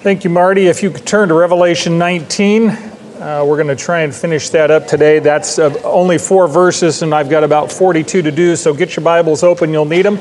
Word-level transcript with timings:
Thank 0.00 0.24
you, 0.24 0.30
Marty. 0.30 0.68
If 0.68 0.82
you 0.82 0.90
could 0.90 1.04
turn 1.04 1.28
to 1.28 1.34
Revelation 1.34 1.98
19, 1.98 2.70
uh, 2.70 3.44
we're 3.46 3.56
going 3.56 3.66
to 3.66 3.76
try 3.76 4.00
and 4.02 4.14
finish 4.14 4.48
that 4.50 4.70
up 4.70 4.86
today. 4.86 5.18
That's 5.18 5.58
uh, 5.58 5.74
only 5.84 6.16
four 6.16 6.48
verses, 6.48 7.02
and 7.02 7.14
I've 7.14 7.28
got 7.28 7.44
about 7.44 7.70
42 7.70 8.22
to 8.22 8.30
do, 8.30 8.56
so 8.56 8.72
get 8.72 8.96
your 8.96 9.04
Bibles 9.04 9.42
open, 9.42 9.70
you'll 9.70 9.84
need 9.84 10.02
them. 10.02 10.18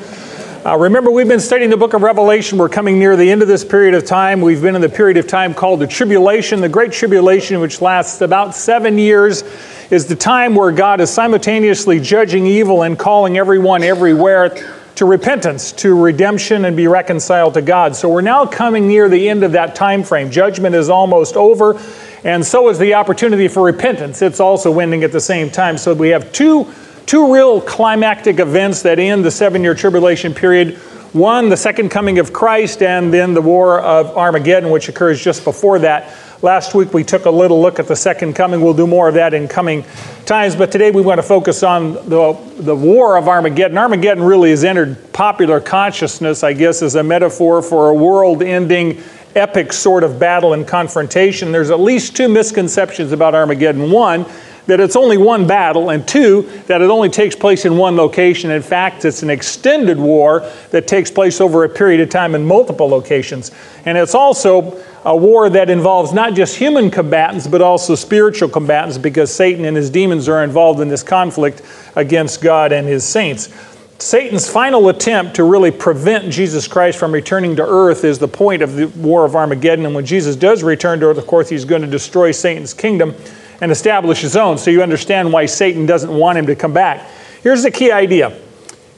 Uh, 0.65 0.75
remember, 0.75 1.11
we've 1.11 1.27
been 1.27 1.39
studying 1.39 1.69
the 1.69 1.77
book 1.77 1.93
of 1.93 2.01
Revelation. 2.01 2.57
We're 2.57 2.67
coming 2.67 2.97
near 2.97 3.15
the 3.15 3.31
end 3.31 3.43
of 3.43 3.47
this 3.47 3.63
period 3.63 3.93
of 3.93 4.05
time. 4.05 4.41
We've 4.41 4.61
been 4.61 4.75
in 4.75 4.81
the 4.81 4.89
period 4.89 5.17
of 5.17 5.27
time 5.27 5.53
called 5.53 5.79
the 5.79 5.87
tribulation, 5.87 6.59
the 6.59 6.67
Great 6.67 6.91
Tribulation, 6.91 7.61
which 7.61 7.81
lasts 7.81 8.21
about 8.21 8.55
seven 8.55 8.97
years, 8.97 9.43
is 9.91 10.07
the 10.07 10.15
time 10.15 10.55
where 10.55 10.71
God 10.71 10.99
is 10.99 11.11
simultaneously 11.11 11.99
judging 11.99 12.47
evil 12.47 12.81
and 12.81 12.97
calling 12.97 13.37
everyone 13.37 13.83
everywhere 13.83 14.49
to 14.95 15.05
repentance, 15.05 15.71
to 15.73 15.95
redemption, 15.99 16.65
and 16.65 16.75
be 16.75 16.87
reconciled 16.87 17.53
to 17.55 17.61
God. 17.61 17.95
So 17.95 18.09
we're 18.09 18.21
now 18.21 18.45
coming 18.45 18.87
near 18.87 19.09
the 19.09 19.29
end 19.29 19.43
of 19.43 19.51
that 19.51 19.75
time 19.75 20.03
frame. 20.03 20.31
Judgment 20.31 20.73
is 20.75 20.89
almost 20.89 21.35
over, 21.35 21.79
and 22.23 22.45
so 22.45 22.69
is 22.69 22.79
the 22.79 22.93
opportunity 22.93 23.47
for 23.47 23.63
repentance. 23.63 24.21
It's 24.21 24.39
also 24.39 24.79
ending 24.79 25.03
at 25.03 25.11
the 25.11 25.19
same 25.19 25.49
time. 25.49 25.77
So 25.77 25.93
we 25.93 26.09
have 26.09 26.31
two 26.31 26.71
two 27.05 27.31
real 27.31 27.61
climactic 27.61 28.39
events 28.39 28.81
that 28.81 28.97
end 28.97 29.23
the 29.23 29.31
seven 29.31 29.63
year 29.63 29.75
tribulation 29.75 30.33
period. 30.33 30.79
One, 31.15 31.47
the 31.47 31.55
second 31.55 31.91
coming 31.91 32.19
of 32.19 32.33
Christ, 32.33 32.81
and 32.81 33.13
then 33.13 33.33
the 33.33 33.41
war 33.41 33.79
of 33.79 34.17
Armageddon, 34.17 34.69
which 34.69 34.89
occurs 34.89 35.23
just 35.23 35.45
before 35.45 35.79
that. 35.79 36.13
Last 36.41 36.75
week 36.75 36.93
we 36.93 37.05
took 37.05 37.23
a 37.23 37.29
little 37.29 37.61
look 37.61 37.79
at 37.79 37.87
the 37.87 37.95
second 37.95 38.33
coming. 38.33 38.59
We'll 38.59 38.73
do 38.73 38.85
more 38.85 39.07
of 39.07 39.13
that 39.13 39.33
in 39.33 39.47
coming 39.47 39.85
times, 40.25 40.57
but 40.57 40.73
today 40.73 40.91
we 40.91 41.01
want 41.01 41.19
to 41.19 41.23
focus 41.23 41.63
on 41.63 41.93
the, 41.93 42.37
the 42.57 42.75
war 42.75 43.15
of 43.15 43.29
Armageddon. 43.29 43.77
Armageddon 43.77 44.25
really 44.25 44.49
has 44.49 44.65
entered 44.65 45.13
popular 45.13 45.61
consciousness, 45.61 46.43
I 46.43 46.51
guess, 46.51 46.81
as 46.81 46.95
a 46.95 47.03
metaphor 47.03 47.61
for 47.61 47.91
a 47.91 47.93
world 47.93 48.43
ending 48.43 49.01
epic 49.35 49.71
sort 49.71 50.03
of 50.03 50.19
battle 50.19 50.51
and 50.51 50.67
confrontation. 50.67 51.53
There's 51.53 51.71
at 51.71 51.79
least 51.79 52.17
two 52.17 52.27
misconceptions 52.27 53.13
about 53.13 53.35
Armageddon. 53.35 53.89
One, 53.89 54.25
that 54.67 54.79
it's 54.79 54.95
only 54.95 55.17
one 55.17 55.45
battle, 55.45 55.89
and 55.89 56.07
two, 56.07 56.41
that 56.67 56.81
it 56.81 56.89
only 56.89 57.09
takes 57.09 57.35
place 57.35 57.65
in 57.65 57.77
one 57.77 57.95
location. 57.95 58.51
In 58.51 58.61
fact, 58.61 59.05
it's 59.05 59.23
an 59.23 59.29
extended 59.29 59.97
war 59.99 60.49
that 60.71 60.87
takes 60.87 61.11
place 61.11 61.39
over 61.39 61.63
a 61.63 61.69
period 61.69 62.01
of 62.01 62.09
time 62.09 62.35
in 62.35 62.45
multiple 62.45 62.87
locations. 62.87 63.51
And 63.85 63.97
it's 63.97 64.15
also 64.15 64.81
a 65.03 65.15
war 65.15 65.49
that 65.49 65.69
involves 65.69 66.13
not 66.13 66.33
just 66.33 66.55
human 66.55 66.89
combatants, 66.89 67.45
but 67.45 67.61
also 67.61 67.93
spiritual 67.93 68.49
combatants, 68.49 68.97
because 68.97 69.31
Satan 69.33 69.65
and 69.65 69.77
his 69.77 69.89
demons 69.89 70.27
are 70.27 70.43
involved 70.43 70.79
in 70.79 70.89
this 70.89 71.03
conflict 71.03 71.61
against 71.95 72.41
God 72.41 72.71
and 72.71 72.87
his 72.87 73.03
saints. 73.03 73.53
Satan's 73.99 74.49
final 74.49 74.89
attempt 74.89 75.35
to 75.35 75.43
really 75.43 75.71
prevent 75.71 76.29
Jesus 76.29 76.67
Christ 76.67 76.97
from 76.97 77.13
returning 77.13 77.55
to 77.55 77.65
earth 77.65 78.03
is 78.03 78.19
the 78.19 78.27
point 78.27 78.61
of 78.61 78.75
the 78.75 78.87
War 78.87 79.23
of 79.23 79.35
Armageddon. 79.35 79.85
And 79.85 79.95
when 79.95 80.05
Jesus 80.05 80.35
does 80.35 80.63
return 80.63 80.99
to 80.99 81.05
earth, 81.05 81.17
of 81.17 81.27
course, 81.27 81.47
he's 81.47 81.63
going 81.63 81.81
to 81.81 81.87
destroy 81.87 82.31
Satan's 82.31 82.73
kingdom 82.73 83.15
and 83.61 83.71
establish 83.71 84.21
his 84.21 84.35
own. 84.35 84.57
So 84.57 84.71
you 84.71 84.83
understand 84.83 85.31
why 85.31 85.45
Satan 85.45 85.85
doesn't 85.85 86.13
want 86.13 86.37
him 86.37 86.47
to 86.47 86.55
come 86.55 86.73
back. 86.73 87.07
Here's 87.43 87.63
the 87.63 87.71
key 87.71 87.91
idea 87.91 88.39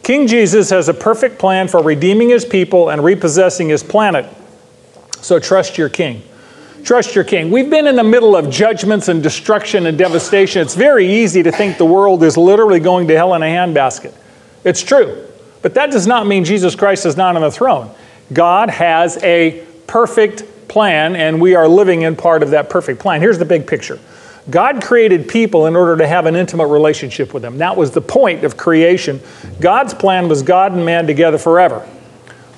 King 0.04 0.28
Jesus 0.28 0.70
has 0.70 0.88
a 0.88 0.94
perfect 0.94 1.38
plan 1.38 1.68
for 1.68 1.84
redeeming 1.84 2.30
his 2.30 2.46
people 2.46 2.90
and 2.90 3.04
repossessing 3.04 3.70
his 3.70 3.84
planet. 3.84 4.26
So 5.22 5.40
trust 5.40 5.78
your 5.78 5.90
king. 5.90 6.22
Trust 6.84 7.16
your 7.16 7.26
king. 7.26 7.52
We've 7.52 7.70
been 7.70 7.88
in 7.88 7.98
the 7.98 8.04
middle 8.04 8.36
of 8.36 8.50
judgments 8.50 9.10
and 9.10 9.22
destruction 9.22 9.88
and 9.88 9.98
devastation. 9.98 10.62
It's 10.62 10.76
very 10.76 11.06
easy 11.06 11.44
to 11.44 11.52
think 11.52 11.78
the 11.78 11.86
world 11.86 12.24
is 12.24 12.38
literally 12.38 12.80
going 12.80 13.10
to 13.10 13.16
hell 13.16 13.34
in 13.34 13.44
a 13.44 13.48
handbasket. 13.48 14.14
It's 14.64 14.82
true. 14.82 15.28
But 15.62 15.74
that 15.74 15.92
does 15.92 16.08
not 16.08 16.28
mean 16.28 16.46
Jesus 16.46 16.76
Christ 16.76 17.06
is 17.06 17.18
not 17.18 17.36
on 17.36 17.42
the 17.42 17.52
throne. 17.52 17.92
God 18.32 18.70
has 18.70 19.22
a 19.24 19.66
perfect 19.88 20.70
plan, 20.70 21.16
and 21.16 21.42
we 21.42 21.56
are 21.56 21.68
living 21.68 22.04
in 22.04 22.16
part 22.16 22.44
of 22.44 22.52
that 22.52 22.70
perfect 22.70 23.02
plan. 23.02 23.20
Here's 23.20 23.38
the 23.38 23.46
big 23.46 23.68
picture 23.68 24.00
God 24.50 24.82
created 24.82 25.28
people 25.28 25.66
in 25.66 25.76
order 25.76 25.98
to 25.98 26.08
have 26.08 26.26
an 26.26 26.36
intimate 26.36 26.68
relationship 26.68 27.34
with 27.34 27.44
them. 27.44 27.58
That 27.58 27.76
was 27.76 27.92
the 27.92 28.02
point 28.02 28.44
of 28.44 28.56
creation. 28.56 29.20
God's 29.60 29.94
plan 29.94 30.30
was 30.30 30.42
God 30.42 30.72
and 30.72 30.86
man 30.86 31.06
together 31.06 31.38
forever. 31.38 31.88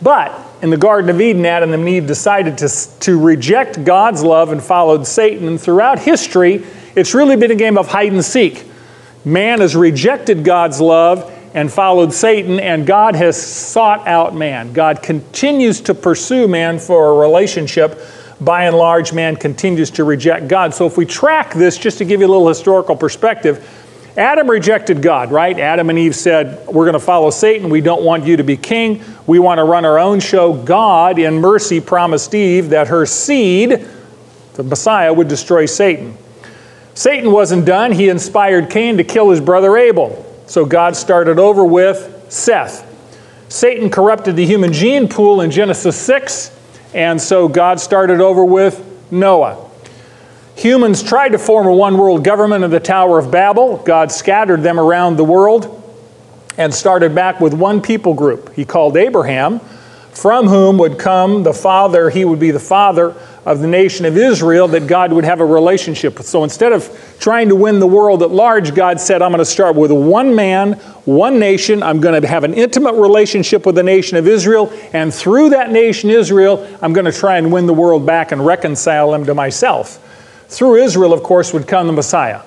But 0.02 0.32
in 0.62 0.70
the 0.70 0.78
Garden 0.78 1.10
of 1.10 1.20
Eden, 1.20 1.46
Adam 1.46 1.74
and 1.74 1.88
Eve 1.88 2.06
decided 2.06 2.58
to, 2.60 3.00
to 3.00 3.20
reject 3.20 3.84
God's 3.84 4.24
love 4.24 4.52
and 4.52 4.62
followed 4.62 5.08
Satan. 5.08 5.48
And 5.48 5.60
throughout 5.60 6.00
history, 6.00 6.66
it's 6.96 7.14
really 7.14 7.36
been 7.36 7.52
a 7.52 7.56
game 7.56 7.78
of 7.78 7.88
hide 7.88 8.14
and 8.14 8.24
seek. 8.24 8.66
Man 9.26 9.60
has 9.60 9.76
rejected 9.76 10.46
God's 10.46 10.80
love 10.80 11.36
and 11.54 11.72
followed 11.72 12.14
Satan, 12.14 12.60
and 12.60 12.86
God 12.86 13.16
has 13.16 13.42
sought 13.42 14.08
out 14.08 14.36
man. 14.36 14.72
God 14.72 15.02
continues 15.02 15.82
to 15.82 15.96
pursue 15.96 16.48
man 16.48 16.78
for 16.78 17.08
a 17.08 17.28
relationship 17.28 18.00
by 18.42 18.66
and 18.66 18.76
large, 18.76 19.12
man 19.12 19.36
continues 19.36 19.92
to 19.92 20.04
reject 20.04 20.48
God. 20.48 20.74
So 20.74 20.86
if 20.86 20.98
we 20.98 21.06
track 21.06 21.54
this, 21.54 21.78
just 21.78 21.98
to 21.98 22.06
give 22.06 22.22
you 22.22 22.28
a 22.28 22.30
little 22.30 22.48
historical 22.48 22.96
perspective, 22.96 23.68
Adam 24.18 24.50
rejected 24.50 25.02
God, 25.02 25.32
right? 25.32 25.58
Adam 25.60 25.90
and 25.90 26.00
Eve 26.00 26.16
said, 26.16 26.66
We're 26.68 26.86
going 26.86 26.94
to 26.94 27.00
follow 27.00 27.30
Satan. 27.30 27.70
We 27.70 27.82
don't 27.82 28.04
want 28.04 28.26
you 28.26 28.38
to 28.38 28.44
be 28.44 28.58
king. 28.58 29.04
We 29.28 29.40
want 29.40 29.60
to 29.60 29.64
run 29.64 29.86
our 29.86 30.00
own 30.00 30.20
show. 30.20 30.54
God, 30.54 31.20
in 31.20 31.40
mercy, 31.40 31.80
promised 31.80 32.34
Eve 32.34 32.70
that 32.70 32.88
her 32.88 33.06
seed, 33.06 33.88
the 34.54 34.64
Messiah, 34.64 35.14
would 35.14 35.28
destroy 35.28 35.66
Satan. 35.66 36.18
Satan 36.96 37.32
wasn't 37.32 37.66
done. 37.66 37.92
He 37.92 38.10
inspired 38.10 38.70
Cain 38.70 38.98
to 38.98 39.04
kill 39.04 39.30
his 39.30 39.40
brother 39.40 39.78
Abel. 39.78 40.26
So 40.48 40.66
God 40.66 40.96
started 40.96 41.40
over 41.40 41.64
with 41.64 42.26
Seth. 42.30 42.86
Satan 43.48 43.90
corrupted 43.90 44.36
the 44.36 44.46
human 44.46 44.74
gene 44.74 45.08
pool 45.08 45.42
in 45.42 45.52
Genesis 45.52 45.96
6 45.96 46.59
and 46.94 47.22
so 47.22 47.48
God 47.48 47.80
started 47.80 48.22
over 48.22 48.44
with 48.44 48.84
Noah. 49.12 49.70
Humans 50.56 51.04
tried 51.04 51.30
to 51.30 51.38
form 51.38 51.68
a 51.68 51.74
one 51.74 51.98
world 51.98 52.24
government 52.24 52.64
in 52.64 52.72
the 52.72 52.80
Tower 52.80 53.20
of 53.20 53.32
Babel. 53.32 53.78
God 53.78 54.12
scattered 54.12 54.62
them 54.62 54.80
around 54.80 55.16
the 55.16 55.24
world 55.24 55.76
and 56.58 56.74
started 56.74 57.16
back 57.16 57.40
with 57.40 57.54
one 57.54 57.82
people 57.82 58.14
group. 58.14 58.54
He 58.54 58.66
called 58.66 58.98
Abraham, 58.98 59.60
from 60.12 60.48
whom 60.48 60.78
would 60.80 61.00
come 61.00 61.44
the 61.44 61.54
father, 61.54 62.10
he 62.10 62.26
would 62.26 62.40
be 62.40 62.52
the 62.52 62.60
father 62.60 63.16
of 63.46 63.60
the 63.60 63.68
nation 63.68 64.06
of 64.06 64.18
Israel 64.18 64.68
that 64.70 64.88
God 64.88 65.14
would 65.14 65.24
have 65.24 65.40
a 65.40 65.46
relationship 65.46 66.18
with. 66.18 66.28
So 66.28 66.44
instead 66.44 66.74
of 66.74 67.16
trying 67.20 67.50
to 67.50 67.56
win 67.56 67.80
the 67.80 67.88
world 67.88 68.22
at 68.22 68.32
large, 68.32 68.76
God 68.76 69.00
said, 69.00 69.22
I'm 69.22 69.32
going 69.32 69.40
to 69.40 69.46
start 69.46 69.76
with 69.76 69.92
one 69.92 70.36
man, 70.36 70.74
one 71.06 71.40
nation. 71.40 71.82
I'm 71.82 72.02
going 72.02 72.22
to 72.22 72.28
have 72.28 72.44
an 72.44 72.54
intimate 72.54 72.94
relationship 72.94 73.66
with 73.66 73.76
the 73.76 73.84
nation 73.84 74.18
of 74.18 74.28
Israel. 74.28 74.72
And 74.94 75.14
through 75.14 75.52
that 75.52 75.72
nation, 75.72 76.10
Israel, 76.10 76.68
I'm 76.82 76.94
going 76.94 77.06
to 77.06 77.12
try 77.12 77.38
and 77.38 77.52
win 77.52 77.66
the 77.66 77.74
world 77.74 78.06
back 78.06 78.32
and 78.32 78.46
reconcile 78.46 79.12
them 79.12 79.26
to 79.26 79.34
myself. 79.34 80.06
Through 80.50 80.76
Israel, 80.84 81.14
of 81.14 81.24
course, 81.24 81.54
would 81.54 81.68
come 81.68 81.88
the 81.88 81.94
Messiah. 81.94 82.42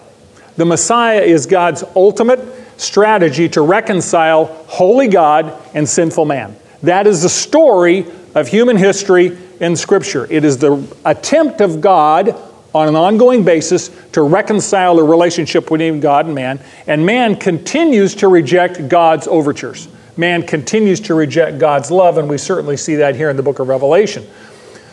The 0.57 0.67
Messiah 0.67 1.21
is 1.21 1.47
God's 1.47 1.83
ultimate 1.97 2.41
strategy 2.79 3.49
to 3.51 3.63
reconcile 3.63 4.47
holy 4.67 5.09
God 5.09 5.57
and 5.75 5.89
sinful 5.89 6.27
man. 6.27 6.57
That 6.83 7.07
is 7.07 7.23
the 7.23 7.29
story 7.29 8.07
of 8.35 8.49
human 8.49 8.77
history 8.77 9.39
in 9.63 9.77
Scripture. 9.77 10.27
It 10.29 10.45
is 10.45 10.59
the 10.59 10.87
attempt 11.05 11.61
of 11.63 11.81
God 11.81 12.37
on 12.75 12.89
an 12.89 12.97
ongoing 12.97 13.45
basis 13.45 13.91
to 14.13 14.23
reconcile 14.23 14.97
the 14.97 15.05
relationship 15.05 15.65
between 15.65 16.01
God 16.01 16.27
and 16.27 16.35
man, 16.35 16.61
and 16.87 17.07
man 17.07 17.37
continues 17.37 18.17
to 18.17 18.29
reject 18.29 18.89
God's 18.89 19.29
overtures. 19.29 19.89
Man 20.17 20.43
continues 20.43 21.01
to 21.03 21.15
reject 21.15 21.59
God's 21.59 21.91
love, 21.91 22.19
and 22.19 22.29
we 22.29 22.39
certainly 22.39 22.77
see 22.77 22.97
that 22.97 23.15
here 23.15 23.31
in 23.31 23.37
the 23.37 23.43
book 23.43 23.61
of 23.61 23.69
Revelation. 23.69 24.27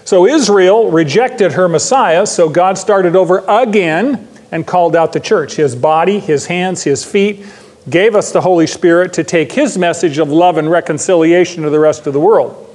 So 0.05 0.27
Israel 0.27 0.91
rejected 0.91 1.53
her 1.53 1.67
Messiah, 1.67 2.25
so 2.25 2.47
God 2.47 2.77
started 2.77 3.15
over 3.15 3.43
again 3.47 4.27
and 4.51 4.65
called 4.65 4.95
out 4.95 5.13
the 5.13 5.19
church 5.19 5.55
his 5.55 5.75
body, 5.75 6.19
his 6.19 6.45
hands, 6.45 6.83
his 6.83 7.03
feet, 7.03 7.45
gave 7.89 8.15
us 8.15 8.31
the 8.31 8.41
Holy 8.41 8.67
Spirit 8.67 9.13
to 9.13 9.23
take 9.23 9.51
his 9.51 9.77
message 9.77 10.19
of 10.19 10.29
love 10.29 10.57
and 10.57 10.69
reconciliation 10.69 11.63
to 11.63 11.69
the 11.69 11.79
rest 11.79 12.05
of 12.05 12.13
the 12.13 12.19
world. 12.19 12.68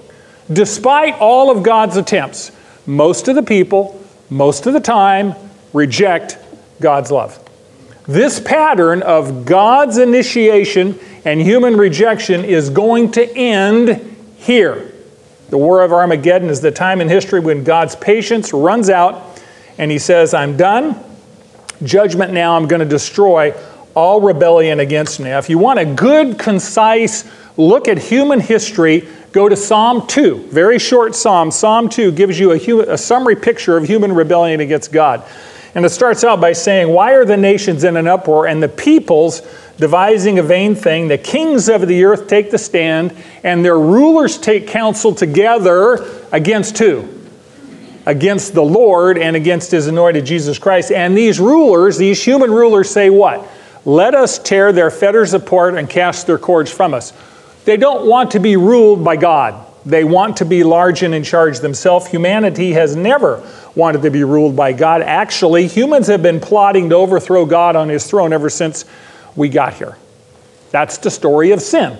Despite 0.53 1.15
all 1.21 1.51
of 1.51 1.63
God's 1.63 1.97
attempts, 1.97 2.53
most 2.87 3.29
of 3.29 3.35
the 3.35 3.43
people, 3.43 4.01
most 4.31 4.67
of 4.67 4.73
the 4.73 4.81
time, 4.81 5.35
reject 5.73 6.39
God's 6.81 7.11
love. 7.11 7.39
This 8.07 8.39
pattern 8.39 9.03
of 9.03 9.47
God's 9.47 9.97
initiation 9.97 10.99
and 11.25 11.41
human 11.41 11.77
rejection 11.77 12.45
is 12.45 12.69
going 12.69 13.13
to 13.13 13.37
end 13.37 14.17
here. 14.37 14.93
The 15.49 15.57
War 15.57 15.83
of 15.83 15.93
Armageddon 15.93 16.51
is 16.51 16.61
the 16.61 16.71
time 16.71 17.01
in 17.01 17.09
history 17.09 17.41
when 17.41 17.65
God's 17.65 17.97
patience 17.97 18.53
runs 18.53 18.91
out 18.91 19.41
and 19.79 19.91
he 19.91 19.99
says, 19.99 20.35
I'm 20.35 20.57
done. 20.57 21.03
Judgment 21.83 22.33
now, 22.33 22.57
I'm 22.57 22.67
going 22.67 22.81
to 22.81 22.89
destroy 22.89 23.55
all 23.95 24.21
rebellion 24.21 24.81
against 24.81 25.21
me. 25.21 25.27
Now, 25.27 25.39
if 25.39 25.49
you 25.49 25.59
want 25.59 25.79
a 25.79 25.85
good, 25.85 26.39
concise 26.39 27.25
look 27.57 27.89
at 27.89 27.99
human 27.99 28.41
history, 28.41 29.09
go 29.35 29.49
to 29.49 29.57
Psalm 29.57 30.07
2. 30.07 30.47
Very 30.51 30.79
short 30.79 31.17
psalm. 31.17 31.51
Psalm 31.51 31.89
2 31.89 32.13
gives 32.13 32.39
you 32.39 32.53
a, 32.53 32.93
a 32.93 32.97
summary 32.97 33.35
picture 33.35 33.77
of 33.77 33.85
human 33.85 34.13
rebellion 34.13 34.61
against 34.61 34.93
God. 34.93 35.25
And 35.75 35.85
it 35.85 35.89
starts 35.89 36.23
out 36.23 36.41
by 36.41 36.53
saying, 36.53 36.89
Why 36.89 37.15
are 37.15 37.25
the 37.25 37.37
nations 37.37 37.83
in 37.83 37.97
an 37.97 38.07
uproar 38.07 38.47
and 38.47 38.63
the 38.63 38.69
peoples 38.69 39.43
devising 39.77 40.39
a 40.39 40.43
vain 40.45 40.77
thing? 40.77 41.09
The 41.09 41.19
kings 41.19 41.69
of 41.69 41.89
the 41.89 42.05
earth 42.05 42.29
take 42.29 42.53
the 42.53 42.59
stand, 42.59 43.13
and 43.43 43.65
their 43.65 43.77
rulers 43.77 44.39
take 44.39 44.69
counsel 44.69 45.13
together 45.13 46.09
against 46.31 46.79
who? 46.79 47.09
Against 48.07 48.55
the 48.55 48.63
Lord 48.63 49.19
and 49.19 49.35
against 49.35 49.73
his 49.73 49.89
anointed 49.89 50.25
Jesus 50.27 50.61
Christ. 50.61 50.93
And 50.93 51.17
these 51.17 51.41
rulers, 51.41 51.99
these 51.99 52.23
human 52.23 52.53
rulers, 52.53 52.89
say 52.89 53.11
what? 53.11 53.45
Let 53.85 54.15
us 54.15 54.39
tear 54.39 54.71
their 54.71 54.93
fetters 54.93 55.35
apart 55.35 55.75
and 55.75 55.91
cast 55.91 56.29
their 56.29 56.39
cords 56.39 56.71
from 56.71 56.95
us. 56.95 57.13
They 57.65 57.77
don't 57.77 58.07
want 58.07 58.33
to 58.33 58.41
be 58.41 58.57
ruled 58.57 59.05
by 59.05 59.17
God. 59.17 59.67
They 59.87 60.05
want 60.05 60.39
to 60.39 60.45
be 60.45 60.65
large 60.65 61.03
and 61.03 61.15
in 61.15 61.25
charge 61.25 61.61
themselves. 61.61 62.07
Humanity 62.07 62.73
has 62.73 62.97
never 62.97 63.47
wanted 63.75 64.03
to 64.03 64.11
be 64.11 64.25
ruled 64.25 64.57
by 64.57 64.73
God. 64.73 65.03
Actually, 65.03 65.67
humans 65.67 66.07
have 66.07 66.23
been 66.23 66.41
plotting 66.41 66.91
to 66.91 66.95
overthrow 66.95 67.45
God 67.45 67.77
on 67.77 67.89
his 67.89 68.07
throne 68.07 68.33
ever 68.33 68.49
since 68.49 68.85
we 69.37 69.49
got 69.49 69.75
here. 69.75 69.97
That's 70.71 70.99
the 70.99 71.11
story 71.11 71.51
of 71.51 71.61
sin. 71.61 71.99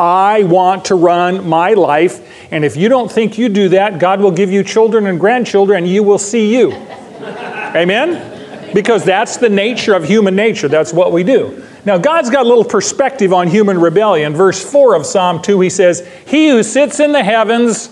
I 0.00 0.44
want 0.44 0.86
to 0.86 0.94
run 0.94 1.48
my 1.48 1.74
life, 1.74 2.52
and 2.52 2.64
if 2.64 2.76
you 2.76 2.88
don't 2.88 3.10
think 3.10 3.36
you 3.36 3.48
do 3.48 3.70
that, 3.70 3.98
God 3.98 4.20
will 4.20 4.30
give 4.30 4.50
you 4.50 4.62
children 4.62 5.06
and 5.06 5.18
grandchildren, 5.18 5.84
and 5.84 5.92
you 5.92 6.04
will 6.04 6.18
see 6.18 6.56
you. 6.56 6.72
Amen? 6.72 8.72
Because 8.72 9.04
that's 9.04 9.38
the 9.38 9.48
nature 9.48 9.94
of 9.94 10.04
human 10.04 10.36
nature. 10.36 10.68
That's 10.68 10.92
what 10.92 11.12
we 11.12 11.24
do. 11.24 11.64
Now, 11.88 11.96
God's 11.96 12.28
got 12.28 12.44
a 12.44 12.48
little 12.50 12.66
perspective 12.66 13.32
on 13.32 13.48
human 13.48 13.80
rebellion. 13.80 14.34
Verse 14.34 14.62
4 14.62 14.94
of 14.94 15.06
Psalm 15.06 15.40
2, 15.40 15.58
he 15.60 15.70
says, 15.70 16.06
He 16.26 16.50
who 16.50 16.62
sits 16.62 17.00
in 17.00 17.12
the 17.12 17.24
heavens, 17.24 17.88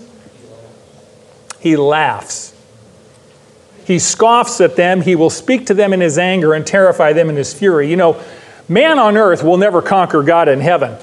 he 1.60 1.78
laughs. 1.78 2.54
He 3.87 3.98
scoffs 3.98 4.60
at 4.60 4.76
them. 4.76 5.00
He 5.00 5.16
will 5.16 5.31
speak 5.31 5.64
to 5.69 5.75
them 5.75 5.94
in 5.94 6.02
his 6.02 6.19
anger 6.19 6.52
and 6.52 6.66
terrify 6.66 7.14
them 7.14 7.31
in 7.31 7.37
his 7.37 7.54
fury. 7.54 7.88
You 7.88 7.96
know, 7.96 8.22
man 8.69 8.98
on 8.98 9.16
earth 9.16 9.43
will 9.43 9.56
never 9.56 9.81
conquer 9.81 10.22
God 10.22 10.50
in 10.50 10.60
heaven. 10.60 10.99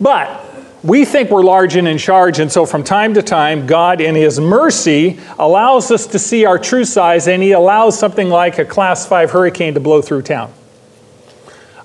But 0.00 0.44
we 0.82 1.04
think 1.04 1.30
we're 1.30 1.44
large 1.44 1.76
and 1.76 1.86
in 1.86 1.98
charge, 1.98 2.40
and 2.40 2.50
so 2.50 2.66
from 2.66 2.82
time 2.82 3.14
to 3.14 3.22
time, 3.22 3.64
God, 3.64 4.00
in 4.00 4.16
His 4.16 4.40
mercy, 4.40 5.20
allows 5.38 5.92
us 5.92 6.08
to 6.08 6.18
see 6.18 6.44
our 6.44 6.58
true 6.58 6.84
size, 6.84 7.28
and 7.28 7.44
He 7.44 7.52
allows 7.52 7.96
something 7.96 8.28
like 8.28 8.58
a 8.58 8.64
class 8.64 9.06
5 9.06 9.30
hurricane 9.30 9.74
to 9.74 9.80
blow 9.80 10.02
through 10.02 10.22
town. 10.22 10.52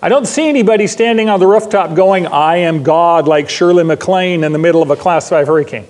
I 0.03 0.09
don't 0.09 0.25
see 0.25 0.49
anybody 0.49 0.87
standing 0.87 1.29
on 1.29 1.39
the 1.39 1.47
rooftop 1.47 1.95
going, 1.95 2.27
I 2.27 2.57
am 2.57 2.83
God, 2.83 3.25
like 3.25 3.49
Shirley 3.49 3.85
MacLaine 3.85 4.43
in 4.43 4.51
the 4.51 4.59
middle 4.59 4.81
of 4.81 4.91
a 4.91 4.97
class 4.97 5.29
5 5.29 5.47
hurricane. 5.47 5.87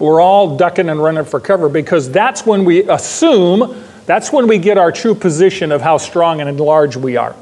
We're 0.00 0.20
all 0.20 0.56
ducking 0.56 0.88
and 0.88 1.00
running 1.00 1.24
for 1.24 1.38
cover 1.38 1.68
because 1.68 2.10
that's 2.10 2.44
when 2.44 2.64
we 2.64 2.90
assume, 2.90 3.84
that's 4.04 4.32
when 4.32 4.48
we 4.48 4.58
get 4.58 4.78
our 4.78 4.90
true 4.90 5.14
position 5.14 5.70
of 5.70 5.80
how 5.80 5.96
strong 5.96 6.40
and 6.40 6.58
large 6.58 6.96
we 6.96 7.16
are. 7.16 7.36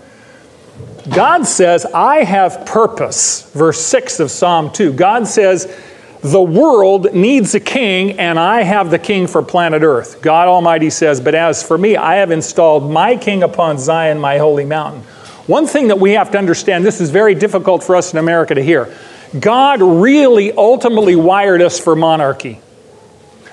God 1.08 1.46
says, 1.46 1.86
I 1.86 2.22
have 2.22 2.66
purpose. 2.66 3.50
Verse 3.52 3.80
6 3.80 4.20
of 4.20 4.30
Psalm 4.30 4.72
2. 4.72 4.92
God 4.92 5.26
says, 5.26 5.74
the 6.20 6.42
world 6.42 7.14
needs 7.14 7.54
a 7.54 7.60
king, 7.60 8.18
and 8.18 8.38
I 8.38 8.62
have 8.62 8.90
the 8.90 8.98
king 8.98 9.26
for 9.26 9.42
planet 9.42 9.82
Earth. 9.82 10.20
God 10.20 10.48
Almighty 10.48 10.90
says, 10.90 11.18
But 11.18 11.34
as 11.34 11.66
for 11.66 11.78
me, 11.78 11.96
I 11.96 12.16
have 12.16 12.30
installed 12.30 12.90
my 12.90 13.16
king 13.16 13.42
upon 13.42 13.78
Zion, 13.78 14.18
my 14.18 14.36
holy 14.36 14.66
mountain. 14.66 15.02
One 15.46 15.66
thing 15.66 15.88
that 15.88 15.98
we 15.98 16.12
have 16.12 16.30
to 16.30 16.38
understand 16.38 16.84
this 16.84 17.00
is 17.00 17.10
very 17.10 17.34
difficult 17.34 17.82
for 17.82 17.96
us 17.96 18.12
in 18.12 18.18
America 18.18 18.54
to 18.54 18.62
hear. 18.62 18.94
God 19.38 19.82
really 19.82 20.52
ultimately 20.52 21.16
wired 21.16 21.60
us 21.60 21.78
for 21.78 21.94
monarchy. 21.94 22.60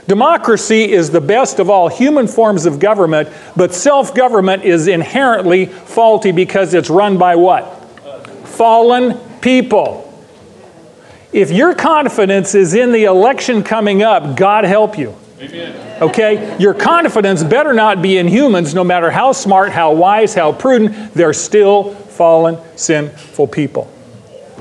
Democracy 0.08 0.92
is 0.92 1.12
the 1.12 1.22
best 1.22 1.60
of 1.60 1.70
all 1.70 1.88
human 1.88 2.28
forms 2.28 2.66
of 2.66 2.80
government, 2.80 3.30
but 3.56 3.74
self 3.74 4.16
government 4.16 4.64
is 4.64 4.88
inherently 4.88 5.66
faulty 5.66 6.32
because 6.32 6.74
it's 6.74 6.90
run 6.90 7.18
by 7.18 7.36
what? 7.36 7.64
Fallen 8.48 9.18
people. 9.42 10.08
If 11.32 11.52
your 11.52 11.74
confidence 11.74 12.56
is 12.56 12.74
in 12.74 12.92
the 12.92 13.06
election 13.06 13.64
coming 13.64 14.04
up, 14.04 14.36
God 14.36 14.66
help 14.66 14.98
you. 14.98 15.16
Okay? 16.02 16.58
Your 16.60 16.74
confidence 16.74 17.44
better 17.44 17.74
not 17.74 18.02
be 18.02 18.18
in 18.18 18.28
humans, 18.28 18.74
no 18.74 18.84
matter 18.84 19.10
how 19.10 19.32
smart, 19.32 19.72
how 19.72 19.94
wise, 19.94 20.34
how 20.34 20.52
prudent, 20.52 21.14
they're 21.14 21.34
still 21.34 21.96
fallen, 21.96 22.58
sinful 22.76 23.48
people. 23.48 23.92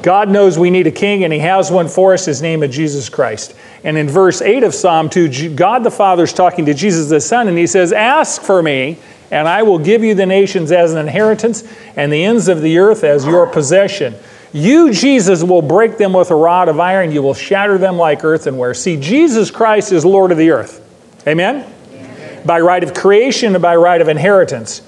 God 0.03 0.31
knows 0.31 0.59
we 0.59 0.71
need 0.71 0.87
a 0.87 0.91
king, 0.91 1.25
and 1.25 1.33
He 1.33 1.41
has 1.41 1.71
one 1.71 1.89
for 1.89 2.15
us. 2.15 2.25
His 2.25 2.41
name 2.41 2.63
is 2.63 2.75
Jesus 2.75 3.09
Christ. 3.09 3.55
And 3.85 3.99
in 3.99 4.09
verse 4.09 4.41
8 4.41 4.63
of 4.63 4.75
Psalm 4.75 5.11
2, 5.11 5.55
God 5.55 5.85
the 5.85 5.91
Father 5.91 6.25
is 6.25 6.33
talking 6.33 6.65
to 6.67 6.75
Jesus 6.75 7.11
the 7.11 7.21
Son, 7.21 7.49
and 7.49 7.59
He 7.59 7.67
says, 7.67 7.93
Ask 7.93 8.41
for 8.41 8.63
me, 8.63 8.97
and 9.31 9.47
I 9.47 9.63
will 9.63 9.79
give 9.79 10.03
you 10.03 10.15
the 10.15 10.27
nations 10.27 10.73
as 10.73 10.95
an 10.95 10.99
inheritance, 10.99 11.71
and 11.97 12.11
the 12.11 12.25
ends 12.25 12.49
of 12.49 12.63
the 12.63 12.79
earth 12.79 13.05
as 13.05 13.27
your 13.27 13.47
possession. 13.47 14.15
You, 14.53 14.93
Jesus, 14.93 15.45
will 15.45 15.63
break 15.63 15.97
them 15.97 16.13
with 16.13 16.31
a 16.31 16.35
rod 16.35 16.69
of 16.69 16.81
iron. 16.81 17.13
You 17.13 17.23
will 17.23 17.35
shatter 17.35 17.79
them 17.79 17.97
like 17.97 18.25
earthenware. 18.25 18.75
See, 18.75 18.97
Jesus 18.97 19.51
Christ 19.51 19.93
is 19.93 20.05
Lord 20.05 20.33
of 20.33 20.39
the 20.39 20.51
earth. 20.51 20.87
Amen? 21.27 21.73
Amen? 21.93 22.47
By 22.47 22.61
right 22.61 22.83
of 22.83 22.95
creation 22.95 23.55
and 23.55 23.63
by 23.63 23.77
right 23.77 24.01
of 24.01 24.09
inheritance. 24.09 24.83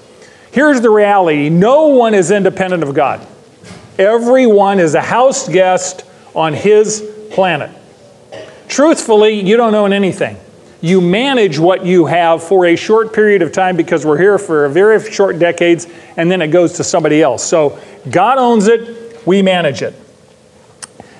Here's 0.51 0.81
the 0.81 0.89
reality 0.89 1.49
no 1.49 1.87
one 1.87 2.13
is 2.13 2.29
independent 2.29 2.83
of 2.83 2.93
God, 2.93 3.25
everyone 3.97 4.79
is 4.79 4.95
a 4.95 5.01
house 5.01 5.47
guest 5.47 6.05
on 6.35 6.53
His 6.53 7.01
planet. 7.31 7.71
Truthfully, 8.67 9.39
you 9.39 9.57
don't 9.57 9.75
own 9.75 9.93
anything. 9.93 10.37
You 10.81 10.99
manage 10.99 11.59
what 11.59 11.85
you 11.85 12.07
have 12.07 12.43
for 12.43 12.65
a 12.65 12.75
short 12.75 13.13
period 13.13 13.41
of 13.41 13.51
time 13.53 13.77
because 13.77 14.05
we're 14.05 14.17
here 14.17 14.37
for 14.37 14.65
a 14.65 14.69
very 14.69 15.11
short 15.11 15.39
decades 15.39 15.87
and 16.17 16.29
then 16.29 16.41
it 16.41 16.47
goes 16.47 16.73
to 16.73 16.83
somebody 16.83 17.21
else. 17.21 17.41
So 17.43 17.79
God 18.11 18.37
owns 18.37 18.67
it, 18.67 19.02
we 19.25 19.41
manage 19.41 19.81
it. 19.81 19.93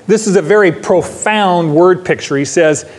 This 0.05 0.27
is 0.27 0.35
a 0.35 0.41
very 0.41 0.71
profound 0.71 1.73
word 1.73 2.03
picture. 2.03 2.35
He 2.35 2.45
says, 2.45 2.89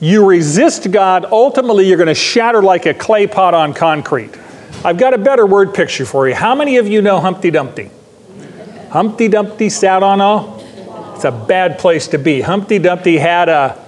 You 0.00 0.26
resist 0.26 0.90
God, 0.90 1.24
ultimately, 1.26 1.86
you're 1.86 1.96
going 1.96 2.08
to 2.08 2.14
shatter 2.14 2.62
like 2.62 2.86
a 2.86 2.94
clay 2.94 3.26
pot 3.26 3.54
on 3.54 3.74
concrete. 3.74 4.36
I've 4.84 4.98
got 4.98 5.14
a 5.14 5.18
better 5.18 5.46
word 5.46 5.72
picture 5.72 6.04
for 6.04 6.28
you. 6.28 6.34
How 6.34 6.54
many 6.54 6.76
of 6.76 6.88
you 6.88 7.00
know 7.00 7.20
Humpty 7.20 7.50
Dumpty? 7.50 7.90
Humpty 8.90 9.28
Dumpty 9.28 9.68
sat 9.68 10.02
on 10.02 10.20
a. 10.20 11.14
It's 11.14 11.24
a 11.24 11.32
bad 11.32 11.78
place 11.78 12.08
to 12.08 12.18
be. 12.18 12.40
Humpty 12.40 12.78
Dumpty 12.78 13.18
had 13.18 13.48
a. 13.48 13.84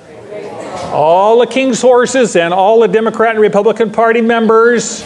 All 0.92 1.40
the 1.40 1.46
king's 1.46 1.80
horses 1.80 2.36
and 2.36 2.54
all 2.54 2.80
the 2.80 2.88
Democrat 2.88 3.32
and 3.32 3.40
Republican 3.40 3.90
Party 3.90 4.20
members 4.20 5.04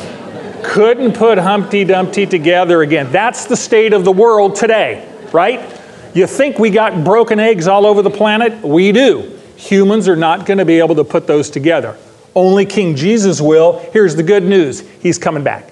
couldn't 0.62 1.14
put 1.14 1.38
Humpty 1.38 1.84
Dumpty 1.84 2.26
together 2.26 2.82
again. 2.82 3.10
That's 3.10 3.46
the 3.46 3.56
state 3.56 3.92
of 3.92 4.04
the 4.04 4.12
world 4.12 4.56
today 4.56 5.13
right? 5.34 5.80
You 6.14 6.26
think 6.26 6.58
we 6.58 6.70
got 6.70 7.04
broken 7.04 7.40
eggs 7.40 7.66
all 7.66 7.84
over 7.84 8.00
the 8.00 8.10
planet? 8.10 8.62
We 8.62 8.92
do. 8.92 9.38
Humans 9.56 10.08
are 10.08 10.16
not 10.16 10.46
going 10.46 10.58
to 10.58 10.64
be 10.64 10.78
able 10.78 10.94
to 10.94 11.04
put 11.04 11.26
those 11.26 11.50
together. 11.50 11.96
Only 12.34 12.64
King 12.64 12.96
Jesus 12.96 13.40
will. 13.40 13.80
Here's 13.92 14.16
the 14.16 14.22
good 14.22 14.44
news 14.44 14.80
He's 15.00 15.18
coming 15.18 15.42
back. 15.42 15.70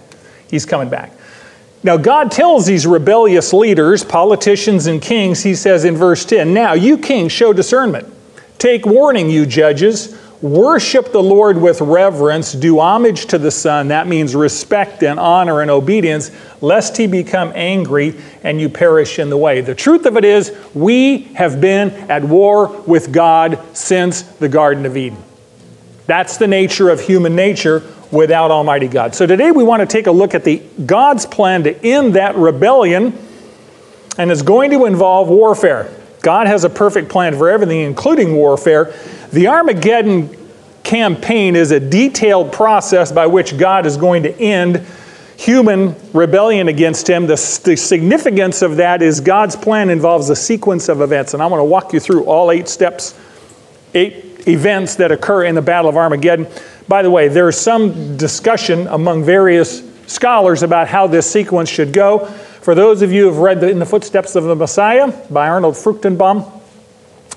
He's 0.51 0.67
coming 0.67 0.91
back. 0.91 1.13
Now, 1.85 1.97
God 1.97 2.31
tells 2.31 2.67
these 2.67 2.87
rebellious 2.87 3.53
leaders, 3.53 4.05
politicians, 4.05 4.87
and 4.87 5.01
kings, 5.01 5.43
He 5.43 5.55
says 5.55 5.85
in 5.85 5.97
verse 5.97 6.25
10 6.25 6.53
Now, 6.53 6.75
you 6.75 6.99
kings, 6.99 7.33
show 7.33 7.53
discernment. 7.53 8.13
Take 8.59 8.87
warning, 8.87 9.31
you 9.31 9.47
judges. 9.47 10.19
Worship 10.43 11.13
the 11.13 11.23
Lord 11.23 11.57
with 11.57 11.81
reverence, 11.81 12.53
do 12.53 12.81
homage 12.81 13.27
to 13.27 13.39
the 13.39 13.53
Son. 13.53 13.89
That 13.89 14.09
means 14.09 14.35
respect 14.35 15.05
and 15.05 15.21
honor 15.21 15.63
and 15.63 15.71
obedience, 15.71 16.33
lest 16.61 16.97
he 16.97 17.07
become 17.07 17.53
angry 17.55 18.17
and 18.43 18.61
you 18.61 18.69
perish 18.69 19.21
in 19.21 19.31
the 19.31 19.37
way. 19.37 19.61
The 19.61 19.77
truth 19.77 20.05
of 20.05 20.17
it 20.17 20.25
is, 20.25 20.53
we 20.75 21.19
have 21.35 21.61
been 21.61 21.91
at 22.11 22.25
war 22.25 22.67
with 22.83 23.13
God 23.13 23.61
since 23.73 24.23
the 24.23 24.49
Garden 24.49 24.85
of 24.85 24.97
Eden. 24.97 25.23
That's 26.07 26.39
the 26.39 26.49
nature 26.49 26.91
of 26.91 27.01
human 27.01 27.37
nature 27.37 27.81
without 28.11 28.51
Almighty 28.51 28.89
God. 28.89 29.15
So 29.15 29.27
today 29.27 29.53
we 29.53 29.63
want 29.63 29.79
to 29.81 29.87
take 29.87 30.09
a 30.09 30.13
look 30.13 30.35
at 30.35 30.43
the 30.43 30.61
God's 30.85 31.25
plan 31.25 31.63
to 31.63 31.87
end 31.87 32.17
that 32.17 32.35
rebellion, 32.35 33.17
and 34.19 34.29
it's 34.33 34.43
going 34.43 34.73
to 34.73 34.87
involve 34.87 35.29
warfare. 35.29 35.89
God 36.21 36.49
has 36.49 36.65
a 36.65 36.71
perfect 36.71 37.09
plan 37.09 37.37
for 37.37 37.49
everything, 37.49 37.81
including 37.81 38.35
warfare. 38.35 38.95
The 39.33 39.49
Armageddon 39.49 40.37
campaign 40.83 41.57
is 41.57 41.71
a 41.71 41.81
detailed 41.81 42.53
process 42.53 43.11
by 43.11 43.27
which 43.27 43.57
God 43.57 43.87
is 43.87 43.97
going 43.97 44.25
to 44.25 44.39
end 44.39 44.87
human 45.39 45.97
rebellion 46.13 46.69
against 46.69 47.09
him. 47.09 47.27
The, 47.27 47.61
the, 47.65 47.77
significance 47.77 48.61
of 48.63 48.77
that 48.77 49.01
is 49.01 49.21
God's 49.21 49.57
plan 49.57 49.89
involves 49.89 50.29
a 50.29 50.37
sequence 50.37 50.89
of 50.89 51.01
events. 51.01 51.35
And 51.35 51.43
I 51.43 51.47
want 51.47 51.61
to 51.61 51.65
walk 51.65 51.93
you 51.93 52.01
through 52.01 52.25
all 52.25 52.51
eight 52.51 52.69
steps, 52.69 53.19
eight 53.95 54.47
events 54.47 54.97
that 54.97 55.11
occur 55.11 55.45
in 55.45 55.55
the 55.55 55.63
Battle 55.63 55.89
of 55.89 55.97
Armageddon. 55.97 56.47
By 56.87 57.03
the 57.03 57.11
way, 57.11 57.29
there 57.29 57.49
is 57.49 57.59
some 57.59 58.17
discussion 58.17 58.87
among 58.89 59.25
various 59.25 59.83
scholars 60.07 60.63
about 60.63 60.89
how 60.89 61.07
this 61.07 61.31
sequence 61.31 61.71
should 61.71 61.93
go. 61.93 62.27
For 62.27 62.75
those 62.75 63.03
of 63.03 63.11
you 63.11 63.23
who 63.23 63.29
have 63.29 63.39
read 63.39 63.61
the, 63.61 63.71
In 63.71 63.79
the 63.79 63.87
Footsteps 63.87 64.37
of 64.37 64.45
the 64.45 64.55
Messiah 64.55 65.11
by 65.31 65.49
Arnold 65.49 65.75
Fruchtenbaum, 65.75 66.62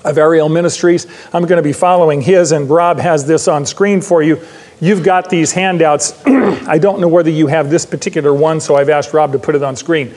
of 0.06 0.18
Ariel 0.18 0.48
Ministries. 0.48 1.06
I'm 1.32 1.42
going 1.42 1.56
to 1.56 1.62
be 1.62 1.72
following 1.72 2.20
his, 2.20 2.52
and 2.52 2.68
Rob 2.70 2.98
has 2.98 3.26
this 3.26 3.48
on 3.48 3.66
screen 3.66 4.00
for 4.00 4.22
you. 4.22 4.40
You've 4.80 5.02
got 5.02 5.30
these 5.30 5.52
handouts. 5.52 6.14
I 6.26 6.78
don't 6.78 7.00
know 7.00 7.08
whether 7.08 7.30
you 7.30 7.46
have 7.46 7.70
this 7.70 7.86
particular 7.86 8.32
one, 8.32 8.60
so 8.60 8.76
I've 8.76 8.88
asked 8.88 9.12
Rob 9.12 9.32
to 9.32 9.38
put 9.38 9.54
it 9.54 9.62
on 9.62 9.76
screen. 9.76 10.14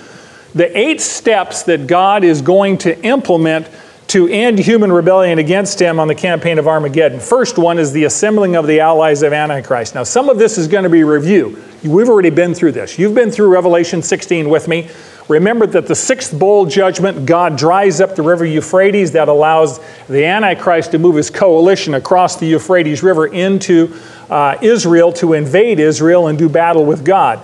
The 0.53 0.75
eight 0.77 1.01
steps 1.01 1.63
that 1.63 1.87
God 1.87 2.23
is 2.23 2.41
going 2.41 2.77
to 2.79 2.99
implement 3.05 3.67
to 4.09 4.27
end 4.27 4.57
human 4.57 4.91
rebellion 4.91 5.37
against 5.37 5.79
him 5.79 5.99
on 5.99 6.07
the 6.07 6.15
campaign 6.15 6.57
of 6.57 6.67
Armageddon. 6.67 7.19
First 7.19 7.59
one 7.59 7.77
is 7.77 7.91
the 7.91 8.05
assembling 8.05 8.55
of 8.55 8.65
the 8.65 8.79
allies 8.79 9.21
of 9.21 9.33
Antichrist. 9.33 9.93
Now, 9.93 10.03
some 10.03 10.29
of 10.29 10.39
this 10.39 10.57
is 10.57 10.67
going 10.67 10.83
to 10.83 10.89
be 10.89 11.03
review. 11.03 11.61
We've 11.83 12.09
already 12.09 12.31
been 12.31 12.55
through 12.55 12.71
this. 12.71 12.97
You've 12.97 13.13
been 13.13 13.29
through 13.29 13.49
Revelation 13.49 14.01
16 14.01 14.49
with 14.49 14.67
me. 14.67 14.89
Remember 15.29 15.67
that 15.67 15.85
the 15.85 15.93
sixth 15.93 16.37
bowl 16.37 16.65
judgment, 16.65 17.27
God 17.27 17.55
dries 17.55 18.01
up 18.01 18.15
the 18.15 18.23
river 18.23 18.45
Euphrates 18.45 19.11
that 19.11 19.29
allows 19.29 19.79
the 20.07 20.25
Antichrist 20.25 20.91
to 20.91 20.97
move 20.97 21.15
his 21.15 21.29
coalition 21.29 21.93
across 21.93 22.37
the 22.37 22.47
Euphrates 22.47 23.03
River 23.03 23.27
into 23.27 23.93
uh, 24.27 24.57
Israel 24.59 25.13
to 25.13 25.33
invade 25.33 25.79
Israel 25.79 26.27
and 26.27 26.37
do 26.39 26.49
battle 26.49 26.83
with 26.83 27.05
God. 27.05 27.39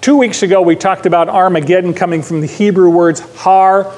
Two 0.00 0.16
weeks 0.16 0.42
ago, 0.42 0.62
we 0.62 0.74
talked 0.74 1.04
about 1.04 1.28
Armageddon 1.28 1.92
coming 1.92 2.22
from 2.22 2.40
the 2.40 2.46
Hebrew 2.46 2.88
words 2.88 3.20
har, 3.36 3.92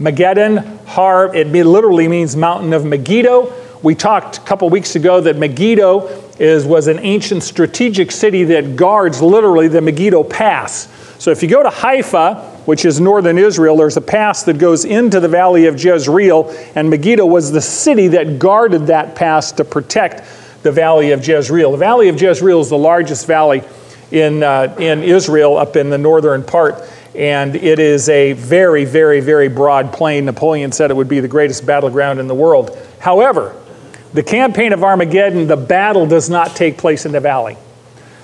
Mageddon, 0.00 0.84
Har, 0.86 1.32
it 1.32 1.46
literally 1.48 2.08
means 2.08 2.34
mountain 2.34 2.72
of 2.72 2.84
Megiddo. 2.84 3.52
We 3.82 3.94
talked 3.94 4.38
a 4.38 4.40
couple 4.40 4.68
weeks 4.70 4.96
ago 4.96 5.20
that 5.20 5.36
Megiddo 5.36 6.08
is, 6.40 6.64
was 6.64 6.88
an 6.88 6.98
ancient 6.98 7.44
strategic 7.44 8.10
city 8.10 8.42
that 8.44 8.74
guards 8.74 9.22
literally 9.22 9.68
the 9.68 9.80
Megiddo 9.80 10.24
Pass. 10.24 10.88
So 11.20 11.30
if 11.30 11.42
you 11.42 11.50
go 11.50 11.62
to 11.62 11.68
Haifa, 11.68 12.62
which 12.64 12.86
is 12.86 12.98
northern 12.98 13.36
Israel, 13.36 13.76
there's 13.76 13.98
a 13.98 14.00
pass 14.00 14.42
that 14.44 14.56
goes 14.58 14.86
into 14.86 15.20
the 15.20 15.28
valley 15.28 15.66
of 15.66 15.82
Jezreel, 15.82 16.50
and 16.74 16.88
Megiddo 16.88 17.26
was 17.26 17.52
the 17.52 17.60
city 17.60 18.08
that 18.08 18.38
guarded 18.38 18.86
that 18.86 19.14
pass 19.14 19.52
to 19.52 19.64
protect 19.64 20.24
the 20.62 20.72
valley 20.72 21.12
of 21.12 21.26
Jezreel. 21.26 21.72
The 21.72 21.76
valley 21.76 22.08
of 22.08 22.18
Jezreel 22.18 22.62
is 22.62 22.70
the 22.70 22.78
largest 22.78 23.26
valley 23.26 23.62
in, 24.10 24.42
uh, 24.42 24.74
in 24.78 25.02
Israel, 25.02 25.58
up 25.58 25.76
in 25.76 25.90
the 25.90 25.98
northern 25.98 26.42
part 26.42 26.82
and 27.14 27.56
it 27.56 27.78
is 27.78 28.08
a 28.08 28.34
very, 28.34 28.84
very, 28.84 29.20
very 29.20 29.48
broad 29.48 29.92
plain. 29.92 30.24
Napoleon 30.24 30.72
said 30.72 30.90
it 30.90 30.94
would 30.94 31.08
be 31.08 31.20
the 31.20 31.28
greatest 31.28 31.66
battleground 31.66 32.20
in 32.20 32.28
the 32.28 32.34
world. 32.34 32.76
However, 33.00 33.60
the 34.12 34.22
campaign 34.22 34.72
of 34.72 34.84
Armageddon, 34.84 35.46
the 35.46 35.56
battle 35.56 36.06
does 36.06 36.30
not 36.30 36.54
take 36.54 36.78
place 36.78 37.06
in 37.06 37.12
the 37.12 37.20
valley. 37.20 37.56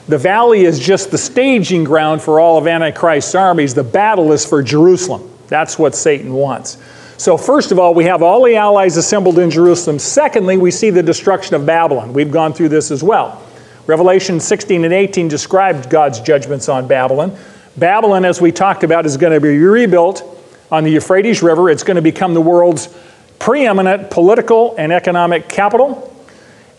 The 0.09 0.19
valley 0.19 0.65
is 0.65 0.79
just 0.79 1.11
the 1.11 1.19
staging 1.19 1.83
ground 1.83 2.23
for 2.23 2.39
all 2.39 2.59
of 2.59 2.67
Antichrist's 2.67 3.35
armies. 3.35 3.75
The 3.75 3.83
battle 3.83 4.33
is 4.33 4.47
for 4.47 4.63
Jerusalem. 4.63 5.29
That's 5.49 5.79
what 5.79 5.95
Satan 5.95 6.33
wants. 6.33 6.79
So, 7.19 7.37
first 7.37 7.73
of 7.73 7.79
all, 7.79 7.95
we 7.95 8.05
have 8.05 8.23
all 8.23 8.45
the 8.45 8.57
allies 8.57 8.97
assembled 8.97 9.39
in 9.39 9.51
Jerusalem. 9.51 9.99
Secondly, 9.99 10.59
we 10.59 10.71
see 10.71 10.91
the 10.91 11.03
destruction 11.03 11.57
of 11.57 11.65
Babylon. 11.65 12.13
We've 12.13 12.31
gone 12.31 12.53
through 12.53 12.69
this 12.69 12.91
as 12.91 13.03
well. 13.03 13.43
Revelation 13.87 14.39
16 14.39 14.85
and 14.85 14.93
18 14.93 15.29
described 15.29 15.89
God's 15.89 16.21
judgments 16.21 16.69
on 16.69 16.87
Babylon. 16.87 17.37
Babylon, 17.77 18.25
as 18.25 18.41
we 18.41 18.53
talked 18.53 18.85
about, 18.85 19.07
is 19.07 19.17
going 19.17 19.33
to 19.33 19.41
be 19.41 19.59
rebuilt 19.59 20.23
on 20.71 20.85
the 20.85 20.91
Euphrates 20.91 21.43
River. 21.43 21.71
It's 21.71 21.83
going 21.83 21.97
to 21.97 22.03
become 22.03 22.35
the 22.35 22.41
world's 22.41 22.95
preeminent 23.39 24.11
political 24.11 24.75
and 24.77 24.93
economic 24.93 25.49
capital. 25.49 26.16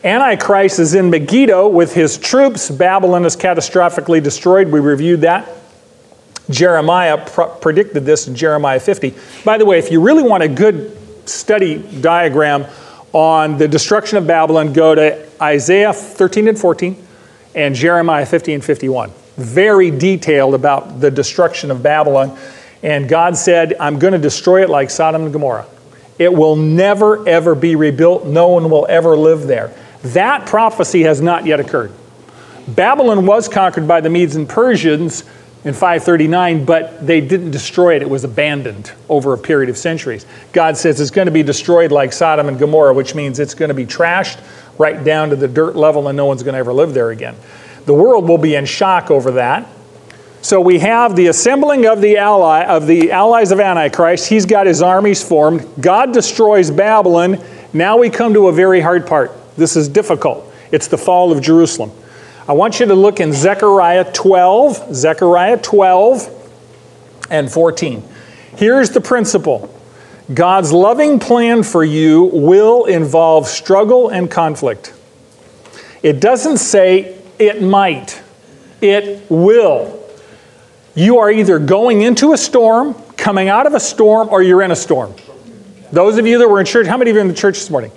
Antichrist 0.08 0.80
is 0.80 0.94
in 0.94 1.10
Megiddo 1.10 1.68
with 1.68 1.94
his 1.94 2.18
troops. 2.18 2.72
Babylon 2.72 3.26
is 3.26 3.36
catastrophically 3.36 4.24
destroyed. 4.24 4.70
We 4.70 4.80
reviewed 4.80 5.22
that. 5.22 5.50
Jeremiah 6.50 7.18
pr- 7.30 7.42
predicted 7.60 8.06
this 8.06 8.26
in 8.26 8.34
Jeremiah 8.34 8.80
50. 8.80 9.14
By 9.44 9.58
the 9.58 9.66
way, 9.66 9.80
if 9.80 9.92
you 9.92 10.00
really 10.00 10.24
want 10.24 10.44
a 10.44 10.48
good 10.48 10.98
study 11.28 11.80
diagram 12.00 12.66
on 13.12 13.58
the 13.58 13.68
destruction 13.68 14.18
of 14.18 14.26
Babylon, 14.26 14.72
go 14.72 14.96
to 14.96 15.28
Isaiah 15.42 15.92
13 15.92 16.48
and 16.48 16.58
14 16.58 17.06
and 17.54 17.76
Jeremiah 17.76 18.26
50 18.26 18.54
and 18.54 18.64
51 18.64 19.12
very 19.36 19.92
detailed 19.92 20.56
about 20.56 21.02
the 21.02 21.12
destruction 21.12 21.70
of 21.70 21.84
Babylon. 21.84 22.38
And 22.82 23.10
God 23.10 23.36
said, 23.36 23.76
I'm 23.78 24.00
going 24.00 24.14
to 24.14 24.20
destroy 24.20 24.64
it 24.64 24.70
like 24.70 24.90
Sodom 24.90 25.24
and 25.24 25.34
Gomorrah. 25.34 25.68
It 26.18 26.34
will 26.34 26.56
never, 26.56 27.28
ever 27.28 27.56
be 27.56 27.76
rebuilt. 27.76 28.26
No 28.26 28.48
one 28.48 28.70
will 28.70 28.88
ever 28.90 29.18
live 29.18 29.48
there. 29.48 29.74
That 30.04 30.46
prophecy 30.48 31.04
has 31.04 31.22
not 31.22 31.46
yet 31.46 31.60
occurred. 31.60 31.92
Babylon 32.68 33.26
was 33.26 33.48
conquered 33.48 33.88
by 33.88 34.02
the 34.02 34.10
Medes 34.10 34.36
and 34.36 34.48
Persians 34.48 35.24
in 35.64 35.74
539, 35.74 36.66
but 36.66 37.06
they 37.06 37.22
didn't 37.22 37.52
destroy 37.52 37.96
it. 37.96 38.02
It 38.02 38.10
was 38.10 38.24
abandoned 38.24 38.92
over 39.10 39.34
a 39.34 39.38
period 39.38 39.70
of 39.70 39.78
centuries. 39.78 40.26
God 40.54 40.78
says 40.78 41.02
it's 41.02 41.12
going 41.12 41.26
to 41.26 41.32
be 41.32 41.44
destroyed 41.44 41.92
like 41.92 42.14
Sodom 42.14 42.48
and 42.48 42.60
Gomorrah, 42.60 42.94
which 42.94 43.16
means 43.16 43.40
it's 43.40 43.54
going 43.54 43.70
to 43.70 43.76
be 43.76 43.86
trashed 43.86 44.40
right 44.78 45.04
down 45.04 45.30
to 45.30 45.36
the 45.36 45.48
dirt 45.48 45.76
level 45.76 46.08
and 46.08 46.16
no 46.16 46.26
one's 46.26 46.44
going 46.44 46.54
to 46.54 46.60
ever 46.60 46.74
live 46.74 46.94
there 46.94 47.12
again. 47.12 47.36
The 47.86 47.94
world 47.94 48.28
will 48.28 48.38
be 48.38 48.56
in 48.56 48.66
shock 48.66 49.10
over 49.10 49.32
that. 49.32 49.68
So 50.42 50.62
we 50.62 50.80
have 50.80 51.16
the 51.16 51.28
assembling 51.28 51.86
of 51.88 52.00
the 52.00 52.18
ally 52.18 52.64
of 52.64 52.86
the 52.86 53.12
allies 53.12 53.52
of 53.52 53.60
Antichrist. 53.60 54.30
He's 54.30 54.46
got 54.46 54.68
his 54.68 54.82
armies 54.82 55.22
formed. 55.22 55.68
God 55.82 56.14
destroys 56.14 56.70
Babylon. 56.70 57.44
Now 57.74 57.98
we 57.98 58.10
come 58.10 58.34
to 58.34 58.48
a 58.48 58.54
very 58.54 58.80
hard 58.80 59.08
part. 59.08 59.37
This 59.58 59.76
is 59.76 59.90
difficult. 59.90 60.52
It's 60.72 60.88
the 60.88 60.98
fall 60.98 61.32
of 61.32 61.42
Jerusalem. 61.42 61.92
I 62.48 62.54
want 62.54 62.80
you 62.80 62.86
to 62.86 62.96
look 62.96 63.20
in 63.20 63.34
Zechariah 63.34 64.12
12, 64.14 64.96
Zechariah 64.96 65.58
12 65.58 67.28
and 67.30 67.52
14. 67.52 68.04
Here's 68.56 68.92
the 68.92 69.02
principle. 69.02 69.74
God's 70.34 70.72
loving 70.72 71.20
plan 71.20 71.64
for 71.64 71.84
you 71.84 72.24
will 72.24 72.86
involve 72.86 73.48
struggle 73.48 74.10
and 74.10 74.30
conflict. 74.30 74.94
It 76.04 76.20
doesn't 76.20 76.58
say 76.58 77.20
it 77.40 77.62
might. 77.62 78.22
It 78.82 79.30
will. 79.30 80.04
You 80.96 81.20
are 81.20 81.32
either 81.32 81.60
going 81.60 82.02
into 82.02 82.34
a 82.34 82.38
storm, 82.38 82.94
coming 83.16 83.50
out 83.50 83.68
of 83.68 83.74
a 83.74 83.80
storm, 83.80 84.30
or 84.30 84.42
you're 84.42 84.62
in 84.62 84.72
a 84.72 84.76
storm. 84.76 85.14
Those 85.92 86.18
of 86.18 86.28
you 86.28 86.40
that 86.40 86.50
were 86.50 86.60
in 86.60 86.66
church, 86.66 86.88
how 86.88 86.98
many 86.98 87.12
of 87.12 87.16
you 87.16 87.22
in 87.22 87.28
the 87.28 87.34
church 87.34 87.56
this 87.56 87.70
morning? 87.70 87.92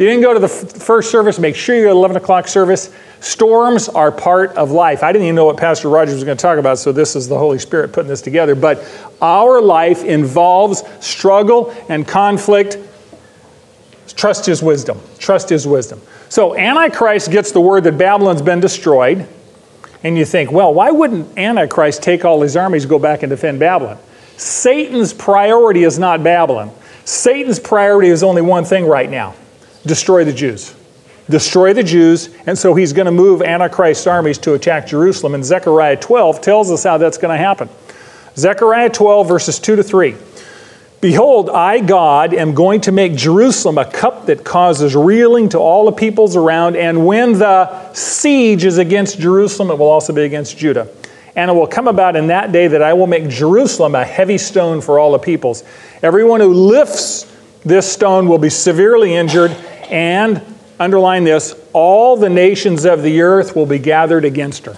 You 0.00 0.06
didn't 0.06 0.22
go 0.22 0.32
to 0.32 0.40
the 0.40 0.46
f- 0.46 0.82
first 0.82 1.10
service, 1.10 1.38
make 1.38 1.54
sure 1.54 1.76
you're 1.76 1.88
at 1.88 1.92
11 1.92 2.16
o'clock 2.16 2.48
service. 2.48 2.90
Storms 3.20 3.86
are 3.90 4.10
part 4.10 4.56
of 4.56 4.70
life. 4.70 5.02
I 5.02 5.12
didn't 5.12 5.26
even 5.26 5.34
know 5.34 5.44
what 5.44 5.58
Pastor 5.58 5.90
Rogers 5.90 6.14
was 6.14 6.24
going 6.24 6.38
to 6.38 6.40
talk 6.40 6.58
about, 6.58 6.78
so 6.78 6.90
this 6.90 7.14
is 7.14 7.28
the 7.28 7.36
Holy 7.36 7.58
Spirit 7.58 7.92
putting 7.92 8.08
this 8.08 8.22
together. 8.22 8.54
But 8.54 8.82
our 9.20 9.60
life 9.60 10.02
involves 10.02 10.84
struggle 11.04 11.76
and 11.90 12.08
conflict. 12.08 12.78
Trust 14.16 14.46
His 14.46 14.62
wisdom. 14.62 14.98
Trust 15.18 15.50
His 15.50 15.66
wisdom. 15.66 16.00
So 16.30 16.56
Antichrist 16.56 17.30
gets 17.30 17.52
the 17.52 17.60
word 17.60 17.84
that 17.84 17.98
Babylon's 17.98 18.40
been 18.40 18.60
destroyed, 18.60 19.28
and 20.02 20.16
you 20.16 20.24
think, 20.24 20.50
well, 20.50 20.72
why 20.72 20.92
wouldn't 20.92 21.36
Antichrist 21.36 22.02
take 22.02 22.24
all 22.24 22.40
his 22.40 22.56
armies, 22.56 22.86
go 22.86 22.98
back 22.98 23.22
and 23.22 23.28
defend 23.28 23.60
Babylon? 23.60 23.98
Satan's 24.38 25.12
priority 25.12 25.84
is 25.84 25.98
not 25.98 26.24
Babylon. 26.24 26.70
Satan's 27.04 27.60
priority 27.60 28.08
is 28.08 28.22
only 28.22 28.40
one 28.40 28.64
thing 28.64 28.86
right 28.86 29.10
now 29.10 29.34
destroy 29.84 30.24
the 30.24 30.32
Jews. 30.32 30.74
Destroy 31.28 31.72
the 31.72 31.82
Jews, 31.82 32.28
and 32.46 32.58
so 32.58 32.74
he's 32.74 32.92
going 32.92 33.06
to 33.06 33.12
move 33.12 33.40
Antichrist's 33.40 34.06
armies 34.06 34.38
to 34.38 34.54
attack 34.54 34.86
Jerusalem. 34.86 35.34
And 35.34 35.44
Zechariah 35.44 35.96
12 35.96 36.40
tells 36.40 36.70
us 36.72 36.82
how 36.82 36.98
that's 36.98 37.18
going 37.18 37.36
to 37.36 37.42
happen. 37.42 37.68
Zechariah 38.36 38.90
12, 38.90 39.28
verses 39.28 39.58
2 39.58 39.76
to 39.76 39.82
3. 39.82 40.16
Behold, 41.00 41.48
I, 41.48 41.80
God, 41.80 42.34
am 42.34 42.52
going 42.52 42.82
to 42.82 42.92
make 42.92 43.14
Jerusalem 43.14 43.78
a 43.78 43.90
cup 43.90 44.26
that 44.26 44.44
causes 44.44 44.94
reeling 44.94 45.48
to 45.50 45.58
all 45.58 45.86
the 45.86 45.92
peoples 45.92 46.36
around, 46.36 46.76
and 46.76 47.06
when 47.06 47.38
the 47.38 47.92
siege 47.94 48.64
is 48.64 48.76
against 48.76 49.18
Jerusalem, 49.18 49.70
it 49.70 49.78
will 49.78 49.88
also 49.88 50.12
be 50.12 50.22
against 50.22 50.58
Judah. 50.58 50.88
And 51.36 51.50
it 51.50 51.54
will 51.54 51.66
come 51.66 51.88
about 51.88 52.16
in 52.16 52.26
that 52.26 52.52
day 52.52 52.66
that 52.66 52.82
I 52.82 52.92
will 52.92 53.06
make 53.06 53.28
Jerusalem 53.28 53.94
a 53.94 54.04
heavy 54.04 54.36
stone 54.36 54.80
for 54.80 54.98
all 54.98 55.12
the 55.12 55.18
peoples. 55.18 55.64
Everyone 56.02 56.40
who 56.40 56.52
lifts 56.52 57.34
this 57.64 57.90
stone 57.90 58.28
will 58.28 58.38
be 58.38 58.50
severely 58.50 59.14
injured, 59.14 59.56
and, 59.90 60.42
underline 60.78 61.24
this, 61.24 61.54
all 61.72 62.16
the 62.16 62.30
nations 62.30 62.84
of 62.84 63.02
the 63.02 63.22
earth 63.22 63.54
will 63.54 63.66
be 63.66 63.78
gathered 63.78 64.24
against 64.24 64.66
her. 64.66 64.76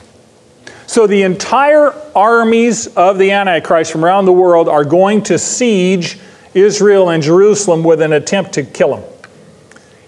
So 0.87 1.07
the 1.07 1.23
entire 1.23 1.95
armies 2.15 2.87
of 2.89 3.19
the 3.19 3.31
Antichrist 3.31 3.93
from 3.93 4.05
around 4.05 4.27
the 4.27 4.33
world 4.33 4.69
are 4.69 4.85
going 4.85 5.23
to 5.25 5.39
siege 5.39 6.19
Israel 6.55 7.09
and 7.09 7.23
Jerusalem 7.23 7.83
with 7.83 8.03
an 8.03 8.13
attempt 8.13 8.53
to 8.55 8.63
kill 8.63 8.97
them. 8.97 9.05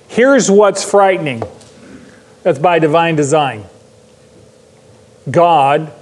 Here's 0.09 0.51
what's 0.51 0.89
frightening 0.89 1.43
that's 2.43 2.59
by 2.59 2.79
divine 2.79 3.17
design. 3.17 3.65
God 5.31 5.93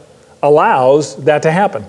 allows 0.42 1.16
that 1.24 1.44
to 1.44 1.52
happen. 1.52 1.86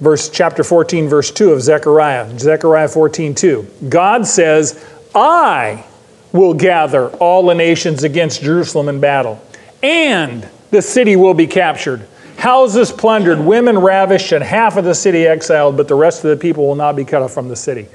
Verse 0.00 0.28
chapter 0.28 0.62
14 0.62 1.08
verse 1.08 1.30
2 1.30 1.50
of 1.50 1.60
Zechariah, 1.60 2.38
Zechariah 2.38 2.88
14:2. 2.88 3.88
God 3.88 4.26
says, 4.26 4.84
"I 5.14 5.84
will 6.32 6.54
gather 6.54 7.08
all 7.08 7.46
the 7.46 7.54
nations 7.54 8.02
against 8.02 8.42
Jerusalem 8.42 8.88
in 8.88 9.00
battle, 9.00 9.40
and 9.82 10.48
the 10.70 10.82
city 10.82 11.16
will 11.16 11.34
be 11.34 11.46
captured. 11.46 12.06
Houses 12.36 12.90
plundered, 12.90 13.38
women 13.38 13.78
ravished, 13.78 14.32
and 14.32 14.42
half 14.42 14.76
of 14.76 14.84
the 14.84 14.94
city 14.94 15.26
exiled, 15.26 15.76
but 15.76 15.88
the 15.88 15.94
rest 15.94 16.24
of 16.24 16.30
the 16.30 16.36
people 16.36 16.66
will 16.66 16.74
not 16.74 16.96
be 16.96 17.04
cut 17.04 17.22
off 17.22 17.32
from 17.32 17.48
the 17.48 17.56
city. 17.56 17.86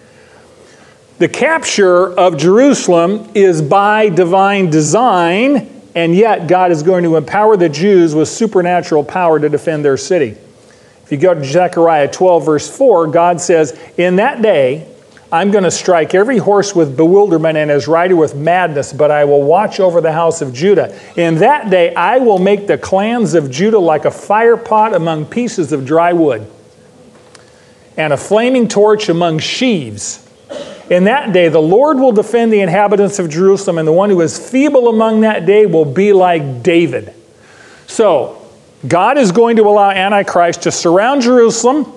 The 1.19 1.27
capture 1.27 2.13
of 2.13 2.37
Jerusalem 2.37 3.29
is 3.35 3.61
by 3.61 4.07
divine 4.07 4.69
design, 4.69 5.69
and 5.93 6.15
yet 6.15 6.47
God 6.47 6.71
is 6.71 6.81
going 6.81 7.03
to 7.03 7.17
empower 7.17 7.57
the 7.57 7.67
Jews 7.67 8.15
with 8.15 8.29
supernatural 8.29 9.03
power 9.03 9.37
to 9.37 9.49
defend 9.49 9.83
their 9.83 9.97
city. 9.97 10.37
If 11.03 11.11
you 11.11 11.17
go 11.17 11.33
to 11.33 11.43
Zechariah 11.43 12.07
12, 12.07 12.45
verse 12.45 12.77
4, 12.77 13.07
God 13.07 13.41
says, 13.41 13.77
In 13.97 14.15
that 14.15 14.41
day, 14.41 14.87
I'm 15.31 15.51
going 15.51 15.63
to 15.63 15.71
strike 15.71 16.15
every 16.15 16.39
horse 16.39 16.73
with 16.73 16.97
bewilderment 16.97 17.55
and 17.55 17.69
his 17.69 17.87
rider 17.87 18.15
with 18.15 18.35
madness, 18.35 18.91
but 18.91 19.11
I 19.11 19.25
will 19.25 19.43
watch 19.43 19.79
over 19.79 20.01
the 20.01 20.11
house 20.11 20.41
of 20.41 20.53
Judah. 20.53 20.97
In 21.15 21.35
that 21.35 21.69
day, 21.69 21.93
I 21.93 22.17
will 22.17 22.39
make 22.39 22.65
the 22.65 22.79
clans 22.79 23.35
of 23.35 23.51
Judah 23.51 23.77
like 23.77 24.05
a 24.05 24.11
fire 24.11 24.57
pot 24.57 24.95
among 24.95 25.25
pieces 25.25 25.71
of 25.71 25.85
dry 25.85 26.13
wood, 26.13 26.49
and 27.95 28.11
a 28.11 28.17
flaming 28.17 28.67
torch 28.67 29.07
among 29.07 29.37
sheaves. 29.37 30.27
In 30.89 31.03
that 31.03 31.31
day, 31.31 31.49
the 31.49 31.61
Lord 31.61 31.97
will 31.97 32.11
defend 32.11 32.51
the 32.51 32.61
inhabitants 32.61 33.19
of 33.19 33.29
Jerusalem, 33.29 33.77
and 33.77 33.87
the 33.87 33.93
one 33.93 34.09
who 34.09 34.21
is 34.21 34.49
feeble 34.49 34.87
among 34.87 35.21
that 35.21 35.45
day 35.45 35.67
will 35.67 35.85
be 35.85 36.11
like 36.11 36.63
David. 36.63 37.13
So, 37.85 38.41
God 38.87 39.19
is 39.19 39.31
going 39.31 39.57
to 39.57 39.63
allow 39.63 39.91
Antichrist 39.91 40.63
to 40.63 40.71
surround 40.71 41.21
Jerusalem 41.21 41.91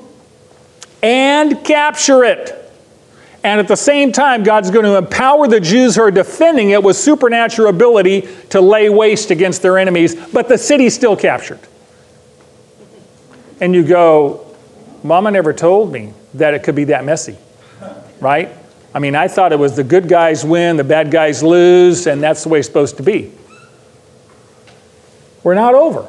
and 1.03 1.65
capture 1.65 2.25
it. 2.25 2.62
And 3.45 3.59
at 3.59 3.67
the 3.67 3.77
same 3.77 4.13
time, 4.13 4.45
God's 4.45 4.71
going 4.71 4.85
to 4.85 4.97
empower 4.97 5.49
the 5.49 5.59
Jews 5.59 5.97
who 5.97 6.03
are 6.03 6.11
defending 6.11 6.71
it 6.71 6.83
with 6.83 6.97
supernatural 6.97 7.69
ability 7.69 8.29
to 8.51 8.61
lay 8.61 8.89
waste 8.89 9.31
against 9.31 9.63
their 9.63 9.79
enemies, 9.79 10.15
but 10.15 10.49
the 10.49 10.57
city's 10.57 10.95
still 10.95 11.17
captured. 11.17 11.59
And 13.61 13.75
you 13.75 13.85
go, 13.85 14.47
Mama 15.03 15.31
never 15.31 15.53
told 15.53 15.93
me 15.93 16.13
that 16.35 16.55
it 16.55 16.63
could 16.63 16.77
be 16.77 16.85
that 16.85 17.05
messy, 17.05 17.37
right? 18.21 18.51
I 18.95 18.99
mean, 18.99 19.17
I 19.17 19.27
thought 19.27 19.53
it 19.53 19.59
was 19.59 19.75
the 19.75 19.85
good 19.85 20.09
guys 20.09 20.45
win, 20.45 20.77
the 20.77 20.85
bad 20.85 21.11
guys 21.11 21.43
lose, 21.43 22.07
and 22.07 22.23
that's 22.23 22.45
the 22.45 22.49
way 22.49 22.61
it's 22.61 22.69
supposed 22.69 22.99
to 22.99 23.03
be. 23.03 23.33
We're 25.43 25.55
not 25.55 25.75
over. 25.75 26.03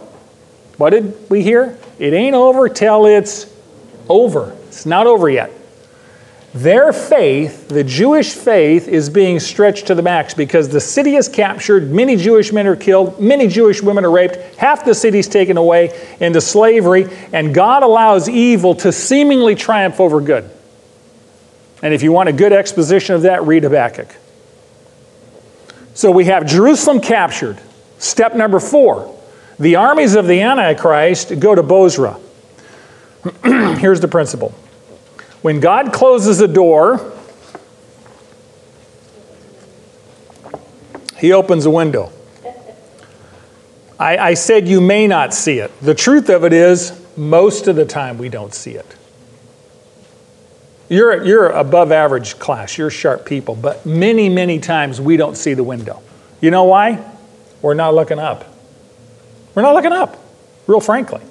What 0.78 0.92
did 0.92 1.30
we 1.30 1.42
hear? 1.42 1.78
It 1.98 2.14
ain't 2.14 2.36
over 2.36 2.70
till 2.70 3.06
it's 3.06 3.52
over. 4.10 4.56
It's 4.68 4.86
not 4.86 5.08
over 5.08 5.30
yet. 5.30 5.52
Their 6.54 6.94
faith, 6.94 7.68
the 7.68 7.84
Jewish 7.84 8.34
faith, 8.34 8.88
is 8.88 9.10
being 9.10 9.40
stretched 9.40 9.88
to 9.88 9.96
the 9.96 10.04
max 10.04 10.36
because 10.36 10.70
the 10.70 10.80
city 10.80 11.16
is 11.16 11.28
captured, 11.28 11.92
many 11.92 12.16
Jewish 12.16 12.54
men 12.54 12.68
are 12.68 12.76
killed, 12.76 13.20
many 13.20 13.48
Jewish 13.48 13.82
women 13.82 14.06
are 14.06 14.12
raped, 14.12 14.36
half 14.58 14.86
the 14.86 14.94
city 14.94 15.18
is 15.18 15.28
taken 15.28 15.58
away 15.58 16.00
into 16.20 16.40
slavery, 16.42 17.08
and 17.32 17.56
God 17.56 17.82
allows 17.82 18.30
evil 18.30 18.76
to 18.76 18.92
seemingly 18.92 19.56
triumph 19.56 20.00
over 20.00 20.22
good. 20.22 20.48
And 21.82 21.92
if 21.92 22.04
you 22.04 22.12
want 22.12 22.30
a 22.30 22.34
good 22.34 22.54
exposition 22.54 23.16
of 23.16 23.24
that, 23.24 23.44
read 23.46 23.64
Habakkuk. 23.64 24.16
So 25.96 26.12
we 26.12 26.26
have 26.26 26.46
Jerusalem 26.46 27.02
captured. 27.02 27.60
Step 27.98 28.36
number 28.36 28.60
four 28.60 29.10
the 29.60 29.76
armies 29.76 30.16
of 30.16 30.28
the 30.28 30.42
Antichrist 30.42 31.40
go 31.40 31.54
to 31.56 31.64
Bozrah. 31.64 32.20
Here's 33.80 34.02
the 34.02 34.08
principle 34.08 34.54
when 35.44 35.60
God 35.60 35.94
closes 35.94 36.42
a 36.42 36.48
door, 36.48 37.14
He 41.20 41.32
opens 41.32 41.66
a 41.66 41.70
window. 41.70 42.12
I, 44.00 44.18
I 44.18 44.34
said 44.34 44.68
you 44.68 44.82
may 44.82 45.06
not 45.06 45.34
see 45.34 45.60
it. 45.60 45.72
The 45.82 45.94
truth 45.94 46.30
of 46.30 46.44
it 46.44 46.52
is, 46.52 47.00
most 47.16 47.68
of 47.68 47.76
the 47.76 47.86
time 47.86 48.18
we 48.18 48.28
don't 48.28 48.54
see 48.54 48.72
it. 48.72 48.96
You're, 50.90 51.24
you're 51.24 51.48
above 51.48 51.92
average 51.92 52.40
class, 52.40 52.78
you're 52.78 52.90
sharp 52.90 53.26
people, 53.26 53.56
but 53.56 53.86
many, 53.86 54.30
many 54.30 54.60
times 54.60 55.00
we 55.00 55.16
don't 55.16 55.36
see 55.36 55.54
the 55.54 55.64
window. 55.64 56.02
You 56.42 56.52
know 56.52 56.66
why? 56.66 57.04
We're 57.62 57.74
not 57.74 57.96
looking 57.96 58.20
up. 58.20 58.46
We're 59.56 59.62
not 59.62 59.76
looking 59.76 59.94
up, 59.94 60.18
real 60.68 60.82
frankly. 60.82 61.22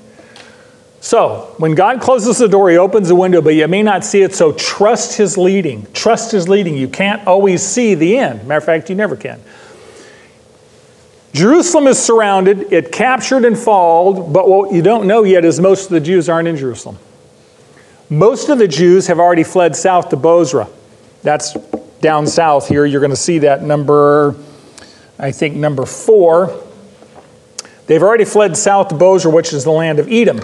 So, 1.03 1.53
when 1.59 1.75
God 1.75 2.01
closes 2.01 2.39
the 2.39 2.47
door, 2.47 2.71
He 2.71 2.79
opens 2.79 3.09
the 3.09 3.17
window, 3.17 3.43
but 3.43 3.57
you 3.57 3.67
may 3.67 3.83
not 3.83 4.05
see 4.05 4.23
it, 4.23 4.37
so 4.37 4.53
trust 4.53 5.17
His 5.19 5.37
leading. 5.37 5.85
Trust 5.93 6.31
His 6.31 6.49
leading. 6.49 6.77
You 6.77 6.87
can't 6.87 7.27
always 7.27 7.61
see 7.61 7.97
the 7.97 8.17
end. 8.17 8.47
Matter 8.47 8.59
of 8.59 8.65
fact, 8.65 8.89
you 8.89 8.95
never 8.95 9.17
can. 9.17 9.43
Jerusalem 11.33 11.89
is 11.89 11.99
surrounded, 11.99 12.73
it 12.73 12.93
captured 12.93 13.45
and 13.45 13.59
falled, 13.59 14.33
but 14.33 14.49
what 14.49 14.73
you 14.73 14.81
don't 14.81 15.09
know 15.09 15.25
yet 15.25 15.45
is 15.45 15.59
most 15.59 15.87
of 15.87 15.91
the 15.91 16.01
Jews 16.01 16.29
aren't 16.29 16.47
in 16.47 16.57
Jerusalem. 16.57 16.99
Most 18.09 18.49
of 18.49 18.59
the 18.59 18.69
Jews 18.69 19.09
have 19.09 19.19
already 19.19 19.43
fled 19.43 19.75
south 19.75 20.11
to 20.11 20.17
Bozrah. 20.17 20.69
That's 21.25 21.55
down 22.01 22.29
south 22.29 22.69
here. 22.69 22.87
You're 22.87 23.01
going 23.01 23.11
to 23.11 23.17
see 23.17 23.41
that 23.41 23.65
number, 23.65 24.37
I 25.19 25.33
think, 25.33 25.57
number 25.57 25.85
four. 25.85 26.63
They've 27.89 28.03
already 28.03 28.25
fled 28.25 28.57
south 28.57 28.89
to 28.89 28.95
Bozrah, 28.95 29.33
which 29.33 29.53
is 29.53 29.65
the 29.65 29.73
land 29.73 29.99
of 29.99 30.07
Edom. 30.09 30.41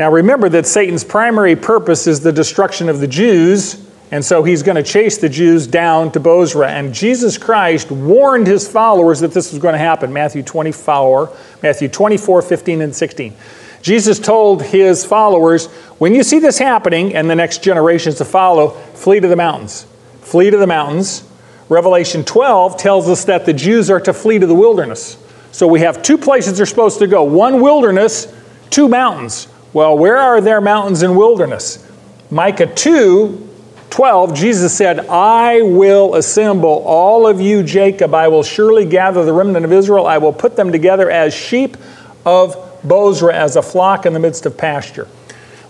Now 0.00 0.10
remember 0.10 0.48
that 0.48 0.66
Satan's 0.66 1.04
primary 1.04 1.54
purpose 1.54 2.06
is 2.06 2.20
the 2.20 2.32
destruction 2.32 2.88
of 2.88 3.00
the 3.00 3.06
Jews, 3.06 3.86
and 4.10 4.24
so 4.24 4.42
he's 4.42 4.62
going 4.62 4.76
to 4.76 4.82
chase 4.82 5.18
the 5.18 5.28
Jews 5.28 5.66
down 5.66 6.10
to 6.12 6.20
Bozrah. 6.20 6.70
And 6.70 6.94
Jesus 6.94 7.36
Christ 7.36 7.90
warned 7.90 8.46
his 8.46 8.66
followers 8.66 9.20
that 9.20 9.32
this 9.32 9.52
was 9.52 9.60
going 9.60 9.74
to 9.74 9.78
happen. 9.78 10.10
Matthew 10.10 10.42
24, 10.42 11.36
Matthew 11.62 11.88
24, 11.88 12.40
15, 12.40 12.80
and 12.80 12.96
16. 12.96 13.34
Jesus 13.82 14.18
told 14.18 14.62
his 14.62 15.04
followers, 15.04 15.66
when 15.98 16.14
you 16.14 16.22
see 16.22 16.38
this 16.38 16.56
happening 16.56 17.14
and 17.14 17.28
the 17.28 17.36
next 17.36 17.62
generations 17.62 18.14
to 18.14 18.24
follow, 18.24 18.70
flee 18.70 19.20
to 19.20 19.28
the 19.28 19.36
mountains. 19.36 19.84
Flee 20.22 20.48
to 20.48 20.56
the 20.56 20.66
mountains. 20.66 21.28
Revelation 21.68 22.24
12 22.24 22.78
tells 22.78 23.06
us 23.06 23.26
that 23.26 23.44
the 23.44 23.52
Jews 23.52 23.90
are 23.90 24.00
to 24.00 24.14
flee 24.14 24.38
to 24.38 24.46
the 24.46 24.54
wilderness. 24.54 25.18
So 25.52 25.66
we 25.66 25.80
have 25.80 26.00
two 26.00 26.16
places 26.16 26.56
they're 26.56 26.64
supposed 26.64 27.00
to 27.00 27.06
go 27.06 27.22
one 27.22 27.60
wilderness, 27.60 28.34
two 28.70 28.88
mountains. 28.88 29.46
Well, 29.72 29.96
where 29.96 30.16
are 30.16 30.40
there 30.40 30.60
mountains 30.60 31.02
and 31.02 31.16
wilderness? 31.16 31.86
Micah 32.30 32.66
2 32.66 33.48
12, 33.90 34.34
Jesus 34.34 34.72
said, 34.72 35.00
I 35.08 35.62
will 35.62 36.14
assemble 36.14 36.84
all 36.86 37.26
of 37.26 37.40
you, 37.40 37.64
Jacob. 37.64 38.14
I 38.14 38.28
will 38.28 38.44
surely 38.44 38.84
gather 38.84 39.24
the 39.24 39.32
remnant 39.32 39.64
of 39.64 39.72
Israel. 39.72 40.06
I 40.06 40.18
will 40.18 40.32
put 40.32 40.54
them 40.54 40.70
together 40.70 41.10
as 41.10 41.34
sheep 41.34 41.76
of 42.24 42.56
Bozrah 42.84 43.34
as 43.34 43.56
a 43.56 43.62
flock 43.62 44.06
in 44.06 44.12
the 44.12 44.20
midst 44.20 44.46
of 44.46 44.56
pasture. 44.56 45.08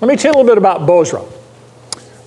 Let 0.03 0.09
me 0.09 0.17
tell 0.17 0.33
you 0.33 0.37
a 0.37 0.39
little 0.43 0.55
bit 0.55 0.59
about 0.59 0.87
Bozrah. 0.87 1.25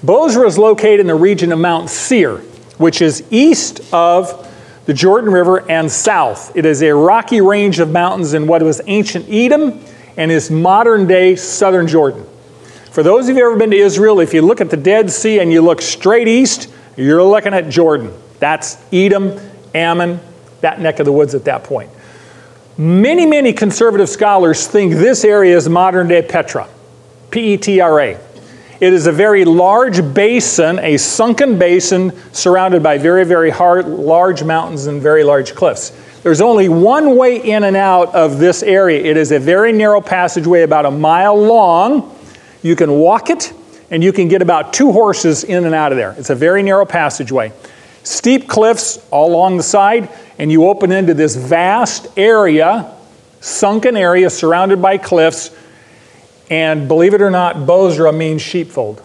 Bozrah 0.04 0.48
is 0.48 0.58
located 0.58 1.00
in 1.00 1.08
the 1.08 1.16
region 1.16 1.52
of 1.52 1.60
Mount 1.60 1.90
Seir, 1.90 2.38
which 2.78 3.02
is 3.02 3.24
east 3.30 3.82
of 3.94 4.50
the 4.86 4.94
Jordan 4.94 5.32
River 5.32 5.70
and 5.70 5.92
south. 5.92 6.58
It 6.58 6.66
is 6.66 6.82
a 6.82 6.94
rocky 6.94 7.40
range 7.40 7.80
of 7.80 7.92
mountains 7.92 8.34
in 8.34 8.48
what 8.48 8.62
was 8.64 8.82
ancient 8.88 9.30
Edom 9.30 9.80
and 10.18 10.32
is 10.32 10.52
modern 10.52 11.08
day 11.08 11.36
southern 11.36 11.88
Jordan. 11.88 12.26
For 12.92 13.02
those 13.02 13.28
of 13.28 13.36
you 13.36 13.44
who 13.44 13.50
have 13.50 13.52
ever 13.54 13.60
been 13.60 13.72
to 13.72 13.78
Israel, 13.78 14.20
if 14.20 14.34
you 14.34 14.42
look 14.42 14.62
at 14.62 14.70
the 14.70 14.78
Dead 14.78 15.10
Sea 15.10 15.40
and 15.40 15.52
you 15.52 15.62
look 15.62 15.82
straight 15.82 16.28
east, 16.28 16.72
you're 16.96 17.24
looking 17.24 17.54
at 17.54 17.70
Jordan. 17.70 18.14
That's 18.40 18.78
Edom, 18.94 19.40
Ammon, 19.74 20.20
that 20.62 20.80
neck 20.80 21.00
of 21.00 21.06
the 21.06 21.12
woods 21.12 21.34
at 21.34 21.46
that 21.46 21.64
point. 21.64 21.90
Many, 22.78 23.26
many 23.26 23.54
conservative 23.54 24.10
scholars 24.10 24.68
think 24.68 24.94
this 24.94 25.24
area 25.24 25.56
is 25.56 25.68
modern 25.70 26.08
day 26.08 26.22
Petra, 26.22 26.68
P 27.32 27.54
E 27.54 27.58
T 27.58 27.80
R 27.80 28.00
A. 28.00 28.20
It 28.80 28.94
is 28.94 29.08
a 29.08 29.12
very 29.12 29.46
large 29.46 30.14
basin, 30.14 30.78
a 30.80 30.98
sunken 30.98 31.58
basin 31.58 32.12
surrounded 32.34 32.84
by 32.84 32.98
very, 32.98 33.24
very 33.24 33.50
hard, 33.50 33.88
large 33.88 34.44
mountains 34.44 34.88
and 34.88 35.02
very 35.02 35.24
large 35.24 35.56
cliffs. 35.56 35.92
There's 36.24 36.42
only 36.42 36.70
one 36.70 37.18
way 37.18 37.38
in 37.38 37.64
and 37.64 37.76
out 37.76 38.16
of 38.16 38.40
this 38.40 38.64
area. 38.64 39.04
It 39.04 39.18
is 39.18 39.32
a 39.32 39.40
very 39.40 39.74
narrow 39.74 40.02
passageway, 40.02 40.62
about 40.62 40.86
a 40.86 40.92
mile 40.92 41.36
long. 41.36 42.18
You 42.62 42.76
can 42.76 42.92
walk 42.94 43.30
it, 43.30 43.54
and 43.92 44.04
you 44.04 44.14
can 44.14 44.30
get 44.30 44.42
about 44.42 44.74
two 44.74 44.92
horses 44.92 45.44
in 45.44 45.66
and 45.66 45.76
out 45.76 45.92
of 45.92 45.98
there. 45.98 46.16
It's 46.18 46.30
a 46.30 46.36
very 46.36 46.64
narrow 46.64 46.86
passageway. 46.86 47.52
Steep 48.04 48.48
cliffs 48.48 49.06
all 49.12 49.32
along 49.32 49.58
the 49.58 49.64
side 49.64 50.10
and 50.38 50.52
you 50.52 50.68
open 50.68 50.92
into 50.92 51.14
this 51.14 51.36
vast 51.36 52.08
area, 52.18 52.92
sunken 53.40 53.96
area 53.96 54.30
surrounded 54.30 54.82
by 54.82 54.98
cliffs. 54.98 55.56
And 56.50 56.88
believe 56.88 57.14
it 57.14 57.22
or 57.22 57.32
not, 57.32 57.66
Bozrah 57.66 58.12
means 58.12 58.42
sheepfold. 58.42 59.02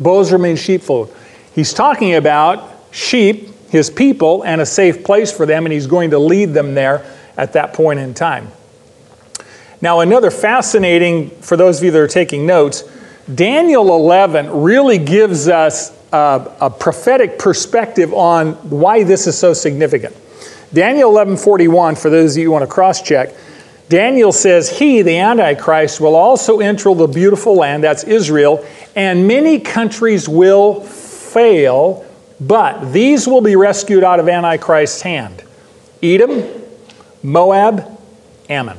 Bozrah 0.00 0.38
means 0.38 0.60
sheepfold. 0.60 1.14
He's 1.54 1.72
talking 1.72 2.14
about 2.14 2.68
sheep, 2.90 3.50
his 3.70 3.90
people, 3.90 4.42
and 4.44 4.60
a 4.60 4.66
safe 4.66 5.04
place 5.04 5.30
for 5.30 5.46
them, 5.46 5.66
and 5.66 5.72
he's 5.72 5.86
going 5.86 6.10
to 6.10 6.18
lead 6.18 6.54
them 6.54 6.74
there 6.74 7.04
at 7.36 7.52
that 7.52 7.74
point 7.74 8.00
in 8.00 8.14
time. 8.14 8.48
Now, 9.80 10.00
another 10.00 10.30
fascinating, 10.30 11.30
for 11.30 11.56
those 11.56 11.78
of 11.78 11.84
you 11.84 11.90
that 11.92 12.00
are 12.00 12.08
taking 12.08 12.46
notes, 12.46 12.82
Daniel 13.32 13.94
11 13.94 14.50
really 14.62 14.98
gives 14.98 15.48
us 15.48 15.96
uh, 16.12 16.56
a 16.60 16.70
prophetic 16.70 17.38
perspective 17.38 18.12
on 18.14 18.54
why 18.70 19.04
this 19.04 19.26
is 19.26 19.38
so 19.38 19.52
significant. 19.52 20.16
Daniel 20.72 21.10
11:41 21.12 21.96
for 21.96 22.10
those 22.10 22.34
of 22.34 22.38
you 22.38 22.46
who 22.46 22.50
want 22.52 22.62
to 22.62 22.66
cross-check, 22.66 23.34
Daniel 23.88 24.32
says 24.32 24.78
he, 24.78 25.02
the 25.02 25.18
antichrist, 25.18 26.00
will 26.00 26.14
also 26.14 26.60
enter 26.60 26.94
the 26.94 27.06
beautiful 27.06 27.54
land 27.54 27.84
that's 27.84 28.04
Israel, 28.04 28.64
and 28.96 29.26
many 29.26 29.60
countries 29.60 30.28
will 30.28 30.80
fail 30.82 32.04
But 32.40 32.92
these 32.92 33.26
will 33.26 33.40
be 33.40 33.56
rescued 33.56 34.04
out 34.04 34.20
of 34.20 34.28
Antichrist's 34.28 35.02
hand 35.02 35.42
Edom, 36.02 36.44
Moab, 37.22 37.98
Ammon. 38.48 38.78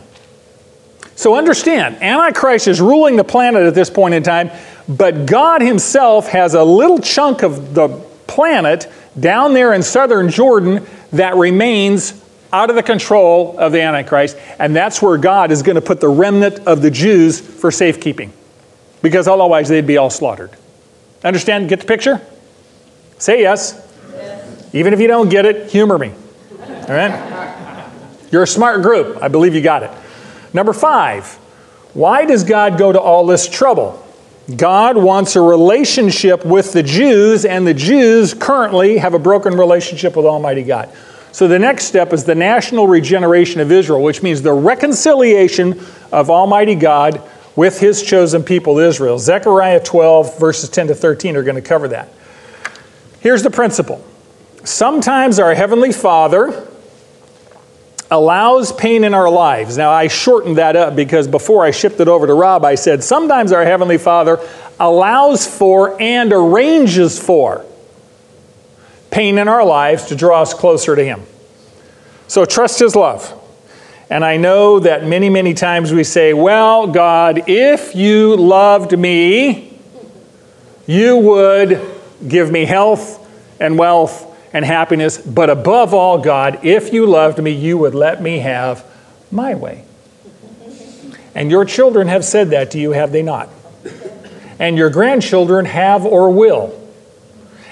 So 1.15 1.35
understand, 1.35 2.01
Antichrist 2.01 2.67
is 2.67 2.79
ruling 2.79 3.17
the 3.17 3.25
planet 3.25 3.63
at 3.63 3.75
this 3.75 3.89
point 3.89 4.13
in 4.13 4.23
time, 4.23 4.51
but 4.87 5.25
God 5.25 5.61
Himself 5.61 6.27
has 6.29 6.53
a 6.53 6.63
little 6.63 6.99
chunk 6.99 7.43
of 7.43 7.73
the 7.73 7.89
planet 8.25 8.89
down 9.19 9.53
there 9.53 9.73
in 9.73 9.83
southern 9.83 10.29
Jordan 10.29 10.85
that 11.11 11.35
remains 11.35 12.23
out 12.53 12.69
of 12.69 12.77
the 12.77 12.83
control 12.83 13.57
of 13.59 13.73
the 13.73 13.81
Antichrist, 13.81 14.37
and 14.59 14.73
that's 14.73 15.01
where 15.01 15.17
God 15.17 15.51
is 15.51 15.61
going 15.61 15.75
to 15.75 15.81
put 15.81 15.99
the 15.99 16.07
remnant 16.07 16.59
of 16.59 16.81
the 16.81 16.89
Jews 16.89 17.39
for 17.41 17.69
safekeeping, 17.69 18.31
because 19.01 19.27
otherwise 19.27 19.67
they'd 19.67 19.85
be 19.85 19.97
all 19.97 20.09
slaughtered. 20.09 20.51
Understand? 21.23 21.67
Get 21.67 21.81
the 21.81 21.85
picture? 21.85 22.21
Say 23.19 23.41
yes. 23.41 23.85
yes. 24.11 24.73
Even 24.73 24.93
if 24.93 24.99
you 24.99 25.07
don't 25.07 25.29
get 25.29 25.45
it, 25.45 25.69
humor 25.69 25.97
me. 25.97 26.13
All 26.59 26.95
right? 26.95 27.91
You're 28.31 28.43
a 28.43 28.47
smart 28.47 28.81
group. 28.81 29.21
I 29.21 29.27
believe 29.27 29.53
you 29.53 29.61
got 29.61 29.83
it. 29.83 29.91
Number 30.53 30.73
five, 30.73 31.27
why 31.93 32.25
does 32.25 32.43
God 32.43 32.77
go 32.77 32.91
to 32.91 32.99
all 32.99 33.25
this 33.25 33.47
trouble? 33.47 34.05
God 34.55 34.97
wants 34.97 35.35
a 35.35 35.41
relationship 35.41 36.45
with 36.45 36.73
the 36.73 36.81
Jews, 36.81 37.45
and 37.45 37.67
the 37.67 37.73
Jews 37.73 38.33
currently 38.33 38.97
have 38.97 39.13
a 39.13 39.19
broken 39.19 39.55
relationship 39.55 40.15
with 40.15 40.25
Almighty 40.25 40.63
God. 40.63 40.89
So 41.31 41.47
the 41.47 41.59
next 41.59 41.85
step 41.85 42.13
is 42.13 42.23
the 42.23 42.35
national 42.35 42.87
regeneration 42.87 43.61
of 43.61 43.71
Israel, 43.71 44.01
which 44.01 44.23
means 44.23 44.41
the 44.41 44.53
reconciliation 44.53 45.79
of 46.11 46.29
Almighty 46.29 46.73
God 46.73 47.21
with 47.55 47.79
his 47.79 48.01
chosen 48.01 48.43
people, 48.43 48.79
Israel. 48.79 49.19
Zechariah 49.19 49.83
12, 49.83 50.39
verses 50.39 50.69
10 50.69 50.87
to 50.87 50.95
13 50.95 51.35
are 51.35 51.43
going 51.43 51.55
to 51.55 51.61
cover 51.61 51.89
that. 51.89 52.09
Here's 53.21 53.43
the 53.43 53.51
principle 53.51 54.03
sometimes 54.63 55.39
our 55.39 55.53
Heavenly 55.53 55.91
Father 55.91 56.67
allows 58.11 58.71
pain 58.71 59.03
in 59.03 59.13
our 59.13 59.29
lives. 59.29 59.77
Now, 59.77 59.91
I 59.91 60.07
shortened 60.07 60.57
that 60.57 60.75
up 60.75 60.95
because 60.95 61.27
before 61.27 61.63
I 61.63 61.71
shipped 61.71 61.99
it 61.99 62.07
over 62.07 62.25
to 62.25 62.33
Rob, 62.33 62.65
I 62.65 62.75
said 62.75 63.03
sometimes 63.03 63.51
our 63.51 63.63
Heavenly 63.63 63.97
Father 63.97 64.39
allows 64.79 65.45
for 65.45 66.01
and 66.01 66.33
arranges 66.33 67.19
for 67.19 67.65
pain 69.11 69.37
in 69.37 69.47
our 69.47 69.63
lives 69.63 70.05
to 70.05 70.15
draw 70.15 70.41
us 70.41 70.53
closer 70.53 70.95
to 70.95 71.03
Him. 71.03 71.21
So 72.27 72.45
trust 72.45 72.79
His 72.79 72.95
love. 72.95 73.35
And 74.09 74.25
I 74.25 74.37
know 74.37 74.79
that 74.79 75.05
many, 75.05 75.29
many 75.29 75.53
times 75.53 75.93
we 75.93 76.03
say, 76.03 76.33
Well, 76.33 76.87
God, 76.87 77.43
if 77.47 77.95
you 77.95 78.35
loved 78.35 78.97
me, 78.97 79.79
you 80.87 81.17
would 81.17 81.98
give 82.27 82.51
me 82.51 82.65
health 82.65 83.27
and 83.59 83.77
wealth 83.77 84.25
and 84.53 84.65
happiness. 84.65 85.17
But 85.17 85.49
above 85.49 85.93
all, 85.93 86.19
God, 86.19 86.59
if 86.63 86.93
you 86.93 87.05
loved 87.05 87.41
me, 87.41 87.51
you 87.51 87.77
would 87.77 87.95
let 87.95 88.21
me 88.21 88.39
have 88.39 88.85
my 89.31 89.55
way. 89.55 89.85
And 91.35 91.51
your 91.51 91.65
children 91.65 92.07
have 92.07 92.25
said 92.25 92.49
that 92.49 92.71
to 92.71 92.79
you, 92.79 92.91
have 92.91 93.11
they 93.11 93.21
not? 93.21 93.49
And 94.57 94.77
your 94.77 94.89
grandchildren 94.89 95.65
have 95.65 96.05
or 96.05 96.29
will. 96.31 96.75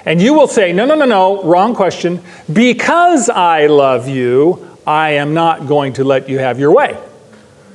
And 0.05 0.21
you 0.21 0.33
will 0.33 0.47
say, 0.47 0.71
no, 0.71 0.85
no, 0.85 0.95
no, 0.95 1.05
no, 1.05 1.43
wrong 1.43 1.75
question. 1.75 2.21
Because 2.51 3.29
I 3.29 3.65
love 3.67 4.07
you, 4.07 4.77
I 4.85 5.11
am 5.11 5.33
not 5.33 5.67
going 5.67 5.93
to 5.93 6.05
let 6.05 6.29
you 6.29 6.39
have 6.39 6.59
your 6.59 6.71
way. 6.71 6.97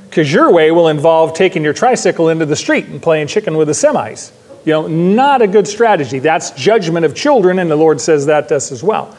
Because 0.09 0.33
your 0.33 0.51
way 0.51 0.71
will 0.71 0.89
involve 0.89 1.35
taking 1.35 1.63
your 1.63 1.75
tricycle 1.75 2.31
into 2.31 2.47
the 2.47 2.57
street 2.57 2.87
and 2.87 3.03
playing 3.03 3.27
chicken 3.27 3.57
with 3.59 3.69
the 3.69 3.75
semis. 3.75 4.33
You 4.65 4.73
know, 4.73 4.87
not 4.87 5.43
a 5.43 5.47
good 5.47 5.67
strategy. 5.67 6.19
That's 6.19 6.51
judgment 6.53 7.05
of 7.05 7.15
children, 7.15 7.59
and 7.59 7.71
the 7.71 7.77
Lord 7.77 8.01
says 8.01 8.27
that 8.27 8.49
to 8.49 8.57
us 8.57 8.71
as 8.71 8.83
well. 8.83 9.17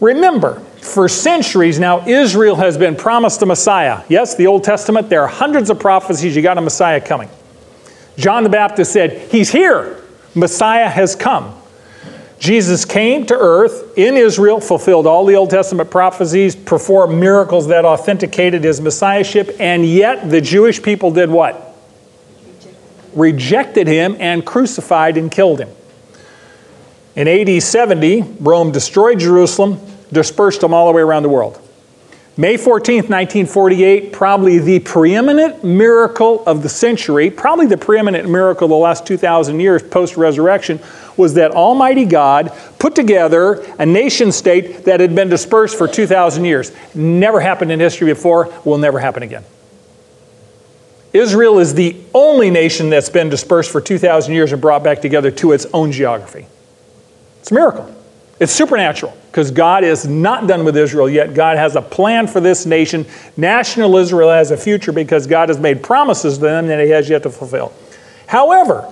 Remember, 0.00 0.60
for 0.80 1.08
centuries 1.08 1.78
now, 1.78 2.06
Israel 2.06 2.56
has 2.56 2.76
been 2.76 2.96
promised 2.96 3.40
a 3.42 3.46
Messiah. 3.46 4.02
Yes, 4.08 4.34
the 4.34 4.46
Old 4.46 4.64
Testament, 4.64 5.08
there 5.08 5.22
are 5.22 5.28
hundreds 5.28 5.70
of 5.70 5.78
prophecies. 5.78 6.34
You 6.34 6.42
got 6.42 6.58
a 6.58 6.60
Messiah 6.60 7.00
coming. 7.00 7.30
John 8.16 8.42
the 8.42 8.50
Baptist 8.50 8.92
said, 8.92 9.30
He's 9.30 9.50
here. 9.50 10.02
Messiah 10.34 10.88
has 10.88 11.14
come. 11.14 11.54
Jesus 12.38 12.84
came 12.84 13.24
to 13.26 13.34
earth 13.34 13.96
in 13.96 14.16
Israel, 14.16 14.60
fulfilled 14.60 15.06
all 15.06 15.24
the 15.24 15.34
Old 15.34 15.50
Testament 15.50 15.90
prophecies, 15.90 16.54
performed 16.54 17.18
miracles 17.18 17.68
that 17.68 17.84
authenticated 17.84 18.64
his 18.64 18.80
messiahship, 18.80 19.56
and 19.60 19.86
yet 19.86 20.28
the 20.28 20.40
Jewish 20.40 20.82
people 20.82 21.10
did 21.10 21.30
what? 21.30 21.73
Rejected 23.14 23.86
him 23.86 24.16
and 24.18 24.44
crucified 24.44 25.16
and 25.16 25.30
killed 25.30 25.60
him. 25.60 25.70
In 27.16 27.28
AD 27.28 27.62
70, 27.62 28.22
Rome 28.40 28.72
destroyed 28.72 29.20
Jerusalem, 29.20 29.80
dispersed 30.12 30.60
them 30.60 30.74
all 30.74 30.86
the 30.86 30.92
way 30.92 31.02
around 31.02 31.22
the 31.22 31.28
world. 31.28 31.60
May 32.36 32.56
14th, 32.56 33.08
1948, 33.08 34.12
probably 34.12 34.58
the 34.58 34.80
preeminent 34.80 35.62
miracle 35.62 36.42
of 36.46 36.64
the 36.64 36.68
century, 36.68 37.30
probably 37.30 37.66
the 37.66 37.76
preeminent 37.76 38.28
miracle 38.28 38.64
of 38.64 38.70
the 38.70 38.76
last 38.76 39.06
2,000 39.06 39.60
years 39.60 39.84
post 39.84 40.16
resurrection, 40.16 40.80
was 41.16 41.34
that 41.34 41.52
Almighty 41.52 42.04
God 42.04 42.52
put 42.80 42.96
together 42.96 43.64
a 43.78 43.86
nation 43.86 44.32
state 44.32 44.84
that 44.84 44.98
had 44.98 45.14
been 45.14 45.28
dispersed 45.28 45.78
for 45.78 45.86
2,000 45.86 46.44
years. 46.44 46.72
Never 46.92 47.38
happened 47.38 47.70
in 47.70 47.78
history 47.78 48.12
before, 48.12 48.52
will 48.64 48.78
never 48.78 48.98
happen 48.98 49.22
again. 49.22 49.44
Israel 51.14 51.60
is 51.60 51.74
the 51.74 51.96
only 52.12 52.50
nation 52.50 52.90
that's 52.90 53.08
been 53.08 53.28
dispersed 53.28 53.70
for 53.70 53.80
2,000 53.80 54.34
years 54.34 54.52
and 54.52 54.60
brought 54.60 54.82
back 54.82 55.00
together 55.00 55.30
to 55.30 55.52
its 55.52 55.64
own 55.72 55.92
geography. 55.92 56.46
It's 57.40 57.52
a 57.52 57.54
miracle. 57.54 57.94
It's 58.40 58.52
supernatural 58.52 59.16
because 59.30 59.52
God 59.52 59.84
is 59.84 60.08
not 60.08 60.48
done 60.48 60.64
with 60.64 60.76
Israel 60.76 61.08
yet. 61.08 61.34
God 61.34 61.56
has 61.56 61.76
a 61.76 61.82
plan 61.82 62.26
for 62.26 62.40
this 62.40 62.66
nation. 62.66 63.06
National 63.36 63.96
Israel 63.96 64.30
has 64.30 64.50
a 64.50 64.56
future 64.56 64.90
because 64.90 65.28
God 65.28 65.50
has 65.50 65.58
made 65.58 65.84
promises 65.84 66.34
to 66.38 66.40
them 66.40 66.66
that 66.66 66.84
He 66.84 66.90
has 66.90 67.08
yet 67.08 67.22
to 67.22 67.30
fulfill. 67.30 67.72
However, 68.26 68.90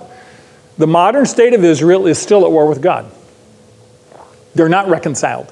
the 0.77 0.87
modern 0.87 1.25
state 1.25 1.53
of 1.53 1.63
Israel 1.65 2.07
is 2.07 2.17
still 2.17 2.45
at 2.45 2.51
war 2.51 2.67
with 2.67 2.81
God. 2.81 3.11
They're 4.55 4.69
not 4.69 4.87
reconciled. 4.87 5.51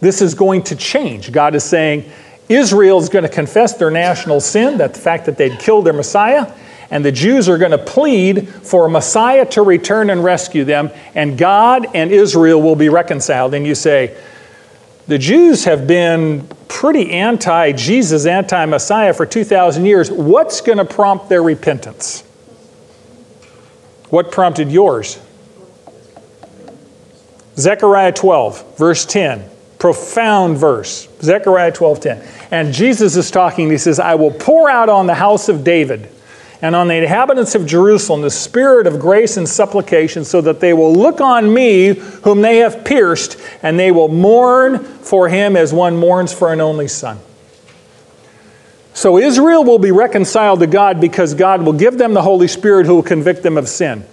This 0.00 0.22
is 0.22 0.34
going 0.34 0.62
to 0.64 0.76
change. 0.76 1.30
God 1.30 1.54
is 1.54 1.64
saying 1.64 2.10
Israel 2.48 2.98
is 2.98 3.08
going 3.08 3.24
to 3.24 3.28
confess 3.28 3.74
their 3.74 3.90
national 3.90 4.40
sin, 4.40 4.78
that 4.78 4.94
the 4.94 5.00
fact 5.00 5.26
that 5.26 5.36
they'd 5.36 5.58
killed 5.58 5.86
their 5.86 5.92
Messiah, 5.92 6.52
and 6.90 7.04
the 7.04 7.12
Jews 7.12 7.48
are 7.48 7.58
going 7.58 7.72
to 7.72 7.78
plead 7.78 8.48
for 8.48 8.88
Messiah 8.88 9.44
to 9.46 9.62
return 9.62 10.10
and 10.10 10.22
rescue 10.22 10.64
them, 10.64 10.90
and 11.14 11.36
God 11.36 11.86
and 11.94 12.12
Israel 12.12 12.62
will 12.62 12.76
be 12.76 12.88
reconciled. 12.88 13.54
And 13.54 13.66
you 13.66 13.74
say, 13.74 14.16
the 15.08 15.18
Jews 15.18 15.64
have 15.64 15.86
been 15.86 16.48
pretty 16.68 17.12
anti 17.12 17.72
Jesus, 17.72 18.26
anti 18.26 18.66
Messiah 18.66 19.14
for 19.14 19.26
2,000 19.26 19.84
years. 19.84 20.10
What's 20.10 20.60
going 20.60 20.78
to 20.78 20.84
prompt 20.84 21.28
their 21.28 21.42
repentance? 21.42 22.22
What 24.10 24.30
prompted 24.30 24.70
yours? 24.70 25.20
Zechariah 27.56 28.12
12, 28.12 28.76
verse 28.76 29.06
10. 29.06 29.48
Profound 29.78 30.56
verse. 30.56 31.08
Zechariah 31.20 31.72
12.10 31.72 32.50
And 32.50 32.72
Jesus 32.72 33.16
is 33.16 33.30
talking, 33.30 33.70
he 33.70 33.78
says, 33.78 34.00
I 34.00 34.14
will 34.14 34.30
pour 34.30 34.70
out 34.70 34.88
on 34.88 35.06
the 35.06 35.14
house 35.14 35.48
of 35.48 35.64
David 35.64 36.08
and 36.62 36.74
on 36.74 36.88
the 36.88 36.94
inhabitants 36.94 37.54
of 37.54 37.66
Jerusalem 37.66 38.22
the 38.22 38.30
spirit 38.30 38.86
of 38.86 38.98
grace 38.98 39.36
and 39.36 39.48
supplication, 39.48 40.24
so 40.24 40.40
that 40.40 40.60
they 40.60 40.72
will 40.72 40.94
look 40.94 41.20
on 41.20 41.52
me, 41.52 41.94
whom 41.94 42.40
they 42.40 42.58
have 42.58 42.84
pierced, 42.84 43.38
and 43.62 43.78
they 43.78 43.92
will 43.92 44.08
mourn 44.08 44.78
for 44.78 45.28
him 45.28 45.56
as 45.56 45.72
one 45.72 45.96
mourns 45.96 46.32
for 46.32 46.52
an 46.52 46.60
only 46.60 46.88
son. 46.88 47.18
So 48.94 49.18
Israel 49.18 49.62
will 49.62 49.78
be 49.78 49.90
reconciled 49.90 50.60
to 50.60 50.66
God 50.66 51.02
because 51.02 51.34
God 51.34 51.60
will 51.60 51.74
give 51.74 51.98
them 51.98 52.14
the 52.14 52.22
Holy 52.22 52.48
Spirit 52.48 52.86
who 52.86 52.94
will 52.94 53.02
convict 53.02 53.42
them 53.42 53.58
of 53.58 53.68
sin. 53.68 54.06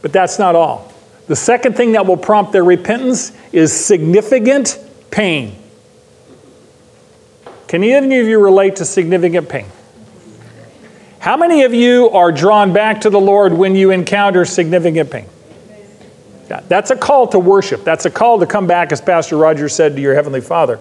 But 0.00 0.14
that's 0.14 0.38
not 0.38 0.54
all. 0.54 0.89
The 1.30 1.36
second 1.36 1.76
thing 1.76 1.92
that 1.92 2.06
will 2.06 2.16
prompt 2.16 2.50
their 2.50 2.64
repentance 2.64 3.30
is 3.52 3.72
significant 3.72 4.76
pain. 5.12 5.56
Can 7.68 7.84
any 7.84 8.18
of 8.18 8.26
you 8.26 8.42
relate 8.42 8.74
to 8.76 8.84
significant 8.84 9.48
pain? 9.48 9.66
How 11.20 11.36
many 11.36 11.62
of 11.62 11.72
you 11.72 12.10
are 12.10 12.32
drawn 12.32 12.72
back 12.72 13.02
to 13.02 13.10
the 13.10 13.20
Lord 13.20 13.52
when 13.52 13.76
you 13.76 13.92
encounter 13.92 14.44
significant 14.44 15.12
pain? 15.12 15.26
That's 16.48 16.90
a 16.90 16.96
call 16.96 17.28
to 17.28 17.38
worship. 17.38 17.84
That's 17.84 18.06
a 18.06 18.10
call 18.10 18.40
to 18.40 18.46
come 18.46 18.66
back, 18.66 18.90
as 18.90 19.00
Pastor 19.00 19.36
Roger 19.36 19.68
said, 19.68 19.94
to 19.94 20.02
your 20.02 20.16
Heavenly 20.16 20.40
Father. 20.40 20.80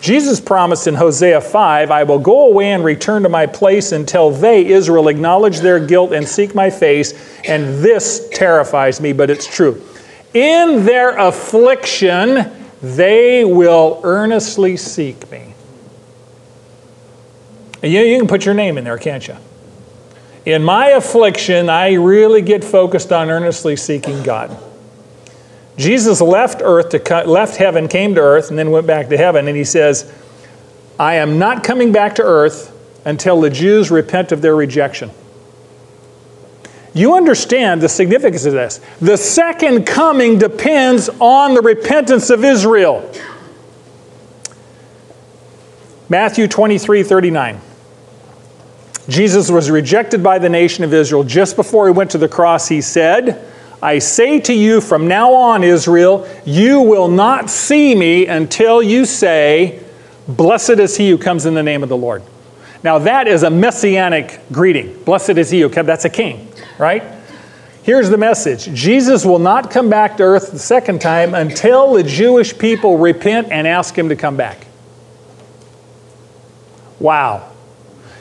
Jesus 0.00 0.40
promised 0.40 0.86
in 0.86 0.94
Hosea 0.94 1.40
5, 1.40 1.90
I 1.90 2.04
will 2.04 2.18
go 2.18 2.46
away 2.46 2.72
and 2.72 2.82
return 2.82 3.22
to 3.24 3.28
my 3.28 3.46
place 3.46 3.92
until 3.92 4.30
they, 4.30 4.66
Israel, 4.66 5.08
acknowledge 5.08 5.60
their 5.60 5.84
guilt 5.84 6.12
and 6.12 6.26
seek 6.26 6.54
my 6.54 6.70
face. 6.70 7.12
And 7.46 7.82
this 7.82 8.28
terrifies 8.32 9.00
me, 9.00 9.12
but 9.12 9.28
it's 9.28 9.46
true. 9.46 9.82
In 10.32 10.86
their 10.86 11.18
affliction, 11.18 12.50
they 12.80 13.44
will 13.44 14.00
earnestly 14.02 14.76
seek 14.76 15.30
me. 15.30 15.54
You, 17.82 18.00
you 18.00 18.18
can 18.18 18.28
put 18.28 18.46
your 18.46 18.54
name 18.54 18.78
in 18.78 18.84
there, 18.84 18.98
can't 18.98 19.26
you? 19.26 19.36
In 20.46 20.62
my 20.62 20.88
affliction, 20.88 21.68
I 21.68 21.94
really 21.94 22.40
get 22.40 22.64
focused 22.64 23.12
on 23.12 23.30
earnestly 23.30 23.76
seeking 23.76 24.22
God. 24.22 24.56
Jesus 25.80 26.20
left 26.20 26.60
earth 26.62 26.90
to 26.90 27.24
left 27.24 27.56
heaven, 27.56 27.88
came 27.88 28.14
to 28.14 28.20
earth, 28.20 28.50
and 28.50 28.58
then 28.58 28.70
went 28.70 28.86
back 28.86 29.08
to 29.08 29.16
heaven. 29.16 29.48
And 29.48 29.56
he 29.56 29.64
says, 29.64 30.12
I 30.98 31.14
am 31.14 31.38
not 31.38 31.64
coming 31.64 31.90
back 31.90 32.16
to 32.16 32.22
earth 32.22 32.76
until 33.06 33.40
the 33.40 33.48
Jews 33.48 33.90
repent 33.90 34.30
of 34.30 34.42
their 34.42 34.54
rejection. 34.54 35.10
You 36.92 37.14
understand 37.14 37.80
the 37.80 37.88
significance 37.88 38.44
of 38.44 38.52
this. 38.52 38.80
The 39.00 39.16
second 39.16 39.86
coming 39.86 40.38
depends 40.38 41.08
on 41.18 41.54
the 41.54 41.62
repentance 41.62 42.28
of 42.28 42.44
Israel. 42.44 43.10
Matthew 46.10 46.46
23 46.46 47.04
39. 47.04 47.58
Jesus 49.08 49.50
was 49.50 49.70
rejected 49.70 50.22
by 50.22 50.38
the 50.38 50.50
nation 50.50 50.84
of 50.84 50.92
Israel. 50.92 51.24
Just 51.24 51.56
before 51.56 51.86
he 51.86 51.92
went 51.92 52.10
to 52.10 52.18
the 52.18 52.28
cross, 52.28 52.68
he 52.68 52.82
said, 52.82 53.49
I 53.82 53.98
say 53.98 54.40
to 54.40 54.52
you 54.52 54.80
from 54.80 55.08
now 55.08 55.32
on, 55.32 55.64
Israel, 55.64 56.28
you 56.44 56.80
will 56.80 57.08
not 57.08 57.48
see 57.48 57.94
me 57.94 58.26
until 58.26 58.82
you 58.82 59.06
say, 59.06 59.82
Blessed 60.28 60.78
is 60.78 60.96
he 60.96 61.10
who 61.10 61.18
comes 61.18 61.46
in 61.46 61.54
the 61.54 61.62
name 61.62 61.82
of 61.82 61.88
the 61.88 61.96
Lord. 61.96 62.22
Now, 62.82 62.98
that 62.98 63.26
is 63.26 63.42
a 63.42 63.50
messianic 63.50 64.40
greeting. 64.52 65.02
Blessed 65.04 65.30
is 65.30 65.50
he 65.50 65.60
who 65.60 65.68
comes, 65.68 65.86
that's 65.86 66.04
a 66.04 66.10
king, 66.10 66.48
right? 66.78 67.02
Here's 67.82 68.10
the 68.10 68.18
message 68.18 68.66
Jesus 68.74 69.24
will 69.24 69.38
not 69.38 69.70
come 69.70 69.88
back 69.88 70.18
to 70.18 70.22
earth 70.22 70.52
the 70.52 70.58
second 70.58 71.00
time 71.00 71.34
until 71.34 71.94
the 71.94 72.02
Jewish 72.02 72.56
people 72.56 72.98
repent 72.98 73.50
and 73.50 73.66
ask 73.66 73.96
him 73.96 74.10
to 74.10 74.16
come 74.16 74.36
back. 74.36 74.66
Wow. 76.98 77.50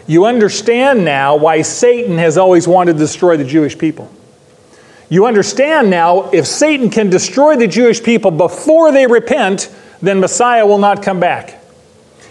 You 0.08 0.26
understand 0.26 1.06
now 1.06 1.36
why 1.36 1.62
Satan 1.62 2.18
has 2.18 2.38
always 2.38 2.68
wanted 2.68 2.94
to 2.94 3.00
destroy 3.00 3.38
the 3.38 3.44
Jewish 3.44 3.78
people. 3.78 4.12
You 5.10 5.26
understand 5.26 5.90
now 5.90 6.30
if 6.30 6.46
Satan 6.46 6.90
can 6.92 7.10
destroy 7.10 7.56
the 7.56 7.68
Jewish 7.68 8.02
people 8.02 8.30
before 8.30 8.92
they 8.92 9.08
repent, 9.08 9.74
then 10.02 10.20
Messiah 10.20 10.66
will 10.66 10.78
not 10.78 11.02
come 11.02 11.20
back. 11.20 11.62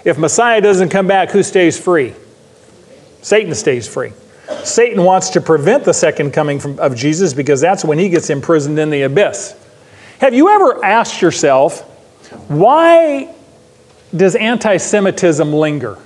If 0.05 0.17
Messiah 0.17 0.61
doesn't 0.61 0.89
come 0.91 1.09
back, 1.09 1.31
who 1.31 1.43
stays 1.43 1.79
free? 1.79 2.15
Satan 3.21 3.55
stays 3.55 3.89
free. 3.89 4.13
Satan 4.65 5.03
wants 5.05 5.31
to 5.31 5.41
prevent 5.41 5.85
the 5.85 5.93
second 5.93 6.31
coming 6.31 6.61
from, 6.61 6.79
of 6.79 6.95
Jesus 6.95 7.35
because 7.35 7.61
that's 7.61 7.85
when 7.85 7.99
he 7.99 8.09
gets 8.09 8.31
imprisoned 8.31 8.79
in 8.79 8.91
the 8.91 9.03
abyss. 9.03 9.55
Have 10.21 10.35
you 10.35 10.49
ever 10.49 10.85
asked 10.85 11.21
yourself, 11.21 11.81
why 12.49 13.35
does 14.15 14.37
anti 14.37 14.77
Semitism 14.77 15.53
linger? 15.53 15.99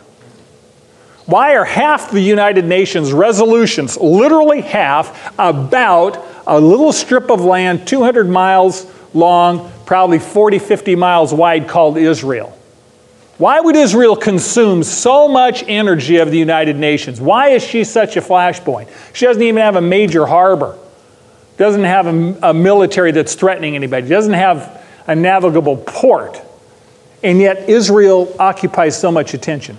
Why 1.27 1.55
are 1.55 1.65
half 1.65 2.11
the 2.11 2.21
United 2.21 2.65
Nations 2.65 3.13
resolutions, 3.13 3.97
literally 3.97 4.61
half, 4.61 5.33
about 5.39 6.32
a 6.47 6.61
little 6.61 6.93
strip 6.93 7.31
of 7.31 7.41
land 7.43 7.87
200 7.87 8.29
miles 8.29 8.87
long, 9.15 9.71
probably 9.87 10.19
40, 10.19 10.59
50 10.59 10.97
miles 10.97 11.33
wide, 11.33 11.69
called 11.69 11.97
Israel. 11.97 12.57
Why 13.39 13.61
would 13.61 13.77
Israel 13.77 14.15
consume 14.15 14.83
so 14.83 15.27
much 15.27 15.65
energy 15.67 16.19
of 16.19 16.31
the 16.31 16.39
United 16.39 16.77
Nations? 16.77 17.21
Why 17.21 17.51
is 17.51 17.65
she 17.65 17.85
such 17.85 18.17
a 18.17 18.21
flashpoint? 18.21 18.89
She 19.15 19.27
doesn't 19.27 19.43
even 19.43 19.61
have 19.61 19.77
a 19.77 19.81
major 19.81 20.27
harbor, 20.27 20.79
doesn't 21.57 21.85
have 21.85 22.07
a, 22.07 22.51
a 22.51 22.55
military 22.55 23.11
that's 23.11 23.35
threatening 23.35 23.75
anybody, 23.75 24.09
doesn't 24.09 24.35
have 24.35 24.85
a 25.07 25.15
navigable 25.15 25.77
port. 25.77 26.41
And 27.23 27.41
yet 27.41 27.69
Israel 27.69 28.35
occupies 28.39 28.99
so 28.99 29.11
much 29.11 29.35
attention 29.35 29.79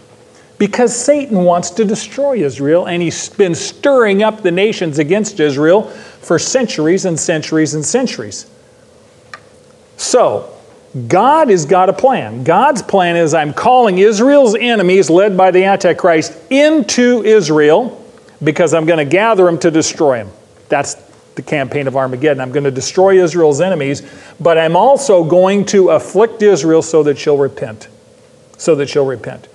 because 0.64 0.96
Satan 0.96 1.44
wants 1.44 1.72
to 1.72 1.84
destroy 1.84 2.38
Israel, 2.38 2.88
and 2.88 3.02
he's 3.02 3.28
been 3.28 3.54
stirring 3.54 4.24
up 4.24 4.44
the 4.44 4.52
nations 4.52 4.98
against 4.98 5.42
Israel 5.42 5.84
for 5.90 6.40
centuries 6.40 7.04
and 7.04 7.20
centuries 7.20 7.74
and 7.74 7.86
centuries. 7.86 8.50
So, 9.98 10.58
God 11.10 11.50
has 11.50 11.66
got 11.66 11.90
a 11.90 11.94
plan. 11.94 12.46
God's 12.46 12.82
plan 12.82 13.18
is 13.18 13.34
I'm 13.34 13.52
calling 13.52 13.98
Israel's 13.98 14.56
enemies, 14.56 15.10
led 15.10 15.36
by 15.36 15.52
the 15.52 15.66
Antichrist, 15.66 16.34
into 16.50 17.26
Israel 17.26 18.02
because 18.42 18.74
I'm 18.74 18.86
going 18.86 19.06
to 19.06 19.12
gather 19.12 19.44
them 19.44 19.60
to 19.60 19.70
destroy 19.70 20.24
them. 20.24 20.32
That's 20.70 20.94
the 21.36 21.42
campaign 21.42 21.90
of 21.90 21.98
Armageddon. 21.98 22.40
I'm 22.40 22.54
going 22.54 22.64
to 22.64 22.72
destroy 22.72 23.22
Israel's 23.22 23.60
enemies, 23.60 24.02
but 24.40 24.58
I'm 24.58 24.78
also 24.78 25.26
going 25.26 25.66
to 25.66 25.90
afflict 25.90 26.42
Israel 26.42 26.82
so 26.82 27.04
that 27.04 27.18
she'll 27.18 27.38
repent. 27.38 27.90
So 28.58 28.76
that 28.76 28.88
she'll 28.88 29.06
repent. 29.06 29.50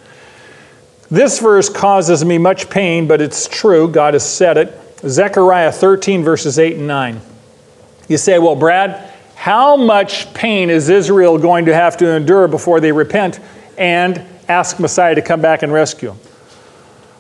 This 1.11 1.39
verse 1.39 1.71
causes 1.71 2.23
me 2.23 2.37
much 2.37 2.69
pain, 2.69 3.09
but 3.09 3.23
it's 3.23 3.49
true. 3.49 3.89
God 3.89 4.13
has 4.13 4.29
said 4.29 4.59
it. 4.59 4.79
Zechariah 5.01 5.73
13, 5.73 6.23
verses 6.23 6.59
8 6.59 6.77
and 6.77 6.87
9. 6.87 7.21
You 8.09 8.19
say, 8.19 8.39
well, 8.39 8.57
Brad, 8.57 9.11
how 9.35 9.77
much 9.77 10.33
pain 10.35 10.69
is 10.69 10.91
Israel 10.91 11.39
going 11.39 11.67
to 11.67 11.75
have 11.75 11.97
to 11.99 12.11
endure 12.11 12.47
before 12.47 12.81
they 12.81 12.93
repent 12.93 13.41
and 13.79 14.23
ask 14.49 14.81
Messiah 14.81 15.15
to 15.15 15.23
come 15.23 15.41
back 15.41 15.63
and 15.63 15.73
rescue 15.73 16.11
them? 16.11 16.19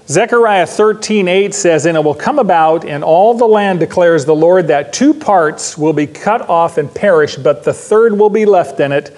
Zechariah 0.07 0.67
13, 0.67 1.29
8 1.29 1.55
says, 1.55 1.87
And 1.87 1.97
it 1.97 2.01
will 2.03 2.15
come 2.15 2.39
about 2.39 2.85
and 2.85 3.05
all 3.05 3.35
the 3.35 3.47
land, 3.47 3.81
declares 3.81 4.25
the 4.25 4.35
Lord, 4.35 4.69
that 4.69 4.93
two 4.93 5.15
parts 5.15 5.79
will 5.79 5.93
be 5.93 6.07
cut 6.07 6.49
off 6.49 6.77
and 6.77 6.93
perish, 6.93 7.37
but 7.37 7.65
the 7.65 7.75
third 7.75 8.19
will 8.19 8.31
be 8.31 8.45
left 8.45 8.81
in 8.81 8.93
it. 8.93 9.15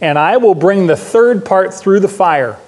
And 0.00 0.18
I 0.18 0.36
will 0.36 0.54
bring 0.54 0.86
the 0.86 0.96
third 0.96 1.44
part 1.44 1.72
through 1.72 2.00
the 2.00 2.08
fire 2.08 2.58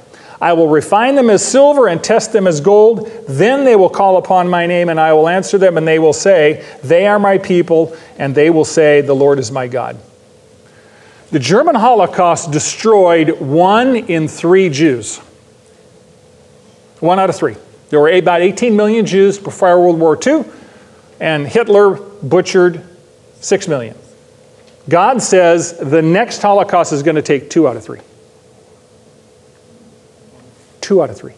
I 0.41 0.53
will 0.53 0.69
refine 0.69 1.15
them 1.15 1.31
as 1.31 1.47
silver 1.47 1.89
and 1.89 2.03
test 2.03 2.33
them 2.33 2.47
as 2.47 2.61
gold. 2.61 3.09
Then 3.29 3.65
they 3.65 3.77
will 3.77 3.89
call 3.89 4.17
upon 4.17 4.49
my 4.49 4.67
name, 4.67 4.89
and 4.89 4.99
I 4.99 5.13
will 5.13 5.29
answer 5.29 5.59
them, 5.59 5.77
and 5.77 5.87
they 5.87 5.99
will 5.99 6.13
say, 6.13 6.65
They 6.83 7.07
are 7.07 7.19
my 7.19 7.39
people, 7.39 7.97
and 8.19 8.35
they 8.35 8.51
will 8.51 8.65
say, 8.65 9.01
The 9.01 9.15
Lord 9.15 9.39
is 9.39 9.51
my 9.51 9.69
God. 9.69 9.99
The 11.31 11.39
German 11.39 11.75
Holocaust 11.75 12.51
destroyed 12.51 13.41
one 13.41 13.97
in 13.97 14.29
three 14.29 14.69
Jews. 14.69 15.19
One 17.01 17.19
out 17.19 17.29
of 17.29 17.37
three. 17.37 17.57
There 17.91 18.01
were 18.01 18.09
about 18.09 18.41
18 18.41 18.77
million 18.77 19.07
Jews 19.07 19.39
before 19.39 19.81
World 19.81 19.99
War 19.99 20.19
II, 20.25 20.45
and 21.21 21.47
Hitler 21.47 21.95
butchered 22.23 22.85
6 23.41 23.69
million. 23.69 23.97
God 24.89 25.23
says 25.23 25.79
the 25.79 26.03
next 26.03 26.43
Holocaust 26.43 26.93
is 26.93 27.03
going 27.03 27.17
to 27.17 27.23
take 27.23 27.51
two 27.51 27.67
out 27.67 27.77
of 27.77 27.85
three. 27.85 28.01
Two 30.85 31.03
out 31.03 31.09
of 31.09 31.17
three. 31.17 31.33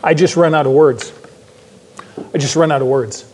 I 0.00 0.14
just 0.14 0.36
run 0.36 0.54
out 0.54 0.64
of 0.64 0.70
words. 0.70 1.12
I 2.32 2.38
just 2.38 2.54
run 2.54 2.70
out 2.70 2.82
of 2.82 2.86
words. 2.86 3.28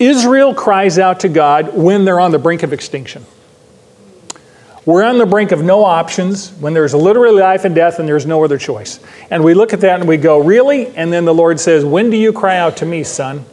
Israel 0.00 0.56
cries 0.56 0.98
out 0.98 1.20
to 1.20 1.28
God 1.28 1.76
when 1.76 2.04
they're 2.04 2.18
on 2.18 2.32
the 2.32 2.40
brink 2.40 2.64
of 2.64 2.72
extinction. 2.72 3.24
We're 4.84 5.04
on 5.04 5.18
the 5.18 5.26
brink 5.26 5.52
of 5.52 5.62
no 5.62 5.84
options 5.84 6.50
when 6.50 6.74
there's 6.74 6.94
literally 6.94 7.42
life 7.42 7.64
and 7.64 7.76
death 7.76 8.00
and 8.00 8.08
there's 8.08 8.26
no 8.26 8.42
other 8.42 8.58
choice. 8.58 8.98
And 9.30 9.44
we 9.44 9.54
look 9.54 9.72
at 9.72 9.82
that 9.82 10.00
and 10.00 10.08
we 10.08 10.16
go, 10.16 10.42
Really? 10.42 10.88
And 10.96 11.12
then 11.12 11.26
the 11.26 11.34
Lord 11.34 11.60
says, 11.60 11.84
When 11.84 12.10
do 12.10 12.16
you 12.16 12.32
cry 12.32 12.56
out 12.56 12.78
to 12.78 12.86
me, 12.86 13.04
son? 13.04 13.44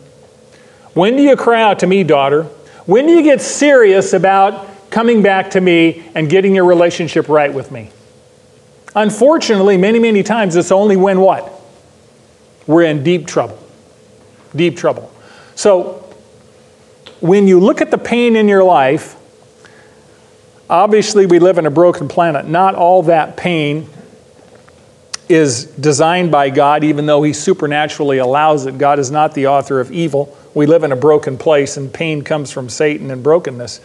When 0.95 1.15
do 1.15 1.21
you 1.21 1.35
cry 1.35 1.61
out 1.61 1.77
to 1.79 1.85
me, 1.85 2.03
daughter? 2.03 2.49
When 2.85 3.07
do 3.07 3.13
you 3.13 3.23
get 3.23 3.41
serious 3.41 4.13
about 4.13 4.91
coming 4.91 5.21
back 5.21 5.51
to 5.51 5.61
me 5.61 6.03
and 6.15 6.29
getting 6.29 6.55
your 6.55 6.65
relationship 6.65 7.29
right 7.29 7.53
with 7.53 7.71
me? 7.71 7.89
Unfortunately, 8.95 9.77
many, 9.77 9.99
many 9.99 10.21
times 10.21 10.55
it's 10.55 10.71
only 10.71 10.95
when 10.95 11.19
what? 11.19 11.51
We're 12.67 12.83
in 12.83 13.03
deep 13.03 13.25
trouble. 13.25 13.59
Deep 14.55 14.77
trouble. 14.77 15.11
So, 15.55 15.99
when 17.19 17.47
you 17.47 17.59
look 17.59 17.81
at 17.81 17.89
the 17.89 17.97
pain 17.97 18.35
in 18.35 18.47
your 18.47 18.63
life, 18.63 19.15
obviously 20.69 21.25
we 21.25 21.39
live 21.39 21.57
in 21.57 21.65
a 21.65 21.71
broken 21.71 22.07
planet. 22.07 22.45
Not 22.45 22.75
all 22.75 23.03
that 23.03 23.37
pain 23.37 23.89
is 25.29 25.65
designed 25.65 26.31
by 26.31 26.49
God, 26.49 26.83
even 26.83 27.05
though 27.05 27.23
He 27.23 27.33
supernaturally 27.33 28.17
allows 28.17 28.65
it. 28.65 28.77
God 28.77 28.99
is 28.99 29.11
not 29.11 29.33
the 29.33 29.47
author 29.47 29.79
of 29.79 29.91
evil. 29.91 30.37
We 30.53 30.65
live 30.65 30.83
in 30.83 30.91
a 30.91 30.95
broken 30.95 31.37
place, 31.37 31.77
and 31.77 31.93
pain 31.93 32.23
comes 32.23 32.51
from 32.51 32.69
Satan 32.69 33.09
and 33.11 33.23
brokenness. 33.23 33.79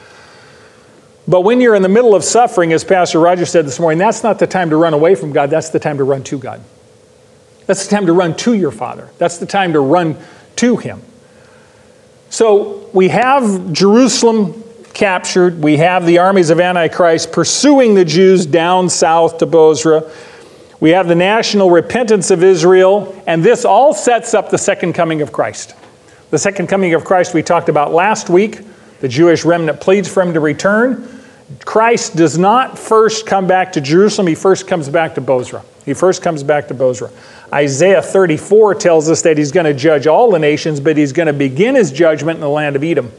But 1.27 1.43
when 1.43 1.61
you're 1.61 1.75
in 1.75 1.83
the 1.83 1.89
middle 1.89 2.15
of 2.15 2.25
suffering, 2.25 2.73
as 2.73 2.85
Pastor 2.85 3.21
Roger 3.21 3.45
said 3.45 3.67
this 3.67 3.79
morning, 3.79 3.99
that's 3.99 4.23
not 4.23 4.39
the 4.39 4.47
time 4.47 4.71
to 4.71 4.77
run 4.77 4.95
away 4.95 5.15
from 5.15 5.33
God, 5.33 5.51
that's 5.51 5.69
the 5.69 5.79
time 5.79 5.99
to 5.99 6.05
run 6.05 6.25
to 6.25 6.39
God. 6.39 6.63
That's 7.67 7.87
the 7.87 7.95
time 7.95 8.07
to 8.07 8.15
run 8.15 8.35
to 8.39 8.55
your 8.55 8.71
Father. 8.71 9.11
That's 9.19 9.37
the 9.37 9.45
time 9.45 9.75
to 9.75 9.81
run 9.81 10.17
to 10.57 10.77
Him. 10.79 11.03
So 12.31 12.89
we 12.95 13.09
have 13.09 13.73
Jerusalem 13.73 14.65
captured. 14.95 15.63
We 15.63 15.77
have 15.77 16.07
the 16.07 16.19
armies 16.19 16.51
of 16.51 16.61
Antichrist 16.61 17.31
pursuing 17.31 17.95
the 17.95 18.05
Jews 18.05 18.47
down 18.47 18.89
south 18.89 19.39
to 19.39 19.47
Bozrah. 19.47 20.11
We 20.81 20.91
have 20.91 21.09
the 21.09 21.17
national 21.17 21.71
repentance 21.71 22.31
of 22.31 22.45
Israel, 22.45 23.21
and 23.27 23.43
this 23.43 23.65
all 23.65 23.93
sets 23.93 24.33
up 24.33 24.51
the 24.51 24.59
second 24.59 24.93
coming 24.93 25.23
of 25.23 25.33
Christ. 25.33 25.75
The 26.31 26.39
second 26.39 26.69
coming 26.69 26.95
of 26.95 27.05
Christ 27.05 27.35
we 27.35 27.43
talked 27.43 27.69
about 27.69 27.93
last 27.93 28.31
week. 28.31 28.61
The 29.01 29.09
Jewish 29.09 29.45
remnant 29.45 29.81
pleads 29.81 30.09
for 30.09 30.23
him 30.23 30.35
to 30.35 30.41
return. 30.41 31.23
Christ 31.65 32.15
does 32.15 32.39
not 32.39 32.79
first 32.79 33.27
come 33.27 33.47
back 33.47 33.73
to 33.73 33.81
Jerusalem, 33.81 34.27
he 34.27 34.35
first 34.35 34.69
comes 34.69 34.89
back 34.89 35.15
to 35.15 35.21
Bozrah. 35.21 35.65
He 35.85 35.95
first 35.95 36.23
comes 36.23 36.43
back 36.43 36.69
to 36.69 36.75
Bozrah. 36.75 37.11
Isaiah 37.53 38.03
34 38.03 38.75
tells 38.75 39.09
us 39.09 39.23
that 39.23 39.39
he's 39.39 39.51
going 39.51 39.65
to 39.65 39.73
judge 39.73 40.07
all 40.07 40.31
the 40.31 40.39
nations, 40.39 40.81
but 40.81 40.97
he's 40.97 41.13
going 41.13 41.29
to 41.29 41.33
begin 41.33 41.75
his 41.75 41.91
judgment 41.91 42.37
in 42.37 42.41
the 42.43 42.49
land 42.49 42.77
of 42.77 42.85
Edom. 42.85 43.11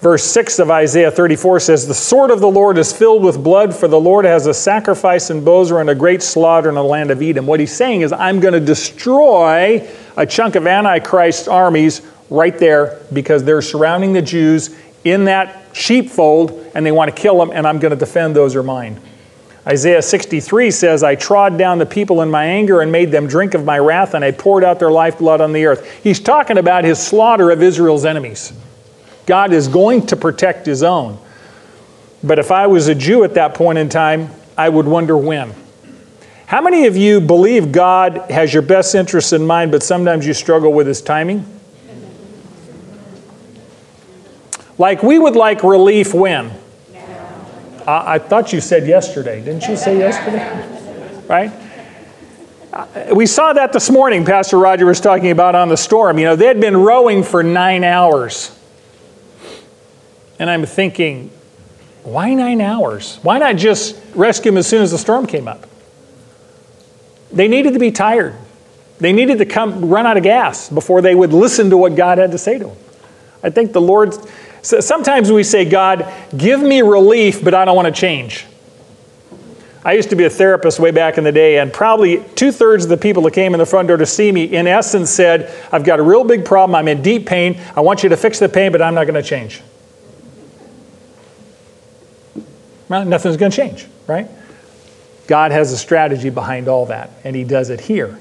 Verse 0.00 0.22
6 0.22 0.60
of 0.60 0.70
Isaiah 0.70 1.10
34 1.10 1.58
says, 1.58 1.88
The 1.88 1.94
sword 1.94 2.30
of 2.30 2.40
the 2.40 2.50
Lord 2.50 2.78
is 2.78 2.92
filled 2.92 3.24
with 3.24 3.42
blood, 3.42 3.74
for 3.74 3.88
the 3.88 3.98
Lord 3.98 4.24
has 4.24 4.46
a 4.46 4.54
sacrifice 4.54 5.28
in 5.28 5.42
Bozrah 5.42 5.80
and 5.80 5.90
a 5.90 5.94
great 5.94 6.22
slaughter 6.22 6.68
in 6.68 6.76
the 6.76 6.84
land 6.84 7.10
of 7.10 7.20
Edom. 7.20 7.48
What 7.48 7.58
he's 7.58 7.74
saying 7.74 8.02
is, 8.02 8.12
I'm 8.12 8.38
going 8.38 8.54
to 8.54 8.60
destroy 8.60 9.88
a 10.16 10.24
chunk 10.24 10.54
of 10.54 10.68
Antichrist 10.68 11.48
armies 11.48 12.02
right 12.30 12.56
there 12.56 13.00
because 13.12 13.42
they're 13.42 13.60
surrounding 13.62 14.12
the 14.12 14.22
Jews 14.22 14.76
in 15.02 15.24
that 15.24 15.64
sheepfold 15.72 16.70
and 16.76 16.86
they 16.86 16.92
want 16.92 17.14
to 17.14 17.20
kill 17.20 17.38
them, 17.38 17.50
and 17.52 17.66
I'm 17.66 17.80
going 17.80 17.90
to 17.90 17.96
defend 17.96 18.36
those 18.36 18.54
who 18.54 18.60
are 18.60 18.64
mine. 18.64 19.00
Isaiah 19.66 20.00
63 20.00 20.70
says, 20.70 21.02
I 21.02 21.16
trod 21.16 21.58
down 21.58 21.78
the 21.78 21.86
people 21.86 22.22
in 22.22 22.30
my 22.30 22.44
anger 22.44 22.82
and 22.82 22.92
made 22.92 23.10
them 23.10 23.26
drink 23.26 23.54
of 23.54 23.64
my 23.64 23.80
wrath, 23.80 24.14
and 24.14 24.24
I 24.24 24.30
poured 24.30 24.62
out 24.62 24.78
their 24.78 24.92
lifeblood 24.92 25.40
on 25.40 25.52
the 25.52 25.66
earth. 25.66 26.02
He's 26.04 26.20
talking 26.20 26.56
about 26.56 26.84
his 26.84 27.04
slaughter 27.04 27.50
of 27.50 27.64
Israel's 27.64 28.04
enemies. 28.04 28.52
God 29.28 29.52
is 29.52 29.68
going 29.68 30.06
to 30.06 30.16
protect 30.16 30.64
his 30.64 30.82
own. 30.82 31.18
But 32.24 32.38
if 32.38 32.50
I 32.50 32.66
was 32.66 32.88
a 32.88 32.94
Jew 32.94 33.24
at 33.24 33.34
that 33.34 33.54
point 33.54 33.76
in 33.76 33.90
time, 33.90 34.30
I 34.56 34.70
would 34.70 34.86
wonder 34.86 35.18
when. 35.18 35.52
How 36.46 36.62
many 36.62 36.86
of 36.86 36.96
you 36.96 37.20
believe 37.20 37.70
God 37.70 38.30
has 38.30 38.54
your 38.54 38.62
best 38.62 38.94
interests 38.94 39.34
in 39.34 39.46
mind, 39.46 39.70
but 39.70 39.82
sometimes 39.82 40.26
you 40.26 40.32
struggle 40.32 40.72
with 40.72 40.86
his 40.86 41.02
timing? 41.02 41.44
Like 44.78 45.02
we 45.02 45.18
would 45.18 45.36
like 45.36 45.62
relief 45.62 46.14
when? 46.14 46.50
I, 47.86 48.14
I 48.14 48.18
thought 48.18 48.54
you 48.54 48.62
said 48.62 48.86
yesterday. 48.86 49.44
Didn't 49.44 49.68
you 49.68 49.76
say 49.76 49.98
yesterday? 49.98 51.26
Right? 51.28 51.52
Uh, 52.72 52.86
we 53.14 53.26
saw 53.26 53.52
that 53.52 53.74
this 53.74 53.90
morning, 53.90 54.24
Pastor 54.24 54.56
Roger 54.56 54.86
was 54.86 55.00
talking 55.02 55.30
about 55.30 55.54
on 55.54 55.68
the 55.68 55.76
storm. 55.76 56.18
You 56.18 56.24
know, 56.24 56.36
they 56.36 56.46
had 56.46 56.62
been 56.62 56.78
rowing 56.78 57.22
for 57.22 57.42
nine 57.42 57.84
hours. 57.84 58.57
And 60.38 60.48
I'm 60.48 60.64
thinking, 60.66 61.30
why 62.04 62.34
nine 62.34 62.60
hours? 62.60 63.18
Why 63.22 63.38
not 63.38 63.56
just 63.56 64.00
rescue 64.14 64.50
them 64.50 64.58
as 64.58 64.66
soon 64.66 64.82
as 64.82 64.90
the 64.90 64.98
storm 64.98 65.26
came 65.26 65.48
up? 65.48 65.66
They 67.32 67.48
needed 67.48 67.74
to 67.74 67.78
be 67.78 67.90
tired. 67.90 68.34
They 68.98 69.12
needed 69.12 69.38
to 69.38 69.46
come 69.46 69.88
run 69.88 70.06
out 70.06 70.16
of 70.16 70.22
gas 70.22 70.68
before 70.68 71.02
they 71.02 71.14
would 71.14 71.32
listen 71.32 71.70
to 71.70 71.76
what 71.76 71.94
God 71.94 72.18
had 72.18 72.32
to 72.32 72.38
say 72.38 72.58
to 72.58 72.66
them. 72.66 72.76
I 73.42 73.50
think 73.50 73.72
the 73.72 73.80
Lord 73.80 74.14
sometimes 74.62 75.30
we 75.30 75.44
say, 75.44 75.64
God, 75.64 76.12
give 76.36 76.60
me 76.60 76.82
relief, 76.82 77.42
but 77.42 77.54
I 77.54 77.64
don't 77.64 77.76
want 77.76 77.86
to 77.86 78.00
change. 78.00 78.46
I 79.84 79.92
used 79.92 80.10
to 80.10 80.16
be 80.16 80.24
a 80.24 80.30
therapist 80.30 80.80
way 80.80 80.90
back 80.90 81.18
in 81.18 81.24
the 81.24 81.32
day, 81.32 81.58
and 81.58 81.72
probably 81.72 82.22
two 82.34 82.50
thirds 82.50 82.84
of 82.84 82.90
the 82.90 82.96
people 82.96 83.22
that 83.22 83.32
came 83.32 83.54
in 83.54 83.58
the 83.58 83.66
front 83.66 83.88
door 83.88 83.96
to 83.96 84.06
see 84.06 84.30
me, 84.32 84.44
in 84.44 84.66
essence, 84.66 85.08
said, 85.08 85.54
I've 85.72 85.84
got 85.84 86.00
a 86.00 86.02
real 86.02 86.24
big 86.24 86.44
problem. 86.44 86.74
I'm 86.74 86.88
in 86.88 87.00
deep 87.00 87.26
pain. 87.26 87.60
I 87.76 87.80
want 87.80 88.02
you 88.02 88.08
to 88.08 88.16
fix 88.16 88.38
the 88.38 88.48
pain, 88.48 88.72
but 88.72 88.82
I'm 88.82 88.94
not 88.94 89.04
going 89.04 89.14
to 89.14 89.26
change. 89.26 89.62
Well, 92.88 93.04
nothing's 93.04 93.36
going 93.36 93.50
to 93.50 93.56
change, 93.56 93.86
right? 94.06 94.28
God 95.26 95.52
has 95.52 95.72
a 95.72 95.76
strategy 95.76 96.30
behind 96.30 96.68
all 96.68 96.86
that, 96.86 97.10
and 97.24 97.36
He 97.36 97.44
does 97.44 97.70
it 97.70 97.80
here. 97.80 98.18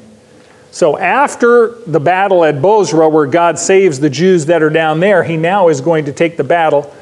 So 0.72 0.98
after 0.98 1.70
the 1.88 2.00
battle 2.00 2.44
at 2.44 2.62
Bozrah, 2.62 3.10
where 3.10 3.26
God 3.26 3.58
saves 3.58 4.00
the 4.00 4.10
Jews 4.10 4.46
that 4.48 4.62
are 4.62 4.70
down 4.70 5.00
there, 5.00 5.24
he 5.24 5.38
now 5.38 5.70
is 5.70 5.82
going 5.82 6.06
to 6.06 6.14
take 6.14 6.38
the 6.38 6.44
battle 6.44 6.94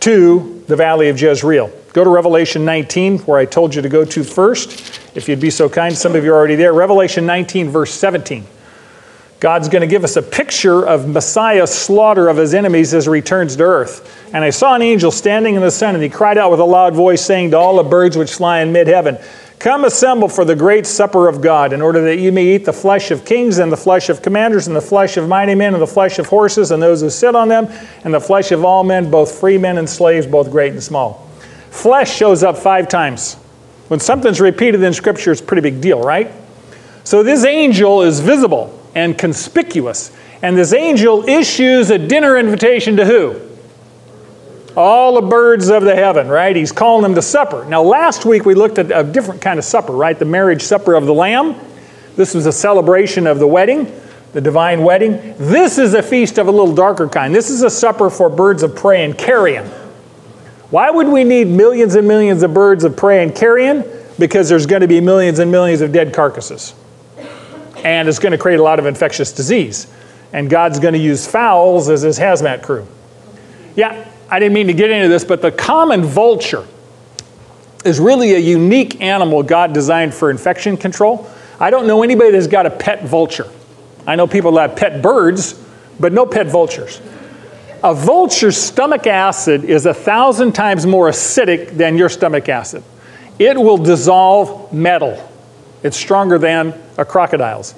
to 0.00 0.62
the 0.66 0.76
valley 0.76 1.08
of 1.08 1.20
Jezreel. 1.20 1.70
Go 1.92 2.04
to 2.04 2.10
Revelation 2.10 2.64
19, 2.64 3.20
where 3.20 3.38
I 3.38 3.44
told 3.46 3.74
you 3.74 3.82
to 3.82 3.88
go 3.88 4.04
to 4.04 4.22
first. 4.22 5.16
If 5.16 5.28
you'd 5.28 5.40
be 5.40 5.50
so 5.50 5.68
kind, 5.68 5.96
some 5.96 6.14
of 6.14 6.24
you 6.24 6.32
are 6.32 6.36
already 6.36 6.56
there. 6.56 6.72
Revelation 6.72 7.26
19, 7.26 7.70
verse 7.70 7.92
17. 7.92 8.44
God's 9.40 9.70
going 9.70 9.80
to 9.80 9.86
give 9.86 10.04
us 10.04 10.16
a 10.16 10.22
picture 10.22 10.86
of 10.86 11.08
Messiah's 11.08 11.70
slaughter 11.70 12.28
of 12.28 12.36
his 12.36 12.52
enemies 12.52 12.92
as 12.92 13.04
he 13.06 13.10
returns 13.10 13.56
to 13.56 13.62
earth. 13.62 14.28
And 14.34 14.44
I 14.44 14.50
saw 14.50 14.74
an 14.74 14.82
angel 14.82 15.10
standing 15.10 15.54
in 15.54 15.62
the 15.62 15.70
sun, 15.70 15.94
and 15.94 16.04
he 16.04 16.10
cried 16.10 16.36
out 16.36 16.50
with 16.50 16.60
a 16.60 16.64
loud 16.64 16.94
voice, 16.94 17.24
saying 17.24 17.52
to 17.52 17.56
all 17.56 17.82
the 17.82 17.88
birds 17.88 18.18
which 18.18 18.34
fly 18.34 18.60
in 18.60 18.70
mid 18.70 18.86
heaven, 18.86 19.16
Come 19.58 19.86
assemble 19.86 20.28
for 20.28 20.44
the 20.44 20.54
great 20.54 20.86
supper 20.86 21.26
of 21.26 21.40
God, 21.40 21.72
in 21.72 21.80
order 21.80 22.02
that 22.02 22.18
you 22.18 22.32
may 22.32 22.54
eat 22.54 22.66
the 22.66 22.72
flesh 22.72 23.10
of 23.10 23.24
kings, 23.24 23.58
and 23.58 23.72
the 23.72 23.78
flesh 23.78 24.10
of 24.10 24.20
commanders, 24.20 24.66
and 24.66 24.76
the 24.76 24.80
flesh 24.82 25.16
of 25.16 25.26
mighty 25.26 25.54
men, 25.54 25.72
and 25.72 25.82
the 25.82 25.86
flesh 25.86 26.18
of 26.18 26.26
horses, 26.26 26.70
and 26.70 26.82
those 26.82 27.00
who 27.00 27.08
sit 27.08 27.34
on 27.34 27.48
them, 27.48 27.66
and 28.04 28.12
the 28.12 28.20
flesh 28.20 28.52
of 28.52 28.62
all 28.62 28.84
men, 28.84 29.10
both 29.10 29.40
free 29.40 29.56
men 29.56 29.78
and 29.78 29.88
slaves, 29.88 30.26
both 30.26 30.50
great 30.50 30.72
and 30.72 30.82
small. 30.82 31.26
Flesh 31.70 32.14
shows 32.14 32.42
up 32.42 32.58
five 32.58 32.88
times. 32.88 33.36
When 33.88 34.00
something's 34.00 34.40
repeated 34.40 34.82
in 34.82 34.92
Scripture, 34.92 35.32
it's 35.32 35.40
a 35.40 35.44
pretty 35.44 35.62
big 35.62 35.80
deal, 35.80 36.02
right? 36.02 36.30
So 37.04 37.22
this 37.22 37.46
angel 37.46 38.02
is 38.02 38.20
visible 38.20 38.79
and 38.94 39.16
conspicuous. 39.16 40.10
And 40.42 40.56
this 40.56 40.72
angel 40.72 41.28
issues 41.28 41.90
a 41.90 41.98
dinner 41.98 42.36
invitation 42.36 42.96
to 42.96 43.04
who? 43.04 43.50
all 44.76 45.20
the 45.20 45.26
birds 45.26 45.68
of 45.68 45.82
the 45.82 45.94
heaven, 45.94 46.28
right? 46.28 46.54
He's 46.54 46.72
calling 46.72 47.02
them 47.02 47.14
to 47.14 47.22
supper. 47.22 47.64
Now, 47.64 47.82
last 47.82 48.24
week 48.24 48.44
we 48.44 48.54
looked 48.54 48.78
at 48.78 48.90
a 48.90 49.04
different 49.04 49.40
kind 49.40 49.58
of 49.58 49.64
supper, 49.64 49.92
right? 49.92 50.18
The 50.18 50.24
marriage 50.24 50.62
supper 50.62 50.94
of 50.94 51.06
the 51.06 51.14
Lamb. 51.14 51.56
This 52.16 52.34
was 52.34 52.46
a 52.46 52.52
celebration 52.52 53.26
of 53.26 53.38
the 53.38 53.46
wedding, 53.46 53.92
the 54.32 54.40
divine 54.40 54.82
wedding. 54.82 55.34
This 55.38 55.78
is 55.78 55.94
a 55.94 56.02
feast 56.02 56.38
of 56.38 56.48
a 56.48 56.50
little 56.50 56.74
darker 56.74 57.08
kind. 57.08 57.34
This 57.34 57.50
is 57.50 57.62
a 57.62 57.70
supper 57.70 58.10
for 58.10 58.28
birds 58.28 58.62
of 58.62 58.74
prey 58.76 59.04
and 59.04 59.16
carrion. 59.16 59.66
Why 60.70 60.90
would 60.90 61.08
we 61.08 61.24
need 61.24 61.48
millions 61.48 61.96
and 61.96 62.06
millions 62.06 62.42
of 62.42 62.54
birds 62.54 62.84
of 62.84 62.96
prey 62.96 63.22
and 63.22 63.34
carrion? 63.34 63.84
Because 64.18 64.48
there's 64.48 64.66
going 64.66 64.82
to 64.82 64.88
be 64.88 65.00
millions 65.00 65.38
and 65.38 65.50
millions 65.50 65.80
of 65.80 65.92
dead 65.92 66.14
carcasses. 66.14 66.74
And 67.84 68.08
it's 68.08 68.18
going 68.18 68.32
to 68.32 68.38
create 68.38 68.60
a 68.60 68.62
lot 68.62 68.78
of 68.78 68.86
infectious 68.86 69.32
disease. 69.32 69.86
And 70.32 70.48
God's 70.48 70.78
going 70.78 70.94
to 70.94 71.00
use 71.00 71.26
fowls 71.26 71.88
as 71.88 72.02
his 72.02 72.18
hazmat 72.18 72.62
crew. 72.62 72.86
Yeah, 73.76 74.08
I 74.28 74.38
didn't 74.38 74.54
mean 74.54 74.68
to 74.68 74.72
get 74.72 74.90
into 74.90 75.08
this, 75.08 75.24
but 75.24 75.42
the 75.42 75.50
common 75.50 76.04
vulture 76.04 76.66
is 77.84 77.98
really 77.98 78.34
a 78.34 78.38
unique 78.38 79.00
animal 79.00 79.42
God 79.42 79.72
designed 79.72 80.14
for 80.14 80.30
infection 80.30 80.76
control. 80.76 81.28
I 81.58 81.70
don't 81.70 81.86
know 81.86 82.02
anybody 82.02 82.30
that's 82.30 82.46
got 82.46 82.66
a 82.66 82.70
pet 82.70 83.04
vulture. 83.04 83.50
I 84.06 84.16
know 84.16 84.26
people 84.26 84.52
that 84.52 84.70
have 84.70 84.78
pet 84.78 85.02
birds, 85.02 85.60
but 85.98 86.12
no 86.12 86.26
pet 86.26 86.46
vultures. 86.46 87.00
A 87.82 87.94
vulture's 87.94 88.56
stomach 88.56 89.06
acid 89.06 89.64
is 89.64 89.86
a 89.86 89.94
thousand 89.94 90.52
times 90.52 90.86
more 90.86 91.08
acidic 91.08 91.76
than 91.76 91.96
your 91.96 92.08
stomach 92.08 92.48
acid. 92.48 92.82
It 93.38 93.58
will 93.58 93.78
dissolve 93.78 94.72
metal. 94.72 95.29
It's 95.82 95.96
stronger 95.96 96.38
than 96.38 96.74
a 96.98 97.04
crocodile's. 97.04 97.74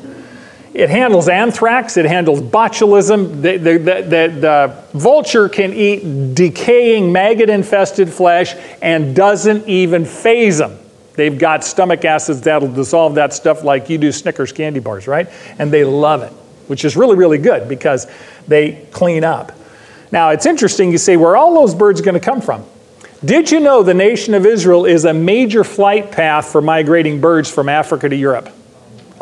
It 0.74 0.88
handles 0.88 1.28
anthrax, 1.28 1.98
it 1.98 2.06
handles 2.06 2.40
botulism. 2.40 3.42
The, 3.42 3.58
the, 3.58 3.78
the, 3.78 4.40
the, 4.40 4.98
vulture 4.98 5.48
can 5.50 5.74
eat 5.74 6.34
decaying 6.34 7.12
maggot 7.12 7.50
infested 7.50 8.10
flesh 8.10 8.54
and 8.80 9.14
doesn't 9.14 9.68
even 9.68 10.06
faze 10.06 10.56
them. 10.56 10.78
They've 11.14 11.38
got 11.38 11.62
stomach 11.62 12.06
acids 12.06 12.40
that'll 12.40 12.72
dissolve 12.72 13.16
that 13.16 13.34
stuff 13.34 13.64
like 13.64 13.90
you 13.90 13.98
do 13.98 14.10
Snickers 14.12 14.50
candy 14.50 14.80
bars, 14.80 15.06
right? 15.06 15.28
And 15.58 15.70
they 15.70 15.84
love 15.84 16.22
it, 16.22 16.32
which 16.68 16.86
is 16.86 16.96
really, 16.96 17.16
really 17.16 17.38
good 17.38 17.68
because 17.68 18.06
they 18.48 18.86
clean 18.92 19.24
up. 19.24 19.52
Now, 20.10 20.30
it's 20.30 20.46
interesting 20.46 20.90
you 20.90 20.98
say, 20.98 21.18
where 21.18 21.36
all 21.36 21.54
those 21.54 21.74
birds 21.74 22.00
going 22.00 22.14
to 22.14 22.20
come 22.20 22.40
from? 22.40 22.64
Did 23.24 23.50
you 23.50 23.60
know 23.60 23.82
the 23.82 23.94
nation 23.94 24.34
of 24.34 24.46
Israel 24.46 24.84
is 24.84 25.04
a 25.04 25.14
major 25.14 25.62
flight 25.64 26.10
path 26.10 26.50
for 26.50 26.60
migrating 26.60 27.20
birds 27.20 27.50
from 27.50 27.68
Africa 27.68 28.08
to 28.08 28.16
Europe? 28.16 28.52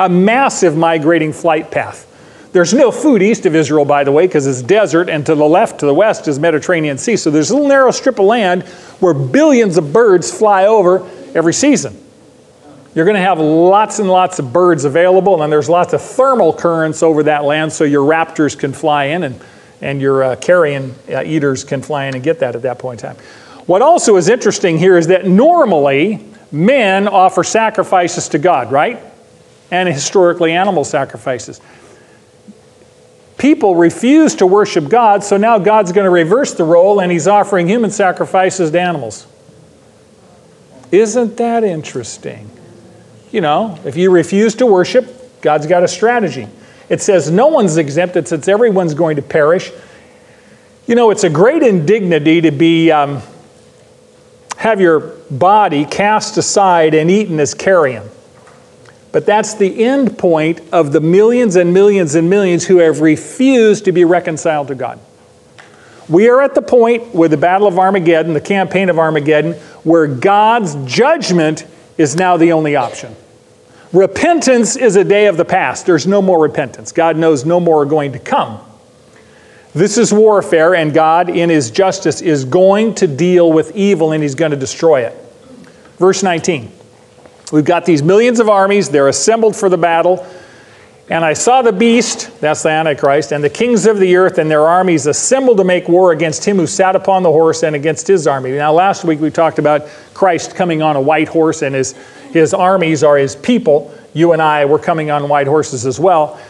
a 0.00 0.08
massive 0.08 0.76
migrating 0.76 1.32
flight 1.32 1.70
path. 1.70 2.06
There's 2.52 2.74
no 2.74 2.90
food 2.90 3.22
east 3.22 3.46
of 3.46 3.54
Israel, 3.54 3.84
by 3.84 4.02
the 4.02 4.10
way, 4.10 4.26
because 4.26 4.46
it's 4.46 4.62
desert, 4.62 5.08
and 5.08 5.24
to 5.26 5.36
the 5.36 5.44
left, 5.44 5.80
to 5.80 5.86
the 5.86 5.94
west, 5.94 6.26
is 6.26 6.38
Mediterranean 6.38 6.98
Sea. 6.98 7.16
So 7.16 7.30
there's 7.30 7.50
a 7.50 7.54
little 7.54 7.68
narrow 7.68 7.92
strip 7.92 8.18
of 8.18 8.24
land 8.24 8.64
where 8.98 9.14
billions 9.14 9.76
of 9.76 9.92
birds 9.92 10.36
fly 10.36 10.66
over 10.66 11.08
every 11.34 11.52
season. 11.52 11.96
You're 12.94 13.04
going 13.04 13.16
to 13.16 13.20
have 13.20 13.38
lots 13.38 14.00
and 14.00 14.08
lots 14.08 14.40
of 14.40 14.52
birds 14.52 14.84
available, 14.84 15.42
and 15.42 15.52
there's 15.52 15.68
lots 15.68 15.92
of 15.92 16.02
thermal 16.02 16.52
currents 16.52 17.04
over 17.04 17.22
that 17.24 17.44
land, 17.44 17.72
so 17.72 17.84
your 17.84 18.10
raptors 18.10 18.58
can 18.58 18.72
fly 18.72 19.04
in 19.04 19.22
and, 19.22 19.40
and 19.80 20.00
your 20.00 20.24
uh, 20.24 20.36
carrion 20.36 20.94
uh, 21.08 21.22
eaters 21.22 21.62
can 21.62 21.82
fly 21.82 22.06
in 22.06 22.14
and 22.14 22.24
get 22.24 22.40
that 22.40 22.56
at 22.56 22.62
that 22.62 22.80
point 22.80 23.04
in 23.04 23.14
time. 23.14 23.24
What 23.66 23.82
also 23.82 24.16
is 24.16 24.28
interesting 24.28 24.78
here 24.78 24.96
is 24.96 25.08
that 25.08 25.26
normally 25.26 26.26
men 26.50 27.06
offer 27.08 27.44
sacrifices 27.44 28.28
to 28.30 28.38
God, 28.38 28.72
right? 28.72 29.00
and 29.70 29.88
historically 29.88 30.52
animal 30.52 30.84
sacrifices. 30.84 31.60
People 33.38 33.74
refuse 33.74 34.34
to 34.36 34.46
worship 34.46 34.88
God, 34.88 35.24
so 35.24 35.36
now 35.36 35.58
God's 35.58 35.92
going 35.92 36.04
to 36.04 36.10
reverse 36.10 36.54
the 36.54 36.64
role 36.64 37.00
and 37.00 37.10
he's 37.10 37.26
offering 37.26 37.68
human 37.68 37.90
sacrifices 37.90 38.70
to 38.72 38.80
animals. 38.80 39.26
Isn't 40.92 41.36
that 41.38 41.64
interesting? 41.64 42.50
You 43.30 43.40
know, 43.40 43.78
if 43.84 43.96
you 43.96 44.10
refuse 44.10 44.56
to 44.56 44.66
worship, 44.66 45.40
God's 45.40 45.66
got 45.66 45.84
a 45.84 45.88
strategy. 45.88 46.48
It 46.88 47.00
says 47.00 47.30
no 47.30 47.46
one's 47.46 47.76
exempt, 47.76 48.16
it 48.16 48.28
says 48.28 48.48
everyone's 48.48 48.94
going 48.94 49.16
to 49.16 49.22
perish. 49.22 49.70
You 50.86 50.96
know, 50.96 51.10
it's 51.10 51.24
a 51.24 51.30
great 51.30 51.62
indignity 51.62 52.40
to 52.40 52.50
be. 52.50 52.90
Um, 52.90 53.22
have 54.60 54.78
your 54.78 55.00
body 55.30 55.86
cast 55.86 56.36
aside 56.36 56.92
and 56.92 57.10
eaten 57.10 57.40
as 57.40 57.54
carrion. 57.54 58.06
But 59.10 59.24
that's 59.24 59.54
the 59.54 59.84
end 59.84 60.18
point 60.18 60.60
of 60.70 60.92
the 60.92 61.00
millions 61.00 61.56
and 61.56 61.72
millions 61.72 62.14
and 62.14 62.28
millions 62.28 62.66
who 62.66 62.76
have 62.76 63.00
refused 63.00 63.86
to 63.86 63.92
be 63.92 64.04
reconciled 64.04 64.68
to 64.68 64.74
God. 64.74 65.00
We 66.10 66.28
are 66.28 66.42
at 66.42 66.54
the 66.54 66.60
point 66.60 67.14
where 67.14 67.30
the 67.30 67.38
Battle 67.38 67.68
of 67.68 67.78
Armageddon, 67.78 68.34
the 68.34 68.40
campaign 68.42 68.90
of 68.90 68.98
Armageddon, 68.98 69.54
where 69.82 70.06
God's 70.06 70.74
judgment 70.84 71.66
is 71.96 72.14
now 72.14 72.36
the 72.36 72.52
only 72.52 72.76
option. 72.76 73.16
Repentance 73.94 74.76
is 74.76 74.94
a 74.94 75.04
day 75.04 75.28
of 75.28 75.38
the 75.38 75.44
past. 75.46 75.86
There's 75.86 76.06
no 76.06 76.20
more 76.20 76.38
repentance. 76.38 76.92
God 76.92 77.16
knows 77.16 77.46
no 77.46 77.60
more 77.60 77.80
are 77.80 77.86
going 77.86 78.12
to 78.12 78.18
come. 78.18 78.60
This 79.72 79.98
is 79.98 80.12
warfare, 80.12 80.74
and 80.74 80.92
God, 80.92 81.28
in 81.28 81.48
His 81.48 81.70
justice, 81.70 82.20
is 82.20 82.44
going 82.44 82.94
to 82.96 83.06
deal 83.06 83.52
with 83.52 83.76
evil 83.76 84.12
and 84.12 84.22
He's 84.22 84.34
going 84.34 84.50
to 84.50 84.56
destroy 84.56 85.02
it. 85.02 85.16
Verse 85.98 86.22
19. 86.22 86.72
We've 87.52 87.64
got 87.64 87.84
these 87.84 88.02
millions 88.02 88.40
of 88.40 88.48
armies, 88.48 88.88
they're 88.88 89.08
assembled 89.08 89.56
for 89.56 89.68
the 89.68 89.78
battle. 89.78 90.26
And 91.08 91.24
I 91.24 91.32
saw 91.32 91.60
the 91.60 91.72
beast, 91.72 92.30
that's 92.40 92.62
the 92.62 92.68
Antichrist, 92.68 93.32
and 93.32 93.42
the 93.42 93.50
kings 93.50 93.84
of 93.86 93.98
the 93.98 94.14
earth 94.14 94.38
and 94.38 94.48
their 94.48 94.68
armies 94.68 95.06
assembled 95.08 95.56
to 95.56 95.64
make 95.64 95.88
war 95.88 96.12
against 96.12 96.44
him 96.44 96.56
who 96.56 96.68
sat 96.68 96.94
upon 96.94 97.24
the 97.24 97.32
horse 97.32 97.64
and 97.64 97.74
against 97.74 98.06
his 98.06 98.28
army. 98.28 98.52
Now, 98.52 98.72
last 98.72 99.02
week 99.02 99.18
we 99.18 99.28
talked 99.28 99.58
about 99.58 99.88
Christ 100.14 100.54
coming 100.54 100.82
on 100.82 100.94
a 100.94 101.00
white 101.00 101.26
horse, 101.26 101.62
and 101.62 101.74
his, 101.74 101.94
his 102.32 102.54
armies 102.54 103.02
are 103.02 103.16
his 103.16 103.34
people. 103.34 103.92
You 104.14 104.32
and 104.32 104.40
I 104.40 104.64
were 104.66 104.78
coming 104.78 105.10
on 105.10 105.28
white 105.28 105.48
horses 105.48 105.84
as 105.84 105.98
well. 105.98 106.40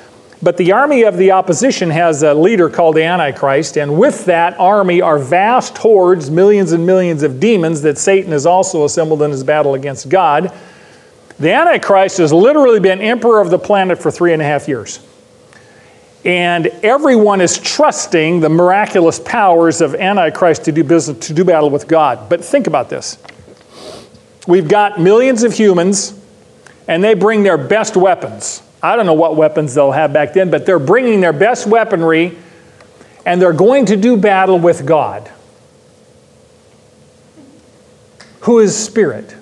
But 0.43 0.57
the 0.57 0.73
army 0.73 1.03
of 1.03 1.19
the 1.19 1.33
opposition 1.33 1.91
has 1.91 2.23
a 2.23 2.33
leader 2.33 2.71
called 2.71 2.97
the 2.97 3.03
Antichrist, 3.03 3.77
and 3.77 3.99
with 3.99 4.25
that 4.25 4.59
army 4.59 5.03
are 5.03 5.19
vast 5.19 5.77
hordes, 5.77 6.31
millions 6.31 6.73
and 6.73 6.87
millions 6.87 7.23
of 7.23 7.41
demons 7.41 7.83
that 7.83 7.99
Satan 7.99 8.33
has 8.33 8.47
also 8.47 8.85
assembled 8.85 9.21
in 9.21 9.31
his 9.31 9.45
battle 9.45 9.75
against 9.75 10.09
God. 10.09 10.53
The 11.39 11.53
Antichrist 11.53 12.19
has 12.19 12.33
literally 12.33 12.81
been 12.81 13.03
emperor 13.03 13.41
of 13.41 13.51
the 13.51 13.59
planet 13.59 13.99
for 13.99 14.11
three 14.11 14.33
and 14.33 14.41
a 14.41 14.45
half 14.47 14.67
years. 14.67 15.01
And 16.25 16.67
everyone 16.83 17.41
is 17.41 17.59
trusting 17.59 18.41
the 18.41 18.51
miraculous 18.51 19.19
powers 19.19 19.81
of 19.81 19.95
Antichrist 19.95 20.65
to 20.65 20.73
do 20.73 20.85
business, 20.85 21.27
to 21.29 21.35
do 21.35 21.45
battle 21.45 21.71
with 21.71 21.87
God. 21.87 22.29
But 22.31 22.45
think 22.45 22.67
about 22.67 22.91
this. 22.91 23.19
We've 24.47 24.69
got 24.69 25.01
millions 25.01 25.43
of 25.43 25.53
humans, 25.53 26.19
and 26.89 27.05
they 27.05 27.15
bring 27.15 27.43
their 27.43 27.59
best 27.59 27.97
weapons. 27.97 28.63
I 28.83 28.97
don't 28.97 29.07
know 29.07 29.15
what 29.15 29.37
weapons 29.37 29.75
they'll 29.75 29.93
have 29.93 30.13
back 30.13 30.33
then, 30.33 30.51
but 30.51 30.67
they're 30.67 30.79
bringing 30.79 31.21
their 31.21 31.33
best 31.33 31.67
weaponry, 31.67 32.39
and 33.27 33.41
they're 33.41 33.53
going 33.53 33.87
to 33.87 33.97
do 33.97 34.17
battle 34.17 34.59
with 34.59 34.87
God, 34.87 35.31
who 38.41 38.59
is 38.59 38.77
spirit 38.77 39.37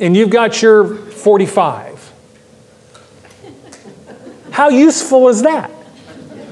and 0.00 0.16
you've 0.16 0.30
got 0.30 0.60
your 0.62 0.96
45. 0.96 2.12
How 4.50 4.70
useful 4.70 5.28
is 5.28 5.42
that? 5.42 5.70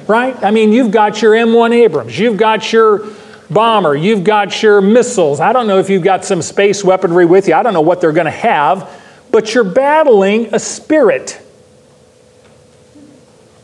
Right? 0.06 0.42
I 0.44 0.50
mean, 0.50 0.72
you've 0.72 0.90
got 0.90 1.20
your 1.20 1.32
M1 1.32 1.72
Abrams, 1.72 2.18
you've 2.18 2.36
got 2.36 2.72
your 2.72 3.08
bomber, 3.50 3.96
you've 3.96 4.24
got 4.24 4.62
your 4.62 4.80
missiles. 4.80 5.40
I 5.40 5.52
don't 5.52 5.66
know 5.66 5.78
if 5.78 5.90
you've 5.90 6.04
got 6.04 6.24
some 6.24 6.42
space 6.42 6.84
weaponry 6.84 7.24
with 7.24 7.48
you, 7.48 7.54
I 7.54 7.62
don't 7.62 7.74
know 7.74 7.80
what 7.80 8.00
they're 8.00 8.12
going 8.12 8.26
to 8.26 8.30
have, 8.30 8.97
but 9.30 9.54
you're 9.54 9.64
battling 9.64 10.54
a 10.54 10.58
spirit. 10.58 11.40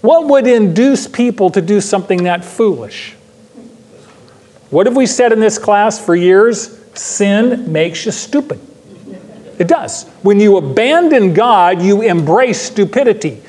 What 0.01 0.27
would 0.29 0.47
induce 0.47 1.09
people 1.09 1.51
to 1.51 1.63
do 1.63 1.81
something 1.81 2.25
that 2.25 2.45
foolish? 2.45 3.15
What 4.71 4.87
have 4.87 4.97
we 4.97 5.07
said 5.07 5.33
in 5.33 5.41
this 5.41 5.59
class 5.59 6.05
for 6.05 6.15
years? 6.15 6.79
Sin 6.95 7.73
makes 7.73 8.05
you 8.05 8.13
stupid. 8.13 8.61
It 9.59 9.69
does. 9.69 10.09
When 10.23 10.41
you 10.41 10.57
abandon 10.57 11.33
God, 11.33 11.81
you 11.81 12.03
embrace 12.03 12.61
stupidity. 12.61 13.41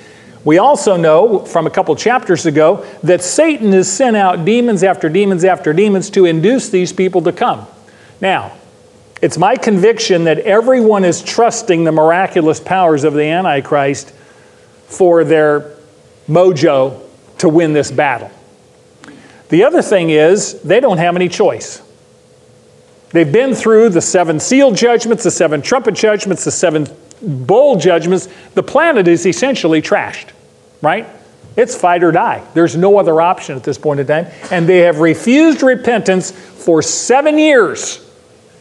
We 0.44 0.60
also 0.60 0.96
know 0.96 1.40
from 1.40 1.66
a 1.66 1.72
couple 1.72 1.96
chapters 1.96 2.46
ago 2.46 2.86
that 3.02 3.24
Satan 3.24 3.72
has 3.72 3.92
sent 3.92 4.16
out 4.16 4.46
demons 4.46 4.84
after 4.84 5.10
demons 5.10 5.44
after 5.44 5.74
demons 5.74 6.12
to 6.12 6.26
induce 6.26 6.70
these 6.70 6.94
people 6.94 7.22
to 7.24 7.32
come. 7.32 7.66
Now, 8.22 8.54
it's 9.22 9.38
my 9.38 9.56
conviction 9.56 10.26
that 10.26 10.40
everyone 10.40 11.06
is 11.06 11.24
trusting 11.24 11.84
the 11.84 11.92
miraculous 11.92 12.60
powers 12.60 13.04
of 13.04 13.14
the 13.14 13.24
Antichrist 13.24 14.12
for 14.88 15.24
their 15.24 15.76
mojo 16.28 17.02
to 17.40 17.50
win 17.50 17.74
this 17.74 17.92
battle. 17.92 18.30
The 19.50 19.64
other 19.64 19.82
thing 19.82 20.10
is, 20.10 20.62
they 20.62 20.80
don't 20.80 20.98
have 20.98 21.16
any 21.16 21.30
choice. 21.30 21.82
They've 23.12 23.32
been 23.32 23.56
through 23.56 23.90
the 23.90 24.02
seven 24.02 24.40
seal 24.40 24.72
judgments, 24.72 25.24
the 25.24 25.32
seven 25.32 25.62
trumpet 25.62 25.94
judgments, 25.94 26.44
the 26.44 26.52
seven 26.52 26.88
bowl 27.22 27.78
judgments. 27.78 28.28
The 28.54 28.64
planet 28.64 29.08
is 29.08 29.26
essentially 29.26 29.82
trashed, 29.82 30.32
right? 30.82 31.08
It's 31.56 31.76
fight 31.76 32.04
or 32.04 32.12
die. 32.12 32.46
There's 32.54 32.76
no 32.76 32.98
other 32.98 33.22
option 33.22 33.56
at 33.56 33.64
this 33.64 33.78
point 33.78 34.02
in 34.02 34.08
time. 34.08 34.28
And 34.52 34.68
they 34.68 34.80
have 34.80 35.00
refused 35.00 35.64
repentance 35.64 36.32
for 36.32 36.82
seven 36.82 37.40
years 37.40 38.05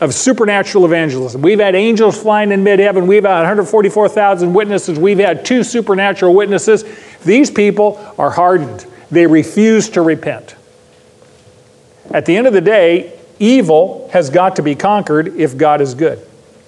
of 0.04 0.14
supernatural 0.14 0.84
evangelism. 0.84 1.42
We've 1.42 1.58
had 1.58 1.74
angels 1.74 2.20
flying 2.20 2.52
in 2.52 2.62
mid 2.62 2.78
heaven. 2.78 3.06
We've 3.06 3.24
had 3.24 3.38
144,000 3.38 4.52
witnesses. 4.52 4.98
We've 4.98 5.18
had 5.18 5.44
two 5.44 5.64
supernatural 5.64 6.34
witnesses. 6.34 6.84
These 7.24 7.50
people 7.50 8.14
are 8.18 8.30
hardened. 8.30 8.86
They 9.10 9.26
refuse 9.26 9.88
to 9.90 10.02
repent. 10.02 10.56
At 12.10 12.26
the 12.26 12.36
end 12.36 12.46
of 12.46 12.52
the 12.52 12.60
day, 12.60 13.18
Evil 13.38 14.08
has 14.12 14.30
got 14.30 14.56
to 14.56 14.62
be 14.62 14.74
conquered 14.74 15.28
if 15.36 15.56
God 15.56 15.80
is 15.80 15.94
good. 15.94 16.18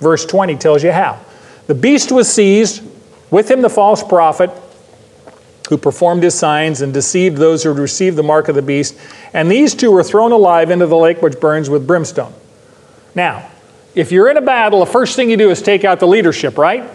Verse 0.01 0.27
20 0.27 0.57
tells 0.57 0.83
you 0.83 0.93
how. 0.93 1.21
The 1.69 1.75
beast 1.75 2.11
was 2.11 2.33
seized, 2.33 2.83
with 3.31 3.51
him 3.51 3.63
the 3.63 3.71
false 3.71 4.03
prophet, 4.03 4.51
who 5.69 5.79
performed 5.79 6.23
his 6.23 6.35
signs 6.35 6.81
and 6.81 6.93
deceived 6.93 7.37
those 7.37 7.63
who 7.63 7.71
had 7.71 7.79
received 7.79 8.17
the 8.17 8.23
mark 8.23 8.49
of 8.49 8.55
the 8.55 8.63
beast. 8.63 8.97
And 9.33 9.51
these 9.51 9.75
two 9.75 9.91
were 9.91 10.03
thrown 10.03 10.33
alive 10.33 10.71
into 10.71 10.87
the 10.87 10.97
lake 10.97 11.23
which 11.23 11.41
burns 11.41 11.69
with 11.69 11.87
brimstone. 11.87 12.33
Now, 13.17 13.51
if 13.95 14.13
you're 14.13 14.31
in 14.31 14.37
a 14.37 14.43
battle, 14.43 14.81
the 14.81 14.87
first 14.87 15.17
thing 15.17 15.31
you 15.31 15.39
do 15.39 15.51
is 15.51 15.63
take 15.63 15.85
out 15.85 15.99
the 15.99 16.07
leadership, 16.07 16.59
right? 16.59 16.89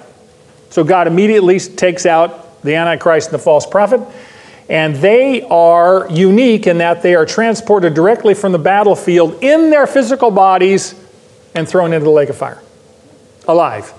So 0.69 0.83
God 0.83 1.07
immediately 1.07 1.59
takes 1.59 2.05
out 2.05 2.61
the 2.61 2.75
Antichrist 2.75 3.29
and 3.29 3.33
the 3.33 3.43
false 3.43 3.65
prophet. 3.65 4.01
And 4.69 4.95
they 4.95 5.41
are 5.41 6.07
unique 6.09 6.67
in 6.67 6.77
that 6.77 7.01
they 7.01 7.15
are 7.15 7.25
transported 7.25 7.93
directly 7.93 8.35
from 8.35 8.51
the 8.53 8.59
battlefield 8.59 9.43
in 9.43 9.69
their 9.71 9.87
physical 9.87 10.31
bodies 10.31 10.95
and 11.55 11.67
thrown 11.67 11.91
into 11.91 12.05
the 12.05 12.11
lake 12.11 12.29
of 12.29 12.37
fire, 12.37 12.61
alive. 13.47 13.91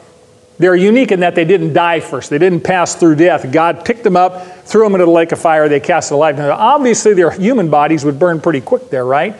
They're 0.58 0.76
unique 0.76 1.10
in 1.10 1.20
that 1.20 1.34
they 1.34 1.44
didn't 1.44 1.72
die 1.72 2.00
first. 2.00 2.30
They 2.30 2.38
didn't 2.38 2.62
pass 2.62 2.94
through 2.94 3.16
death. 3.16 3.50
God 3.52 3.84
picked 3.84 4.04
them 4.04 4.16
up, 4.16 4.64
threw 4.64 4.84
them 4.84 4.94
into 4.94 5.06
the 5.06 5.10
lake 5.10 5.32
of 5.32 5.40
fire, 5.40 5.68
they 5.68 5.80
cast 5.80 6.12
alive. 6.12 6.38
Now, 6.38 6.52
obviously, 6.52 7.14
their 7.14 7.32
human 7.32 7.68
bodies 7.68 8.04
would 8.04 8.18
burn 8.18 8.40
pretty 8.40 8.60
quick 8.60 8.88
there, 8.88 9.04
right? 9.04 9.34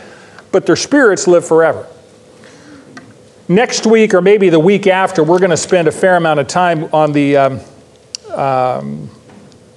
But 0.51 0.66
their 0.66 0.76
spirits 0.76 1.28
live 1.28 1.47
forever. 1.47 1.87
Next 3.49 3.86
week, 3.86 4.14
or 4.14 4.22
maybe 4.22 4.51
the 4.51 4.61
week 4.61 4.86
after, 4.86 5.24
we're 5.24 5.40
going 5.40 5.51
to 5.51 5.57
spend 5.57 5.88
a 5.88 5.93
fair 5.93 6.16
amount 6.16 6.38
of 6.38 6.47
time 6.47 6.84
on 6.95 7.12
the 7.12 7.36
um, 7.36 7.61
um, 8.32 9.11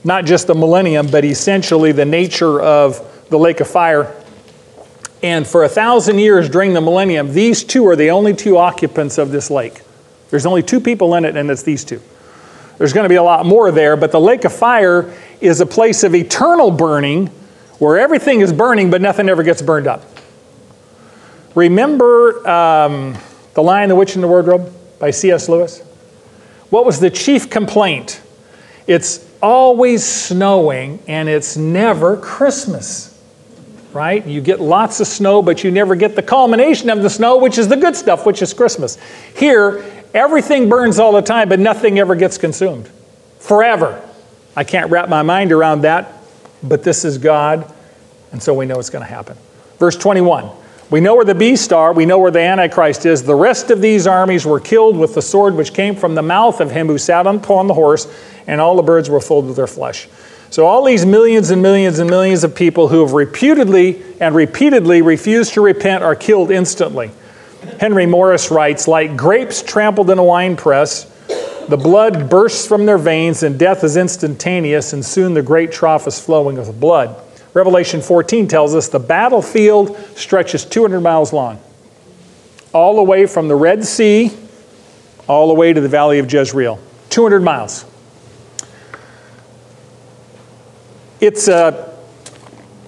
not 0.03 0.25
just 0.25 0.45
the 0.45 0.53
millennium, 0.53 1.07
but 1.07 1.25
essentially 1.25 1.91
the 1.91 2.05
nature 2.05 2.61
of 2.61 3.27
the 3.29 3.39
lake 3.39 3.59
of 3.59 3.67
fire. 3.67 4.13
And 5.23 5.47
for 5.47 5.63
a 5.63 5.69
thousand 5.69 6.19
years 6.19 6.47
during 6.47 6.73
the 6.73 6.81
millennium, 6.81 7.33
these 7.33 7.63
two 7.63 7.87
are 7.87 7.95
the 7.95 8.11
only 8.11 8.35
two 8.35 8.57
occupants 8.57 9.17
of 9.17 9.31
this 9.31 9.49
lake. 9.49 9.81
There's 10.29 10.45
only 10.45 10.61
two 10.61 10.79
people 10.79 11.15
in 11.15 11.25
it, 11.25 11.35
and 11.35 11.49
it's 11.49 11.63
these 11.63 11.83
two. 11.83 12.01
There's 12.77 12.93
going 12.93 13.05
to 13.05 13.09
be 13.09 13.15
a 13.15 13.23
lot 13.23 13.47
more 13.47 13.71
there, 13.71 13.97
but 13.97 14.11
the 14.11 14.19
lake 14.19 14.45
of 14.45 14.53
fire 14.53 15.11
is 15.41 15.59
a 15.59 15.65
place 15.65 16.03
of 16.03 16.13
eternal 16.13 16.69
burning 16.69 17.27
where 17.79 17.97
everything 17.97 18.41
is 18.41 18.53
burning, 18.53 18.91
but 18.91 19.01
nothing 19.01 19.27
ever 19.27 19.41
gets 19.41 19.61
burned 19.61 19.87
up. 19.87 20.03
Remember 21.55 22.47
um, 22.47 23.17
The 23.55 23.63
Lion, 23.63 23.89
the 23.89 23.95
Witch, 23.95 24.15
and 24.15 24.23
the 24.23 24.27
Wardrobe 24.27 24.71
by 24.99 25.11
C.S. 25.11 25.49
Lewis? 25.49 25.81
What 26.69 26.85
was 26.85 26.99
the 26.99 27.09
chief 27.09 27.49
complaint? 27.49 28.21
It's 28.85 29.27
always 29.41 30.03
snowing 30.03 30.99
and 31.07 31.27
it's 31.27 31.57
never 31.57 32.17
Christmas. 32.17 33.11
Right? 33.93 34.25
You 34.27 34.41
get 34.41 34.59
lots 34.59 34.99
of 34.99 35.07
snow, 35.07 35.41
but 35.41 35.63
you 35.63 35.71
never 35.71 35.95
get 35.95 36.17
the 36.17 36.21
culmination 36.21 36.89
of 36.89 37.01
the 37.01 37.09
snow, 37.09 37.37
which 37.37 37.57
is 37.57 37.69
the 37.69 37.77
good 37.77 37.95
stuff, 37.95 38.25
which 38.25 38.41
is 38.41 38.53
Christmas. 38.53 38.97
Here, 39.37 39.85
everything 40.13 40.67
burns 40.67 40.99
all 40.99 41.13
the 41.13 41.21
time, 41.21 41.47
but 41.47 41.59
nothing 41.59 41.97
ever 41.97 42.13
gets 42.13 42.37
consumed. 42.37 42.89
Forever. 43.39 44.01
I 44.53 44.65
can't 44.65 44.91
wrap 44.91 45.07
my 45.07 45.21
mind 45.21 45.53
around 45.53 45.81
that, 45.81 46.11
but 46.61 46.83
this 46.83 47.05
is 47.05 47.17
God, 47.17 47.73
and 48.33 48.43
so 48.43 48.53
we 48.53 48.65
know 48.65 48.79
it's 48.79 48.89
going 48.89 49.05
to 49.05 49.09
happen. 49.09 49.37
Verse 49.79 49.95
21. 49.95 50.49
We 50.91 51.01
know 51.01 51.15
where 51.15 51.25
the 51.25 51.35
beast 51.35 51.73
are. 51.73 51.93
We 51.93 52.05
know 52.05 52.19
where 52.19 52.31
the 52.31 52.41
Antichrist 52.41 53.05
is. 53.05 53.23
The 53.23 53.35
rest 53.35 53.71
of 53.71 53.81
these 53.81 54.05
armies 54.05 54.45
were 54.45 54.59
killed 54.59 54.97
with 54.97 55.15
the 55.15 55.21
sword 55.21 55.55
which 55.55 55.73
came 55.73 55.95
from 55.95 56.13
the 56.13 56.21
mouth 56.21 56.61
of 56.61 56.71
him 56.71 56.87
who 56.87 56.99
sat 56.99 57.25
upon 57.25 57.67
the 57.67 57.73
horse, 57.73 58.07
and 58.45 58.61
all 58.61 58.75
the 58.75 58.83
birds 58.83 59.09
were 59.09 59.19
filled 59.19 59.47
with 59.47 59.55
their 59.55 59.67
flesh. 59.67 60.07
So, 60.51 60.67
all 60.67 60.85
these 60.85 61.05
millions 61.05 61.49
and 61.49 61.61
millions 61.61 61.97
and 61.97 62.09
millions 62.09 62.43
of 62.43 62.53
people 62.53 62.87
who 62.87 63.01
have 63.01 63.13
reputedly 63.13 64.01
and 64.21 64.35
repeatedly 64.35 65.01
refused 65.01 65.53
to 65.53 65.61
repent 65.61 66.03
are 66.03 66.15
killed 66.15 66.51
instantly. 66.51 67.11
Henry 67.79 68.05
Morris 68.05 68.51
writes 68.51 68.87
Like 68.87 69.17
grapes 69.17 69.63
trampled 69.63 70.11
in 70.11 70.19
a 70.19 70.23
winepress, 70.23 71.05
The 71.67 71.77
blood 71.77 72.29
bursts 72.29 72.67
from 72.67 72.85
their 72.85 72.99
veins, 72.99 73.41
and 73.41 73.57
death 73.57 73.83
is 73.83 73.97
instantaneous, 73.97 74.93
and 74.93 75.03
soon 75.03 75.33
the 75.33 75.41
great 75.41 75.71
trough 75.71 76.05
is 76.05 76.19
flowing 76.19 76.57
with 76.57 76.79
blood. 76.79 77.19
Revelation 77.55 78.01
14 78.01 78.47
tells 78.47 78.75
us 78.75 78.89
the 78.89 78.99
battlefield 78.99 79.97
stretches 80.15 80.63
200 80.63 81.01
miles 81.01 81.33
long, 81.33 81.59
all 82.71 82.95
the 82.97 83.03
way 83.03 83.25
from 83.25 83.47
the 83.47 83.55
Red 83.55 83.83
Sea 83.83 84.31
all 85.27 85.47
the 85.47 85.53
way 85.53 85.73
to 85.73 85.81
the 85.81 85.89
valley 85.89 86.19
of 86.19 86.31
Jezreel. 86.31 86.79
200 87.09 87.41
miles. 87.41 87.85
It's 91.19 91.47
a, 91.47 91.97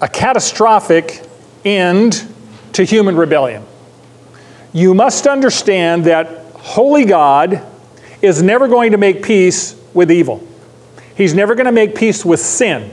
a 0.00 0.08
catastrophic 0.08 1.22
end 1.64 2.26
to 2.74 2.84
human 2.84 3.16
rebellion. 3.16 3.64
You 4.72 4.94
must 4.94 5.26
understand 5.26 6.04
that 6.04 6.52
holy 6.54 7.04
God 7.04 7.64
is 8.20 8.42
never 8.42 8.68
going 8.68 8.92
to 8.92 8.98
make 8.98 9.22
peace 9.22 9.74
with 9.94 10.12
evil. 10.12 10.46
He's 11.16 11.34
never 11.34 11.54
going 11.54 11.66
to 11.66 11.72
make 11.72 11.96
peace 11.96 12.24
with 12.24 12.40
sin. 12.40 12.92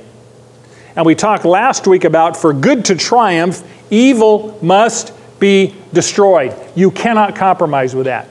And 0.95 1.05
we 1.05 1.15
talked 1.15 1.45
last 1.45 1.87
week 1.87 2.03
about 2.03 2.37
for 2.37 2.53
good 2.53 2.85
to 2.85 2.95
triumph, 2.95 3.63
evil 3.91 4.57
must 4.61 5.13
be 5.39 5.75
destroyed. 5.93 6.55
You 6.75 6.91
cannot 6.91 7.35
compromise 7.35 7.93
with 7.93 8.05
that. 8.05 8.27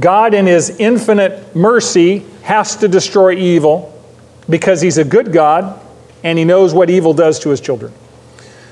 God, 0.00 0.34
in 0.34 0.46
His 0.46 0.70
infinite 0.78 1.54
mercy, 1.54 2.24
has 2.42 2.76
to 2.76 2.88
destroy 2.88 3.32
evil 3.32 3.94
because 4.48 4.80
He's 4.80 4.98
a 4.98 5.04
good 5.04 5.32
God 5.32 5.80
and 6.24 6.38
He 6.38 6.44
knows 6.44 6.74
what 6.74 6.90
evil 6.90 7.14
does 7.14 7.38
to 7.40 7.50
His 7.50 7.60
children. 7.60 7.92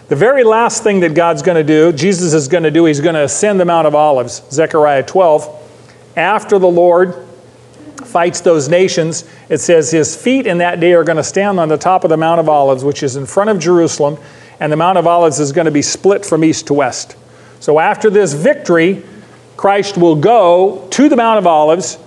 The 0.08 0.16
very 0.16 0.44
last 0.44 0.82
thing 0.82 1.00
that 1.00 1.14
God's 1.14 1.42
going 1.42 1.56
to 1.56 1.64
do, 1.64 1.92
Jesus 1.92 2.32
is 2.32 2.48
going 2.48 2.62
to 2.62 2.70
do, 2.70 2.84
He's 2.84 3.00
going 3.00 3.14
to 3.14 3.24
ascend 3.24 3.60
the 3.60 3.64
Mount 3.64 3.86
of 3.86 3.94
Olives, 3.94 4.42
Zechariah 4.50 5.02
12 5.04 5.64
after 6.16 6.58
the 6.58 6.68
Lord 6.68 7.25
fights 8.04 8.40
those 8.40 8.68
nations, 8.68 9.24
it 9.48 9.58
says 9.58 9.90
his 9.90 10.16
feet 10.16 10.46
in 10.46 10.58
that 10.58 10.80
day 10.80 10.92
are 10.94 11.04
going 11.04 11.16
to 11.16 11.24
stand 11.24 11.58
on 11.60 11.68
the 11.68 11.76
top 11.76 12.04
of 12.04 12.10
the 12.10 12.16
Mount 12.16 12.40
of 12.40 12.48
Olives, 12.48 12.84
which 12.84 13.02
is 13.02 13.16
in 13.16 13.26
front 13.26 13.50
of 13.50 13.58
Jerusalem, 13.58 14.18
and 14.60 14.72
the 14.72 14.76
Mount 14.76 14.98
of 14.98 15.06
Olives 15.06 15.40
is 15.40 15.52
going 15.52 15.66
to 15.66 15.70
be 15.70 15.82
split 15.82 16.24
from 16.24 16.44
east 16.44 16.66
to 16.68 16.74
west. 16.74 17.16
So 17.60 17.78
after 17.78 18.10
this 18.10 18.32
victory, 18.32 19.02
Christ 19.56 19.96
will 19.96 20.16
go 20.16 20.86
to 20.90 21.08
the 21.08 21.16
Mount 21.16 21.38
of 21.38 21.46
Olives, 21.46 21.98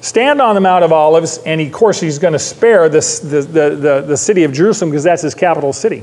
stand 0.00 0.40
on 0.40 0.54
the 0.54 0.60
Mount 0.60 0.84
of 0.84 0.92
Olives, 0.92 1.38
and 1.38 1.60
of 1.60 1.72
course 1.72 2.00
he's 2.00 2.18
going 2.18 2.32
to 2.32 2.38
spare 2.38 2.88
this, 2.88 3.18
the, 3.18 3.42
the, 3.42 3.70
the, 3.70 4.04
the 4.06 4.16
city 4.16 4.44
of 4.44 4.52
Jerusalem 4.52 4.90
because 4.90 5.04
that's 5.04 5.22
his 5.22 5.34
capital 5.34 5.72
city. 5.72 6.02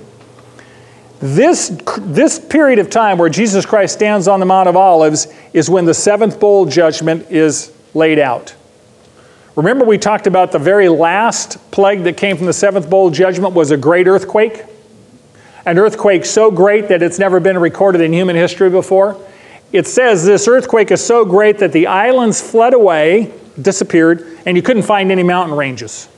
This, 1.20 1.70
this 2.00 2.38
period 2.40 2.80
of 2.80 2.90
time 2.90 3.18
where 3.18 3.30
Jesus 3.30 3.66
Christ 3.66 3.94
stands 3.94 4.28
on 4.28 4.40
the 4.40 4.46
Mount 4.46 4.68
of 4.68 4.76
Olives 4.76 5.28
is 5.54 5.70
when 5.70 5.86
the 5.86 5.94
seventh 5.94 6.40
bowl 6.40 6.66
judgment 6.66 7.32
is 7.32 7.74
laid 7.94 8.20
out. 8.20 8.54
Remember, 9.56 9.86
we 9.86 9.98
talked 9.98 10.28
about 10.28 10.52
the 10.52 10.60
very 10.60 10.90
last 10.90 11.72
plague 11.72 12.04
that 12.04 12.18
came 12.18 12.36
from 12.36 12.46
the 12.46 12.54
seventh 12.54 12.90
bowl 12.90 13.10
judgment 13.10 13.54
was 13.54 13.72
a 13.72 13.78
great 13.78 14.06
earthquake? 14.06 14.64
An 15.66 15.80
earthquake 15.80 16.26
so 16.26 16.52
great 16.52 16.90
that 16.90 17.02
it's 17.02 17.18
never 17.18 17.40
been 17.40 17.58
recorded 17.58 18.02
in 18.02 18.12
human 18.12 18.36
history 18.36 18.70
before. 18.70 19.18
It 19.72 19.88
says 19.88 20.26
this 20.26 20.48
earthquake 20.48 20.92
is 20.92 21.04
so 21.04 21.24
great 21.24 21.60
that 21.60 21.72
the 21.72 21.88
islands 21.88 22.42
fled 22.42 22.74
away, 22.74 23.34
disappeared, 23.62 24.28
and 24.46 24.58
you 24.58 24.62
couldn't 24.62 24.84
find 24.84 25.10
any 25.10 25.24
mountain 25.24 25.58
ranges. 25.58 26.10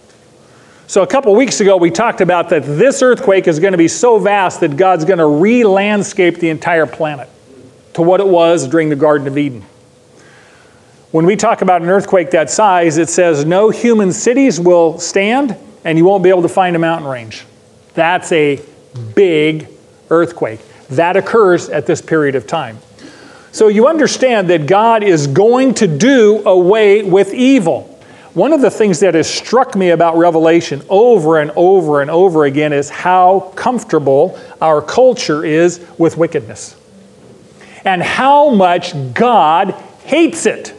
So, 0.88 1.04
a 1.04 1.08
couple 1.08 1.36
weeks 1.36 1.60
ago, 1.60 1.78
we 1.78 1.92
talked 1.92 2.22
about 2.22 2.50
that 2.50 2.64
this 2.64 3.02
earthquake 3.02 3.48
is 3.48 3.60
going 3.60 3.74
to 3.74 3.78
be 3.78 3.90
so 3.90 4.18
vast 4.18 4.62
that 4.62 4.78
God's 4.78 5.06
going 5.06 5.20
to 5.20 5.28
re 5.28 5.64
landscape 5.64 6.38
the 6.38 6.50
entire 6.50 6.86
planet 6.86 7.30
to 7.94 8.02
what 8.02 8.20
it 8.20 8.28
was 8.28 8.68
during 8.68 8.90
the 8.90 8.96
Garden 8.96 9.28
of 9.28 9.38
Eden. 9.38 9.64
When 11.18 11.26
we 11.26 11.36
talk 11.36 11.64
about 11.64 11.82
an 11.82 11.90
earthquake 11.90 12.30
that 12.30 12.48
size, 12.52 13.00
it 13.00 13.10
says 13.10 13.44
no 13.44 13.72
human 13.72 14.14
cities 14.14 14.60
will 14.60 15.00
stand 15.00 15.58
and 15.84 15.98
you 15.98 16.06
won't 16.06 16.22
be 16.22 16.30
able 16.30 16.44
to 16.44 16.48
find 16.48 16.76
a 16.76 16.80
mountain 16.80 17.10
range. 17.10 17.44
That's 17.96 18.32
a 18.32 18.62
big 19.16 19.68
earthquake. 20.12 20.60
That 20.90 21.18
occurs 21.18 21.70
at 21.70 21.88
this 21.88 22.04
period 22.04 22.36
of 22.36 22.46
time. 22.46 22.78
So 23.52 23.68
you 23.68 23.88
understand 23.88 24.52
that 24.52 24.68
God 24.68 25.02
is 25.02 25.26
going 25.26 25.74
to 25.74 25.88
do 25.88 26.44
away 26.46 27.02
with 27.02 27.34
evil. 27.34 27.86
One 28.36 28.54
of 28.54 28.62
the 28.62 28.70
things 28.70 29.00
that 29.00 29.16
has 29.16 29.28
struck 29.28 29.76
me 29.76 29.90
about 29.90 30.18
Revelation 30.18 30.84
over 30.88 31.40
and 31.40 31.50
over 31.56 32.04
and 32.04 32.12
over 32.12 32.46
again 32.46 32.74
is 32.74 32.92
how 32.92 33.52
comfortable 33.56 34.40
our 34.62 34.84
culture 34.84 35.44
is 35.44 35.84
with 35.98 36.16
wickedness 36.16 36.76
and 37.86 38.04
how 38.04 38.52
much 38.52 38.94
God 39.16 39.72
hates 40.04 40.46
it. 40.46 40.77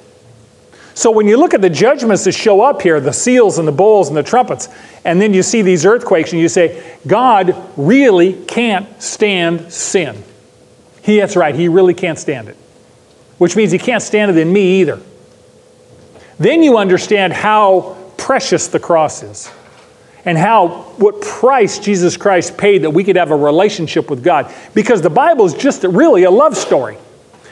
So 0.99 1.13
when 1.13 1.29
you 1.29 1.37
look 1.37 1.55
at 1.55 1.61
the 1.61 1.71
judgments 1.71 2.25
that 2.25 2.33
show 2.33 2.61
up 2.61 2.83
here, 2.83 2.99
the 2.99 3.13
seals 3.13 3.61
and 3.61 3.69
the 3.69 3.73
bowls 3.73 4.09
and 4.09 4.17
the 4.17 4.23
trumpets, 4.25 4.69
and 5.05 5.23
then 5.23 5.33
you 5.33 5.45
see 5.45 5.63
these 5.63 5.87
earthquakes 5.87 6.33
and 6.33 6.43
you 6.43 6.49
say, 6.49 6.99
God 7.07 7.55
really 7.77 8.33
can't 8.33 9.01
stand 9.01 9.73
sin. 9.73 10.21
He, 11.05 11.21
that's 11.21 11.37
right, 11.37 11.55
he 11.55 11.69
really 11.69 11.95
can't 11.95 12.19
stand 12.19 12.49
it. 12.49 12.57
Which 13.39 13.55
means 13.55 13.71
he 13.71 13.79
can't 13.79 14.03
stand 14.03 14.33
it 14.33 14.39
in 14.39 14.53
me 14.53 14.81
either. 14.81 15.01
Then 16.37 16.65
you 16.65 16.79
understand 16.79 17.33
how 17.33 17.97
precious 18.17 18.67
the 18.67 18.81
cross 18.81 19.23
is 19.23 19.53
and 20.25 20.37
how 20.37 20.83
what 20.97 21.21
price 21.21 21.79
Jesus 21.79 22.17
Christ 22.17 22.59
paid 22.59 22.83
that 22.83 22.91
we 22.91 23.05
could 23.05 23.15
have 23.15 23.31
a 23.31 23.37
relationship 23.37 24.11
with 24.11 24.25
God. 24.25 24.53
Because 24.75 25.01
the 25.01 25.11
Bible 25.11 25.45
is 25.45 25.55
just 25.55 25.85
really 25.85 26.25
a 26.25 26.31
love 26.33 26.57
story. 26.57 26.99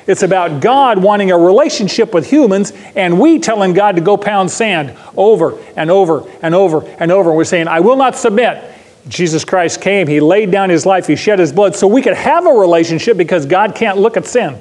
It's 0.07 0.23
about 0.23 0.61
God 0.61 1.03
wanting 1.03 1.33
a 1.33 1.39
relationship 1.39 2.15
with 2.15 2.31
humans 2.31 2.73
and 2.95 3.19
we 3.19 3.41
telling 3.41 3.73
God 3.73 3.97
to 3.97 4.01
go 4.01 4.17
pound 4.17 4.51
sand 4.51 4.97
over 5.17 5.59
and 5.77 5.91
over 5.91 6.29
and 6.43 6.55
over 6.55 6.87
and 7.01 7.11
over. 7.11 7.31
And 7.31 7.37
we're 7.37 7.45
saying, 7.45 7.67
I 7.67 7.81
will 7.81 7.97
not 7.97 8.17
submit. 8.17 8.73
Jesus 9.09 9.45
Christ 9.45 9.81
came, 9.81 10.07
He 10.07 10.21
laid 10.21 10.51
down 10.51 10.71
His 10.71 10.87
life, 10.87 11.07
He 11.07 11.17
shed 11.17 11.39
His 11.39 11.53
blood 11.53 11.77
so 11.77 11.87
we 11.87 12.03
could 12.03 12.17
have 12.17 12.47
a 12.47 12.51
relationship 12.51 13.17
because 13.17 13.47
God 13.47 13.75
can't 13.75 13.99
look 13.99 14.17
at 14.17 14.27
sin. 14.27 14.61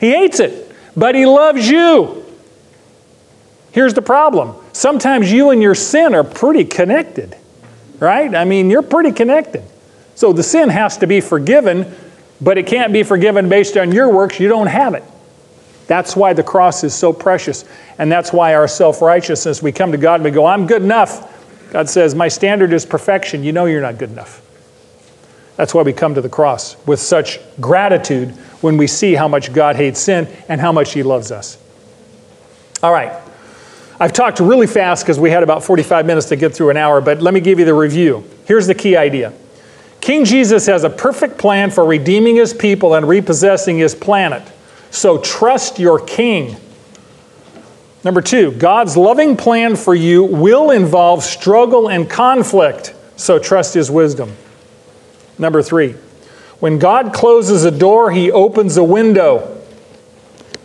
He 0.00 0.10
hates 0.10 0.40
it, 0.40 0.74
but 0.96 1.14
He 1.14 1.26
loves 1.26 1.68
you. 1.68 2.24
Here's 3.72 3.94
the 3.94 4.02
problem 4.02 4.54
sometimes 4.72 5.30
you 5.30 5.50
and 5.50 5.60
your 5.60 5.74
sin 5.74 6.14
are 6.14 6.24
pretty 6.24 6.64
connected, 6.64 7.36
right? 7.98 8.34
I 8.34 8.44
mean, 8.44 8.70
you're 8.70 8.82
pretty 8.82 9.12
connected. 9.12 9.62
So 10.14 10.32
the 10.32 10.42
sin 10.42 10.68
has 10.68 10.98
to 10.98 11.06
be 11.06 11.20
forgiven, 11.20 11.92
but 12.40 12.58
it 12.58 12.66
can't 12.66 12.92
be 12.92 13.02
forgiven 13.02 13.48
based 13.48 13.76
on 13.76 13.92
your 13.92 14.08
works. 14.10 14.40
You 14.40 14.48
don't 14.48 14.66
have 14.66 14.94
it. 14.94 15.04
That's 15.86 16.16
why 16.16 16.32
the 16.32 16.42
cross 16.42 16.82
is 16.82 16.94
so 16.94 17.12
precious. 17.12 17.64
And 17.98 18.10
that's 18.10 18.32
why 18.32 18.54
our 18.54 18.68
self 18.68 19.02
righteousness, 19.02 19.62
we 19.62 19.72
come 19.72 19.92
to 19.92 19.98
God 19.98 20.16
and 20.16 20.24
we 20.24 20.30
go, 20.30 20.46
I'm 20.46 20.66
good 20.66 20.82
enough. 20.82 21.30
God 21.72 21.88
says, 21.88 22.14
My 22.14 22.28
standard 22.28 22.72
is 22.72 22.86
perfection. 22.86 23.44
You 23.44 23.52
know 23.52 23.66
you're 23.66 23.82
not 23.82 23.98
good 23.98 24.10
enough. 24.10 24.40
That's 25.56 25.74
why 25.74 25.82
we 25.82 25.92
come 25.92 26.14
to 26.14 26.20
the 26.20 26.28
cross 26.28 26.76
with 26.86 27.00
such 27.00 27.38
gratitude 27.60 28.30
when 28.60 28.76
we 28.76 28.86
see 28.86 29.14
how 29.14 29.28
much 29.28 29.52
God 29.52 29.76
hates 29.76 30.00
sin 30.00 30.26
and 30.48 30.60
how 30.60 30.72
much 30.72 30.92
He 30.92 31.02
loves 31.02 31.30
us. 31.30 31.58
All 32.82 32.92
right. 32.92 33.20
I've 34.00 34.12
talked 34.12 34.40
really 34.40 34.66
fast 34.66 35.04
because 35.04 35.20
we 35.20 35.30
had 35.30 35.44
about 35.44 35.62
45 35.62 36.04
minutes 36.06 36.28
to 36.30 36.36
get 36.36 36.54
through 36.54 36.70
an 36.70 36.76
hour, 36.76 37.00
but 37.00 37.22
let 37.22 37.32
me 37.32 37.40
give 37.40 37.60
you 37.60 37.64
the 37.64 37.74
review. 37.74 38.24
Here's 38.46 38.66
the 38.66 38.74
key 38.74 38.96
idea 38.96 39.32
King 40.00 40.24
Jesus 40.24 40.66
has 40.66 40.84
a 40.84 40.90
perfect 40.90 41.38
plan 41.38 41.70
for 41.70 41.84
redeeming 41.84 42.36
his 42.36 42.52
people 42.52 42.94
and 42.94 43.08
repossessing 43.08 43.78
his 43.78 43.94
planet. 43.94 44.42
So 44.90 45.18
trust 45.18 45.78
your 45.78 45.98
king. 45.98 46.56
Number 48.04 48.20
two, 48.20 48.52
God's 48.52 48.96
loving 48.96 49.36
plan 49.36 49.76
for 49.76 49.94
you 49.94 50.22
will 50.24 50.70
involve 50.70 51.24
struggle 51.24 51.88
and 51.88 52.08
conflict. 52.08 52.94
So 53.16 53.38
trust 53.38 53.74
his 53.74 53.90
wisdom. 53.90 54.36
Number 55.38 55.62
three, 55.62 55.92
when 56.60 56.78
God 56.78 57.12
closes 57.12 57.64
a 57.64 57.70
door, 57.70 58.10
he 58.10 58.30
opens 58.30 58.76
a 58.76 58.84
window. 58.84 59.62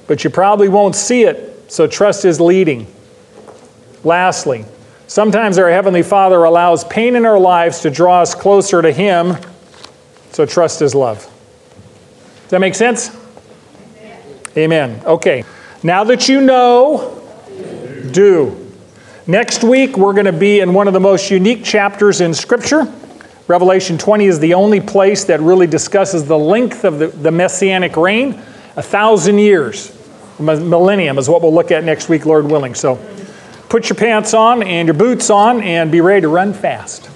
But 0.08 0.24
you 0.24 0.30
probably 0.30 0.70
won't 0.70 0.96
see 0.96 1.24
it, 1.24 1.72
so 1.72 1.88
trust 1.88 2.24
his 2.24 2.42
leading. 2.42 2.88
Lastly, 4.04 4.66
sometimes 5.10 5.57
our 5.57 5.70
Heavenly 5.70 6.03
Father 6.03 6.45
allows 6.45 6.86
pain 6.86 7.18
in 7.18 7.26
our 7.26 7.38
lives 7.38 7.82
to 7.82 7.89
draw 7.89 8.22
us 8.22 8.34
closer 8.34 8.82
to 8.82 8.93
Him, 8.93 9.36
so 10.32 10.45
trust 10.45 10.80
His 10.80 10.95
love. 10.95 11.30
Does 12.43 12.51
that 12.51 12.62
make 12.62 12.76
sense? 12.76 13.16
Amen. 14.55 15.01
Okay. 15.05 15.43
Now 15.84 16.05
that 16.05 16.30
you 16.30 16.39
know, 16.39 17.22
do. 18.12 18.55
Next 19.28 19.64
week, 19.64 19.97
we're 19.97 20.14
going 20.14 20.26
to 20.26 20.32
be 20.32 20.60
in 20.60 20.74
one 20.74 20.88
of 20.88 20.93
the 20.93 20.99
most 20.99 21.30
unique 21.30 21.64
chapters 21.64 22.22
in 22.22 22.34
Scripture. 22.34 22.91
Revelation 23.47 23.97
20 23.97 24.26
is 24.26 24.39
the 24.39 24.53
only 24.53 24.82
place 24.82 25.26
that 25.26 25.39
really 25.39 25.68
discusses 25.68 26.26
the 26.26 26.38
length 26.38 26.84
of 26.84 26.99
the, 26.99 27.07
the 27.07 27.32
messianic 27.32 27.95
reign. 27.95 28.41
A 28.76 28.82
thousand 28.82 29.39
years. 29.39 29.95
A 30.39 30.41
millennium 30.43 31.18
is 31.18 31.28
what 31.28 31.41
we'll 31.41 31.53
look 31.53 31.72
at 31.72 31.84
next 31.84 32.10
week, 32.10 32.26
Lord 32.26 32.45
willing. 32.45 32.74
So, 32.74 32.95
Put 33.70 33.88
your 33.88 33.96
pants 33.96 34.34
on 34.34 34.64
and 34.64 34.88
your 34.88 34.96
boots 34.96 35.30
on 35.30 35.62
and 35.62 35.92
be 35.92 36.02
ready 36.02 36.22
to 36.22 36.28
run 36.28 36.54
fast. 36.54 37.08